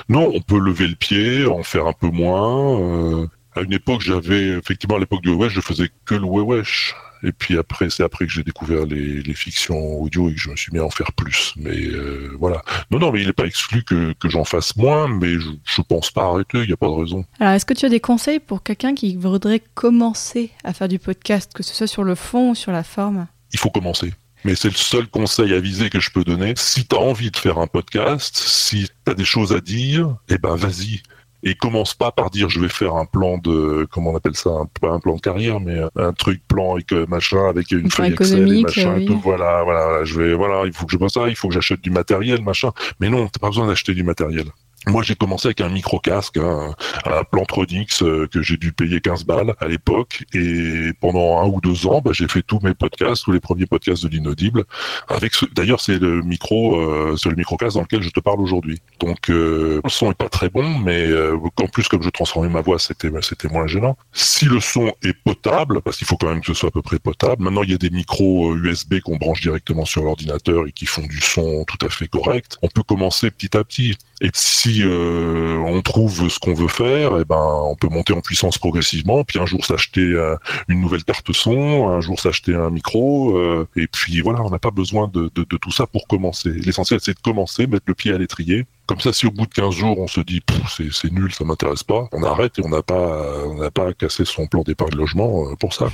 non, 0.08 0.30
on 0.34 0.40
peut 0.40 0.58
lever 0.58 0.86
le 0.86 0.94
pied, 0.94 1.46
en 1.46 1.62
faire 1.62 1.86
un 1.86 1.92
peu 1.92 2.08
moins. 2.08 2.80
Euh, 2.80 3.26
à 3.54 3.60
une 3.60 3.72
époque, 3.72 4.00
j'avais 4.00 4.48
effectivement 4.48 4.96
à 4.96 4.98
l'époque 4.98 5.22
du 5.22 5.30
Wesh, 5.30 5.52
je 5.52 5.60
faisais 5.60 5.90
que 6.04 6.14
le 6.14 6.24
Wesh. 6.24 6.94
Et 7.24 7.32
puis 7.32 7.58
après, 7.58 7.90
c'est 7.90 8.02
après 8.02 8.26
que 8.26 8.32
j'ai 8.32 8.42
découvert 8.42 8.84
les, 8.84 9.22
les, 9.22 9.34
fictions 9.34 10.00
audio 10.00 10.28
et 10.28 10.34
que 10.34 10.40
je 10.40 10.50
me 10.50 10.56
suis 10.56 10.72
mis 10.72 10.78
à 10.78 10.84
en 10.84 10.90
faire 10.90 11.12
plus. 11.12 11.54
Mais 11.56 11.76
euh, 11.76 12.36
voilà. 12.38 12.62
Non, 12.90 12.98
non, 12.98 13.10
mais 13.10 13.22
il 13.22 13.26
n'est 13.26 13.32
pas 13.32 13.46
exclu 13.46 13.82
que, 13.82 14.12
que 14.12 14.28
j'en 14.28 14.44
fasse 14.44 14.76
moins, 14.76 15.08
mais 15.08 15.32
je, 15.34 15.48
je 15.64 15.82
pense 15.82 16.10
pas 16.10 16.24
arrêter. 16.24 16.58
Il 16.58 16.66
n'y 16.66 16.72
a 16.72 16.76
pas 16.76 16.88
de 16.88 16.92
raison. 16.92 17.24
Alors, 17.40 17.54
est-ce 17.54 17.64
que 17.64 17.74
tu 17.74 17.86
as 17.86 17.88
des 17.88 18.00
conseils 18.00 18.40
pour 18.40 18.62
quelqu'un 18.62 18.94
qui 18.94 19.16
voudrait 19.16 19.62
commencer 19.74 20.50
à 20.64 20.72
faire 20.72 20.88
du 20.88 20.98
podcast, 20.98 21.52
que 21.54 21.62
ce 21.62 21.74
soit 21.74 21.86
sur 21.86 22.04
le 22.04 22.14
fond 22.14 22.50
ou 22.50 22.54
sur 22.54 22.72
la 22.72 22.84
forme? 22.84 23.26
Il 23.52 23.58
faut 23.58 23.70
commencer 23.70 24.12
mais 24.44 24.54
c'est 24.54 24.68
le 24.68 24.74
seul 24.74 25.06
conseil 25.06 25.54
avisé 25.54 25.88
que 25.88 26.00
je 26.00 26.10
peux 26.10 26.22
donner. 26.22 26.52
Si 26.56 26.86
tu 26.86 26.94
as 26.94 26.98
envie 26.98 27.30
de 27.30 27.36
faire 27.36 27.58
un 27.58 27.66
podcast, 27.66 28.36
si 28.36 28.90
tu 29.04 29.10
as 29.10 29.14
des 29.14 29.24
choses 29.24 29.52
à 29.52 29.60
dire, 29.60 30.16
eh 30.28 30.36
ben 30.36 30.54
vas-y 30.54 31.02
et 31.44 31.54
commence 31.54 31.94
pas 31.94 32.10
par 32.10 32.30
dire 32.30 32.48
je 32.48 32.58
vais 32.58 32.68
faire 32.68 32.94
un 32.94 33.04
plan 33.04 33.38
de 33.38 33.86
comment 33.90 34.10
on 34.10 34.16
appelle 34.16 34.34
ça 34.34 34.50
un, 34.50 34.66
pas 34.80 34.90
un 34.90 34.98
plan 34.98 35.14
de 35.16 35.20
carrière 35.20 35.60
mais 35.60 35.78
un 35.96 36.12
truc 36.12 36.40
plan 36.48 36.72
avec 36.72 36.92
euh, 36.92 37.06
machin 37.06 37.48
avec 37.48 37.70
une 37.70 37.90
feuille 37.90 38.12
Excel 38.12 38.52
et 38.52 38.62
machin 38.62 39.04
tout, 39.06 39.20
voilà 39.20 39.62
voilà 39.62 40.04
je 40.04 40.20
vais 40.20 40.34
voilà 40.34 40.62
il 40.64 40.72
faut 40.72 40.86
que 40.86 40.92
je 40.92 40.98
fasse 40.98 41.12
ça 41.12 41.28
il 41.28 41.36
faut 41.36 41.48
que 41.48 41.54
j'achète 41.54 41.82
du 41.82 41.90
matériel 41.90 42.42
machin. 42.42 42.70
Mais 43.00 43.10
non 43.10 43.28
t'as 43.28 43.40
pas 43.40 43.48
besoin 43.48 43.66
d'acheter 43.66 43.94
du 43.94 44.02
matériel 44.02 44.46
moi, 44.86 45.02
j'ai 45.02 45.14
commencé 45.14 45.48
avec 45.48 45.60
un 45.60 45.68
micro-casque, 45.68 46.36
hein, 46.36 46.74
un 47.06 47.24
Plantronix 47.24 48.02
euh, 48.02 48.28
que 48.30 48.42
j'ai 48.42 48.56
dû 48.56 48.72
payer 48.72 49.00
15 49.00 49.24
balles 49.24 49.54
à 49.58 49.68
l'époque. 49.68 50.24
Et 50.34 50.92
pendant 51.00 51.38
un 51.38 51.46
ou 51.46 51.60
deux 51.60 51.86
ans, 51.86 52.00
bah, 52.04 52.10
j'ai 52.12 52.28
fait 52.28 52.42
tous 52.42 52.60
mes 52.62 52.74
podcasts, 52.74 53.24
tous 53.24 53.32
les 53.32 53.40
premiers 53.40 53.66
podcasts 53.66 54.02
de 54.02 54.08
l'inaudible. 54.08 54.64
Avec 55.08 55.34
ce... 55.34 55.46
D'ailleurs, 55.54 55.80
c'est 55.80 55.98
le 55.98 56.22
micro, 56.22 56.76
euh, 56.76 57.16
c'est 57.16 57.30
le 57.30 57.36
micro-casque 57.36 57.76
dans 57.76 57.82
lequel 57.82 58.02
je 58.02 58.10
te 58.10 58.20
parle 58.20 58.40
aujourd'hui. 58.40 58.80
Donc, 59.00 59.30
euh, 59.30 59.80
le 59.82 59.90
son 59.90 60.10
est 60.10 60.16
pas 60.16 60.28
très 60.28 60.48
bon, 60.48 60.78
mais 60.78 61.06
euh, 61.06 61.36
en 61.60 61.66
plus, 61.66 61.88
comme 61.88 62.02
je 62.02 62.10
transformais 62.10 62.48
ma 62.48 62.60
voix, 62.60 62.78
c'était 62.78 63.10
c'était 63.22 63.48
moins 63.48 63.66
gênant. 63.66 63.96
Si 64.12 64.44
le 64.44 64.60
son 64.60 64.92
est 65.02 65.14
potable, 65.24 65.80
parce 65.82 65.96
qu'il 65.96 66.06
faut 66.06 66.16
quand 66.16 66.28
même 66.28 66.40
que 66.40 66.46
ce 66.46 66.54
soit 66.54 66.68
à 66.68 66.72
peu 66.72 66.82
près 66.82 66.98
potable. 66.98 67.42
Maintenant, 67.42 67.62
il 67.62 67.70
y 67.70 67.74
a 67.74 67.78
des 67.78 67.90
micros 67.90 68.54
USB 68.54 69.00
qu'on 69.00 69.16
branche 69.16 69.40
directement 69.40 69.84
sur 69.84 70.04
l'ordinateur 70.04 70.66
et 70.66 70.72
qui 70.72 70.86
font 70.86 71.06
du 71.06 71.20
son 71.20 71.64
tout 71.64 71.84
à 71.84 71.88
fait 71.88 72.08
correct. 72.08 72.58
On 72.62 72.68
peut 72.68 72.82
commencer 72.82 73.30
petit 73.30 73.56
à 73.56 73.64
petit. 73.64 73.96
Et 74.20 74.30
si 74.32 74.82
euh, 74.84 75.56
on 75.66 75.82
trouve 75.82 76.28
ce 76.28 76.38
qu'on 76.38 76.54
veut 76.54 76.68
faire, 76.68 77.16
et 77.16 77.22
eh 77.22 77.24
ben 77.24 77.62
on 77.64 77.74
peut 77.74 77.88
monter 77.88 78.12
en 78.12 78.20
puissance 78.20 78.58
progressivement, 78.58 79.24
puis 79.24 79.40
un 79.40 79.46
jour 79.46 79.64
s'acheter 79.64 80.02
euh, 80.02 80.36
une 80.68 80.80
nouvelle 80.80 81.02
carte 81.02 81.32
son, 81.32 81.88
un 81.88 82.00
jour 82.00 82.20
s'acheter 82.20 82.54
un 82.54 82.70
micro, 82.70 83.36
euh, 83.36 83.66
et 83.74 83.88
puis 83.88 84.20
voilà, 84.20 84.42
on 84.42 84.50
n'a 84.50 84.60
pas 84.60 84.70
besoin 84.70 85.08
de, 85.08 85.30
de, 85.34 85.44
tout 85.44 85.72
ça 85.72 85.86
pour 85.86 86.06
commencer. 86.06 86.50
L'essentiel 86.50 87.00
c'est 87.02 87.14
de 87.14 87.20
commencer, 87.20 87.66
mettre 87.66 87.86
le 87.86 87.94
pied 87.94 88.12
à 88.12 88.18
l'étrier. 88.18 88.66
Comme 88.86 89.00
ça, 89.00 89.12
si 89.12 89.26
au 89.26 89.30
bout 89.30 89.46
de 89.46 89.54
15 89.54 89.74
jours 89.74 89.98
on 89.98 90.06
se 90.06 90.20
dit 90.20 90.40
c'est 90.68 91.12
nul, 91.12 91.32
ça 91.32 91.44
m'intéresse 91.44 91.82
pas, 91.82 92.08
on 92.12 92.22
arrête 92.22 92.58
et 92.58 92.62
on 92.64 92.68
n'a 92.68 92.82
pas 92.82 93.44
on 93.46 93.54
n'a 93.54 93.70
pas 93.70 93.92
cassé 93.94 94.24
son 94.24 94.46
plan 94.46 94.62
d'épargne 94.62 94.94
logement 94.94 95.54
pour 95.56 95.74
ça. 95.74 95.88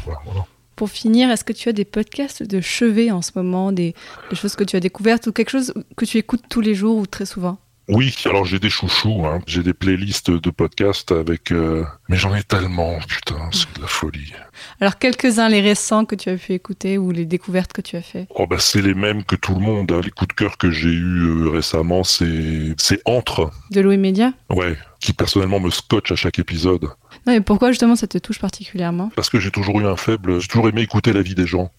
Pour 0.76 0.90
finir, 0.90 1.30
est-ce 1.30 1.44
que 1.44 1.52
tu 1.52 1.68
as 1.68 1.72
des 1.72 1.85
podcasts 1.85 2.42
de 2.42 2.61
chevet 2.61 3.11
en 3.11 3.22
ce 3.22 3.33
moment, 3.35 3.72
des, 3.72 3.94
des, 4.30 4.37
choses 4.37 4.56
que 4.56 4.64
tu 4.64 4.76
as 4.76 4.80
découvertes 4.80 5.26
ou 5.26 5.33
quelque 5.33 5.50
chose 5.50 5.74
que 5.96 6.04
tu 6.04 6.16
écoutes 6.18 6.42
tous 6.48 6.61
les 6.61 6.74
jours 6.74 6.96
ou 6.96 7.06
très 7.06 7.26
souvent? 7.26 7.59
Oui, 7.90 8.14
alors 8.24 8.44
j'ai 8.44 8.59
des 8.59 8.70
chouchous, 8.70 9.26
hein. 9.26 9.40
j'ai 9.46 9.62
des 9.62 9.74
playlists 9.74 10.31
de 10.31 10.50
podcasts 10.50 11.12
avec... 11.12 11.53
Euh, 11.53 11.85
mais 12.09 12.16
j'en 12.16 12.35
ai 12.35 12.42
tellement, 12.42 12.98
putain, 13.07 13.37
c'est 13.53 13.72
de 13.76 13.83
la 13.83 13.88
folie. 13.88 14.33
Alors 14.81 14.98
quelques-uns, 14.98 15.48
les 15.48 15.61
récents 15.61 16.05
que 16.05 16.14
tu 16.14 16.31
as 16.31 16.37
pu 16.37 16.53
écouter 16.53 16.98
ou 16.98 17.11
les 17.11 17.24
découvertes 17.24 17.72
que 17.72 17.81
tu 17.81 17.96
as 17.96 18.03
fait? 18.03 18.26
Oh 18.31 18.46
bah 18.46 18.59
c'est 18.59 18.83
les 18.83 18.94
mêmes 18.94 19.24
que 19.24 19.37
tout 19.37 19.55
le 19.55 19.61
monde. 19.61 19.90
Hein. 19.92 20.00
Les 20.03 20.11
coups 20.11 20.29
de 20.29 20.35
cœur 20.35 20.59
que 20.59 20.70
j'ai 20.70 20.88
eus 20.88 21.46
euh, 21.46 21.50
récemment, 21.50 22.05
c'est 22.05 22.74
c'est 22.79 23.00
Entre. 23.05 23.50
De 23.70 23.81
Louis 23.81 23.98
Média? 23.98 24.33
Ouais, 24.50 24.76
qui 25.00 25.12
personnellement 25.12 25.61
me 25.61 25.70
scotche 25.70 26.12
à 26.12 26.16
chaque 26.16 26.38
épisode. 26.38 26.85
Non 27.26 27.33
mais 27.33 27.40
pourquoi 27.40 27.70
justement 27.70 27.96
ça 27.96 28.07
te 28.07 28.18
touche 28.18 28.38
particulièrement? 28.38 29.11
Parce 29.16 29.31
que 29.31 29.40
j'ai 29.40 29.50
toujours 29.50 29.81
eu 29.81 29.87
un 29.87 29.96
faible, 29.96 30.40
j'ai 30.40 30.48
toujours 30.48 30.68
aimé 30.68 30.83
écouter 30.83 31.12
la 31.12 31.22
vie 31.22 31.35
des 31.35 31.46
gens 31.46 31.70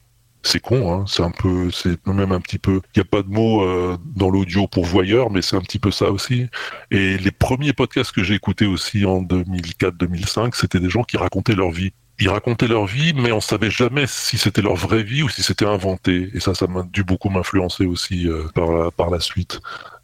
c'est 0.44 0.60
con, 0.60 0.94
hein, 0.94 1.06
c'est 1.08 1.24
un 1.24 1.32
peu, 1.32 1.70
c'est 1.72 2.06
même 2.08 2.32
un 2.32 2.42
petit 2.42 2.58
peu. 2.58 2.82
Il 2.96 3.00
n'y 3.00 3.02
a 3.02 3.06
pas 3.06 3.22
de 3.22 3.30
mot 3.30 3.64
euh, 3.64 3.98
dans 4.16 4.30
l'audio 4.30 4.68
pour 4.68 4.86
voyeur, 4.86 5.30
mais 5.30 5.42
c'est 5.42 5.56
un 5.56 5.62
petit 5.62 5.80
peu 5.80 5.92
ça 5.92 6.12
aussi. 6.12 6.48
Et 6.90 7.18
les 7.18 7.32
premiers 7.32 7.74
podcasts 7.74 8.12
que 8.12 8.24
j'ai 8.24 8.36
écoutés 8.36 8.66
aussi 8.66 9.06
en 9.06 9.22
2004-2005, 9.22 10.56
c'était 10.56 10.80
des 10.80 10.90
gens 10.90 11.04
qui 11.04 11.18
racontaient 11.18 11.56
leur 11.56 11.72
vie. 11.72 11.92
Ils 12.20 12.30
racontaient 12.30 12.68
leur 12.68 12.86
vie, 12.86 13.14
mais 13.14 13.32
on 13.32 13.42
savait 13.42 13.72
jamais 13.72 14.06
si 14.08 14.38
c'était 14.38 14.62
leur 14.62 14.76
vraie 14.76 15.04
vie 15.04 15.24
ou 15.24 15.30
si 15.30 15.42
c'était 15.42 15.66
inventé. 15.66 16.30
Et 16.34 16.40
ça, 16.40 16.54
ça 16.54 16.68
m'a 16.68 16.84
dû 16.84 17.04
beaucoup 17.04 17.30
m'influencer 17.30 17.86
aussi 17.86 18.28
euh, 18.28 18.48
par, 18.96 19.10
la, 19.10 19.20
suite. 19.20 19.60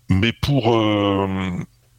Mais 0.09 0.33
pour 0.33 0.75
euh, 0.75 1.27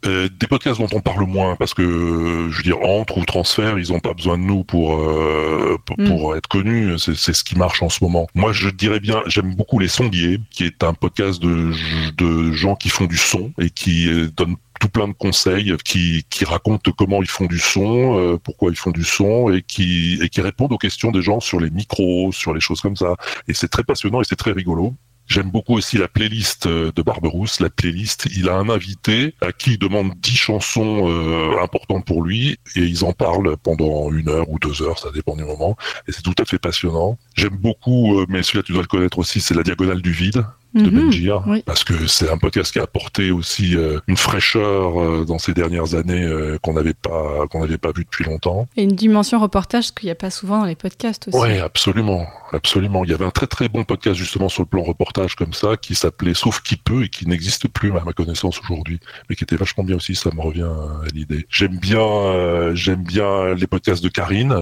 euh, 0.07 0.29
des 0.29 0.47
podcasts 0.47 0.79
dont 0.79 0.89
on 0.93 1.01
parle 1.01 1.27
moins 1.27 1.57
parce 1.57 1.75
que 1.75 2.49
je 2.51 2.57
veux 2.57 2.63
dire 2.63 2.81
entre 2.83 3.19
ou 3.19 3.25
transfert 3.25 3.81
ils 3.81 3.91
n'ont 3.91 3.99
pas 3.99 4.15
besoin 4.15 4.39
de 4.39 4.45
nous 4.45 4.63
pour 4.63 4.95
euh, 4.95 5.77
pour, 5.85 6.35
mm. 6.35 6.37
être 6.37 6.47
connus 6.47 6.99
c'est 7.01 7.35
ce 7.35 7.43
qui 7.43 7.57
marche 7.57 7.83
en 7.83 7.89
ce 7.89 8.05
moment 8.05 8.29
moi 8.37 8.53
je 8.53 8.69
dirais 8.69 9.01
bien 9.01 9.23
j'aime 9.27 9.57
beaucoup 9.57 9.81
les 9.81 9.89
sondiers 9.89 10.39
qui 10.51 10.63
est 10.63 10.85
un 10.85 10.95
podcast 10.95 11.43
de 11.43 11.73
de 12.17 12.53
gens 12.53 12.77
qui 12.77 12.91
font 12.91 13.07
du 13.07 13.17
son 13.17 13.53
et 13.61 13.71
qui 13.71 14.09
euh, 14.09 14.29
donnent 14.37 14.57
tout 14.79 14.89
plein 14.89 15.09
de 15.09 15.15
conseils 15.15 15.77
qui, 15.85 16.25
qui 16.31 16.45
racontent 16.45 16.93
comment 16.97 17.21
ils 17.21 17.29
font 17.29 17.47
du 17.47 17.59
son, 17.59 18.39
pourquoi 18.45 18.71
ils 18.71 18.77
font 18.77 18.93
du 18.93 19.03
son 19.03 19.53
et 19.53 19.63
qui, 19.63 20.21
et 20.23 20.29
qui 20.29 20.41
répondent 20.41 20.73
aux 20.73 20.79
questions 20.79 21.11
des 21.11 21.21
gens 21.21 21.41
sur 21.41 21.59
les 21.59 21.69
micros, 21.69 22.31
sur 22.31 22.55
les 22.55 22.61
choses 22.61 22.81
comme 22.81 22.95
ça. 22.95 23.17
Et 23.49 23.55
c'est 23.55 23.67
très 23.67 23.83
passionnant 23.83 24.21
et 24.21 24.25
c'est 24.25 24.37
très 24.37 24.53
rigolo. 24.53 24.95
J'aime 25.29 25.51
beaucoup 25.51 25.75
aussi 25.75 25.99
la 25.99 26.09
playlist 26.09 26.67
euh, 26.67 26.91
de 26.97 27.03
Barberousse. 27.03 27.61
La 27.61 27.69
playlist, 27.69 28.29
il 28.35 28.49
a 28.49 28.55
un 28.55 28.71
invité 28.71 29.35
à 29.43 29.53
qui 29.53 29.73
il 29.73 29.79
demande 29.79 30.15
dix 30.17 30.37
chansons 30.37 31.07
euh, 31.07 31.63
importantes 31.63 32.07
pour 32.07 32.23
lui 32.23 32.59
et 32.75 32.81
ils 32.81 33.05
en 33.05 33.13
parlent 33.13 33.59
pendant 33.59 34.11
une 34.11 34.31
heure 34.31 34.49
ou 34.49 34.59
deux 34.59 34.81
heures, 34.83 34.99
ça 34.99 35.11
dépend 35.11 35.37
du 35.37 35.45
moment. 35.45 35.77
Et 36.09 36.13
c'est 36.13 36.23
tout 36.23 36.35
à 36.39 36.47
fait 36.47 36.59
passionnant. 36.59 37.19
J'aime 37.35 37.57
beaucoup, 37.57 38.19
euh, 38.19 38.27
mais 38.31 38.43
celui-là 38.43 38.63
tu 38.63 38.73
dois 38.73 38.81
le 38.81 38.89
connaître 38.89 39.19
aussi, 39.19 39.41
c'est 39.41 39.55
La 39.55 39.63
Diagonale 39.63 40.01
du 40.01 40.13
Vide 40.13 40.47
de 40.75 40.91
Benjir, 40.91 41.43
oui. 41.47 41.63
parce 41.65 41.83
que 41.83 42.07
c'est 42.07 42.31
un 42.31 42.37
podcast 42.37 42.73
qui 42.73 42.79
a 42.79 42.83
apporté 42.83 43.31
aussi 43.31 43.75
euh, 43.75 44.01
une 44.07 44.19
fraîcheur 44.19 45.01
euh, 45.01 45.25
dans 45.25 45.39
ces 45.39 45.55
dernières 45.55 45.95
années 45.95 46.23
euh, 46.23 46.59
qu'on 46.63 46.75
n'avait 46.75 46.95
pas 46.95 47.47
qu'on 47.51 47.61
n'avait 47.61 47.79
pas 47.79 47.93
vu 47.93 48.05
depuis 48.05 48.25
longtemps. 48.25 48.69
Et 48.77 48.83
une 48.83 48.95
dimension 48.95 49.41
reportage, 49.41 49.85
ce 49.85 49.93
qu'il 49.93 50.07
n'y 50.07 50.11
a 50.11 50.15
pas 50.15 50.31
souvent 50.31 50.59
dans 50.59 50.67
les 50.67 50.75
podcasts 50.75 51.29
aussi. 51.29 51.39
Ouais, 51.39 51.59
absolument, 51.61 52.27
absolument. 52.53 53.03
Il 53.05 53.11
y 53.11 53.15
avait 53.15 53.25
un 53.25 53.31
très 53.31 53.47
très 53.47 53.71
bon 53.71 53.85
podcast 53.85 54.17
justement 54.17 54.51
sur 54.51 54.63
le 54.63 54.69
plan 54.69 54.83
reportage 54.83 55.37
comme 55.37 55.55
ça 55.55 55.77
qui 55.79 55.95
s'appelait 55.95 56.35
Sauf 56.35 56.61
qui 56.61 56.77
peut 56.77 57.05
et 57.05 57.09
qui 57.09 57.27
n'existe 57.27 57.69
plus 57.69 57.91
à 57.97 58.05
ma 58.05 58.13
connaissance 58.13 58.61
aujourd'hui, 58.61 59.01
mais 59.29 59.37
qui 59.37 59.45
était 59.45 59.57
vachement 59.57 59.85
bien 59.85 59.97
aussi. 59.97 60.15
Ça 60.15 60.31
me 60.35 60.41
revient 60.41 60.63
à 60.63 61.07
l'idée. 61.15 61.47
J'aime 61.49 61.79
bien, 61.79 62.75
j'aime 62.75 63.03
bien 63.03 63.55
les 63.55 63.67
podcasts 63.67 64.05
de 64.05 64.09
Karine, 64.09 64.55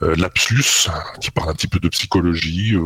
Lapsus, 0.00 0.88
qui 1.20 1.30
parle 1.30 1.50
un 1.50 1.54
petit 1.54 1.68
peu 1.68 1.80
de 1.80 1.88
psychologie. 1.88 2.76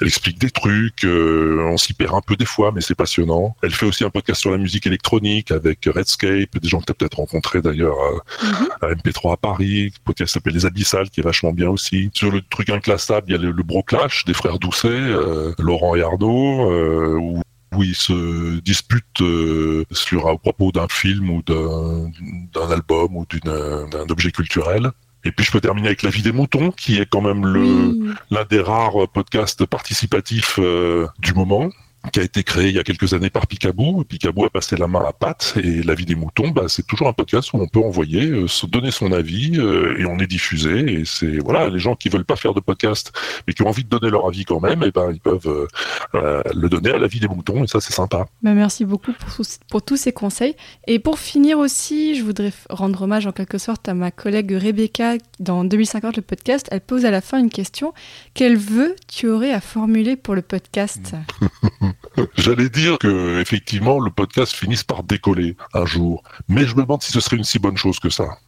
elle 0.00 0.06
explique 0.06 0.40
des 0.40 0.50
trucs. 0.50 1.06
Euh, 1.36 1.68
on 1.72 1.76
s'y 1.76 1.92
perd 1.94 2.14
un 2.14 2.20
peu 2.20 2.36
des 2.36 2.44
fois, 2.44 2.72
mais 2.74 2.80
c'est 2.80 2.94
passionnant. 2.94 3.56
Elle 3.62 3.70
fait 3.72 3.86
aussi 3.86 4.04
un 4.04 4.10
podcast 4.10 4.40
sur 4.40 4.50
la 4.50 4.58
musique 4.58 4.86
électronique 4.86 5.50
avec 5.50 5.88
Redscape, 5.92 6.58
des 6.60 6.68
gens 6.68 6.80
que 6.80 6.86
tu 6.86 6.92
as 6.92 6.94
peut-être 6.94 7.16
rencontrés 7.18 7.62
d'ailleurs 7.62 7.96
à- 8.00 8.46
Mhm. 8.46 8.68
à 8.82 8.86
MP3 8.94 9.32
à 9.32 9.36
Paris, 9.36 9.92
un 9.94 10.02
podcast 10.04 10.34
s'appelle 10.34 10.54
Les 10.54 10.66
Abyssales, 10.66 11.10
qui 11.10 11.20
est 11.20 11.24
vachement 11.24 11.52
bien 11.52 11.68
aussi. 11.70 12.10
Sur 12.14 12.30
le 12.30 12.40
truc 12.42 12.70
inclassable, 12.70 13.26
il 13.28 13.32
y 13.32 13.34
a 13.34 13.38
le, 13.40 13.50
le 13.52 13.62
Broclash 13.62 14.24
des 14.24 14.34
frères 14.34 14.58
Doucet, 14.58 14.88
euh, 14.88 15.52
Laurent 15.58 15.94
et 15.96 16.02
Arnaud, 16.02 16.70
euh, 16.70 17.14
où, 17.16 17.40
où 17.74 17.82
ils 17.82 17.94
se 17.96 18.58
disputent 18.60 19.20
euh, 19.20 19.84
sur 19.90 20.28
à 20.28 20.36
propos 20.38 20.72
d'un 20.72 20.88
film 20.88 21.30
ou 21.30 21.42
d'un 21.42 22.70
album 22.70 23.16
ou 23.16 23.26
d'un 23.44 24.08
objet 24.08 24.30
culturel. 24.30 24.90
Et 25.26 25.32
puis 25.32 25.44
je 25.44 25.50
peux 25.50 25.60
terminer 25.60 25.88
avec 25.88 26.02
La 26.02 26.10
vie 26.10 26.22
des 26.22 26.32
moutons, 26.32 26.70
qui 26.70 26.98
est 26.98 27.06
quand 27.06 27.20
même 27.20 27.44
le 27.44 27.60
Oui. 27.60 28.10
l'un 28.30 28.44
des 28.44 28.60
rares 28.60 29.08
podcasts 29.12 29.66
participatifs 29.66 30.58
euh, 30.60 31.06
du 31.18 31.34
moment 31.34 31.70
qui 32.12 32.20
a 32.20 32.22
été 32.22 32.42
créé 32.42 32.68
il 32.68 32.74
y 32.76 32.78
a 32.78 32.84
quelques 32.84 33.12
années 33.14 33.30
par 33.30 33.46
Picaboo. 33.46 34.04
Picaboo 34.04 34.44
a 34.44 34.50
passé 34.50 34.76
la 34.76 34.86
main 34.86 35.04
à 35.06 35.12
Pat 35.12 35.54
et 35.62 35.82
La 35.82 35.94
vie 35.94 36.04
des 36.06 36.14
moutons, 36.14 36.48
bah, 36.50 36.64
c'est 36.68 36.86
toujours 36.86 37.08
un 37.08 37.12
podcast 37.12 37.52
où 37.52 37.58
on 37.58 37.66
peut 37.68 37.80
envoyer, 37.80 38.26
euh, 38.26 38.48
se 38.48 38.66
donner 38.66 38.90
son 38.90 39.12
avis 39.12 39.58
euh, 39.58 39.96
et 39.98 40.06
on 40.06 40.18
est 40.18 40.26
diffusé. 40.26 41.00
Et 41.00 41.04
c'est 41.04 41.38
voilà, 41.38 41.68
les 41.68 41.78
gens 41.78 41.94
qui 41.94 42.08
veulent 42.08 42.24
pas 42.24 42.36
faire 42.36 42.54
de 42.54 42.60
podcast 42.60 43.12
mais 43.46 43.52
qui 43.54 43.62
ont 43.62 43.68
envie 43.68 43.84
de 43.84 43.88
donner 43.88 44.10
leur 44.10 44.26
avis 44.26 44.44
quand 44.44 44.60
même, 44.60 44.82
et 44.82 44.90
ben 44.90 45.10
ils 45.12 45.20
peuvent 45.20 45.68
euh, 46.14 46.42
le 46.54 46.68
donner 46.68 46.90
à 46.90 46.98
La 46.98 47.06
vie 47.06 47.20
des 47.20 47.28
moutons 47.28 47.64
et 47.64 47.66
ça 47.66 47.80
c'est 47.80 47.92
sympa. 47.92 48.26
Bah, 48.42 48.52
merci 48.52 48.84
beaucoup 48.84 49.12
pour, 49.12 49.34
tous- 49.34 49.58
pour 49.68 49.82
tous 49.82 49.96
ces 49.96 50.12
conseils. 50.12 50.54
Et 50.86 50.98
pour 50.98 51.18
finir 51.18 51.58
aussi, 51.58 52.14
je 52.16 52.22
voudrais 52.24 52.52
rendre 52.70 53.02
hommage 53.02 53.26
en 53.26 53.32
quelque 53.32 53.58
sorte 53.58 53.88
à 53.88 53.94
ma 53.94 54.10
collègue 54.10 54.52
Rebecca 54.52 55.14
dans 55.40 55.64
2050 55.64 56.16
le 56.16 56.22
podcast. 56.22 56.66
Elle 56.70 56.80
pose 56.80 57.04
à 57.04 57.10
la 57.10 57.20
fin 57.20 57.38
une 57.38 57.50
question. 57.50 57.92
Quel 58.34 58.56
vœu 58.56 58.94
tu 59.08 59.28
aurais 59.28 59.52
à 59.52 59.60
formuler 59.60 60.16
pour 60.16 60.34
le 60.34 60.42
podcast? 60.42 61.14
J'allais 62.36 62.68
dire 62.68 62.98
que 62.98 63.40
effectivement 63.40 64.00
le 64.00 64.10
podcast 64.10 64.52
finisse 64.52 64.84
par 64.84 65.02
décoller 65.02 65.56
un 65.74 65.86
jour, 65.86 66.22
mais 66.48 66.66
je 66.66 66.74
me 66.76 66.82
demande 66.82 67.02
si 67.02 67.12
ce 67.12 67.20
serait 67.20 67.36
une 67.36 67.44
si 67.44 67.58
bonne 67.58 67.76
chose 67.76 67.98
que 67.98 68.10
ça. 68.10 68.38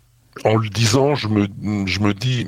En 0.45 0.57
le 0.57 0.69
disant, 0.69 1.15
je 1.15 1.29
me, 1.29 1.49
je 1.87 2.01
me 2.01 2.15
dis, 2.15 2.47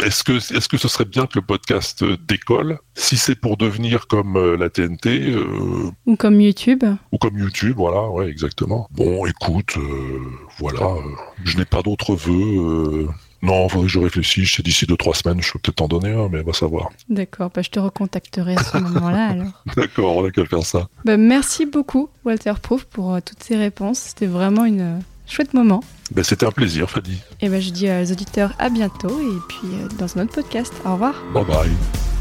est-ce 0.00 0.24
que, 0.24 0.32
est-ce 0.32 0.68
que 0.68 0.76
ce 0.76 0.88
serait 0.88 1.04
bien 1.04 1.26
que 1.26 1.36
le 1.36 1.42
podcast 1.42 2.02
euh, 2.02 2.16
décolle? 2.28 2.78
Si 2.94 3.16
c'est 3.16 3.34
pour 3.34 3.56
devenir 3.56 4.08
comme 4.08 4.36
euh, 4.36 4.56
la 4.56 4.68
TNT 4.68 5.30
euh, 5.30 5.90
Ou 6.06 6.16
comme 6.16 6.40
YouTube 6.40 6.84
ou 7.12 7.18
comme 7.18 7.38
YouTube, 7.38 7.76
voilà, 7.76 8.08
ouais, 8.10 8.28
exactement. 8.28 8.88
Bon, 8.90 9.24
écoute, 9.24 9.76
euh, 9.78 10.20
voilà, 10.58 10.96
je 11.44 11.56
n'ai 11.56 11.64
pas 11.64 11.82
d'autres 11.82 12.14
vœux. 12.14 13.08
Non, 13.46 13.68
faudrait 13.68 13.86
que 13.86 13.92
je 13.92 13.98
réfléchisse. 13.98 14.54
C'est 14.56 14.62
d'ici 14.64 14.86
deux 14.86 14.96
trois 14.96 15.14
semaines, 15.14 15.40
je 15.40 15.52
peux 15.52 15.58
peut-être 15.60 15.76
t'en 15.76 15.88
donner 15.88 16.10
un, 16.10 16.28
mais 16.28 16.40
on 16.40 16.46
va 16.46 16.52
savoir. 16.52 16.90
D'accord, 17.08 17.50
bah, 17.54 17.62
je 17.62 17.70
te 17.70 17.78
recontacterai 17.78 18.56
à 18.56 18.62
ce 18.62 18.78
moment-là 18.78 19.26
alors. 19.30 19.64
D'accord, 19.76 20.16
on 20.16 20.24
a 20.24 20.30
qu'à 20.30 20.44
faire 20.44 20.64
ça. 20.64 20.88
Bah, 21.04 21.16
merci 21.16 21.64
beaucoup 21.64 22.08
Walter 22.24 22.54
Proof 22.60 22.84
pour 22.84 23.14
euh, 23.14 23.20
toutes 23.24 23.42
ces 23.42 23.56
réponses. 23.56 23.98
C'était 24.00 24.26
vraiment 24.26 24.64
une 24.64 24.80
euh, 24.80 24.98
chouette 25.26 25.54
moment. 25.54 25.82
Ben, 26.10 26.22
c'était 26.24 26.46
un 26.46 26.52
plaisir, 26.52 26.90
Fadi. 26.90 27.18
Et 27.40 27.48
ben 27.48 27.60
je 27.60 27.70
dis 27.70 27.88
aux 27.88 28.12
auditeurs 28.12 28.52
à 28.58 28.68
bientôt 28.68 29.20
et 29.20 29.38
puis 29.48 29.68
euh, 29.74 29.88
dans 29.98 30.18
un 30.18 30.24
autre 30.24 30.34
podcast. 30.34 30.72
Au 30.84 30.92
revoir. 30.92 31.14
Bye 31.32 31.44
bye. 31.44 32.15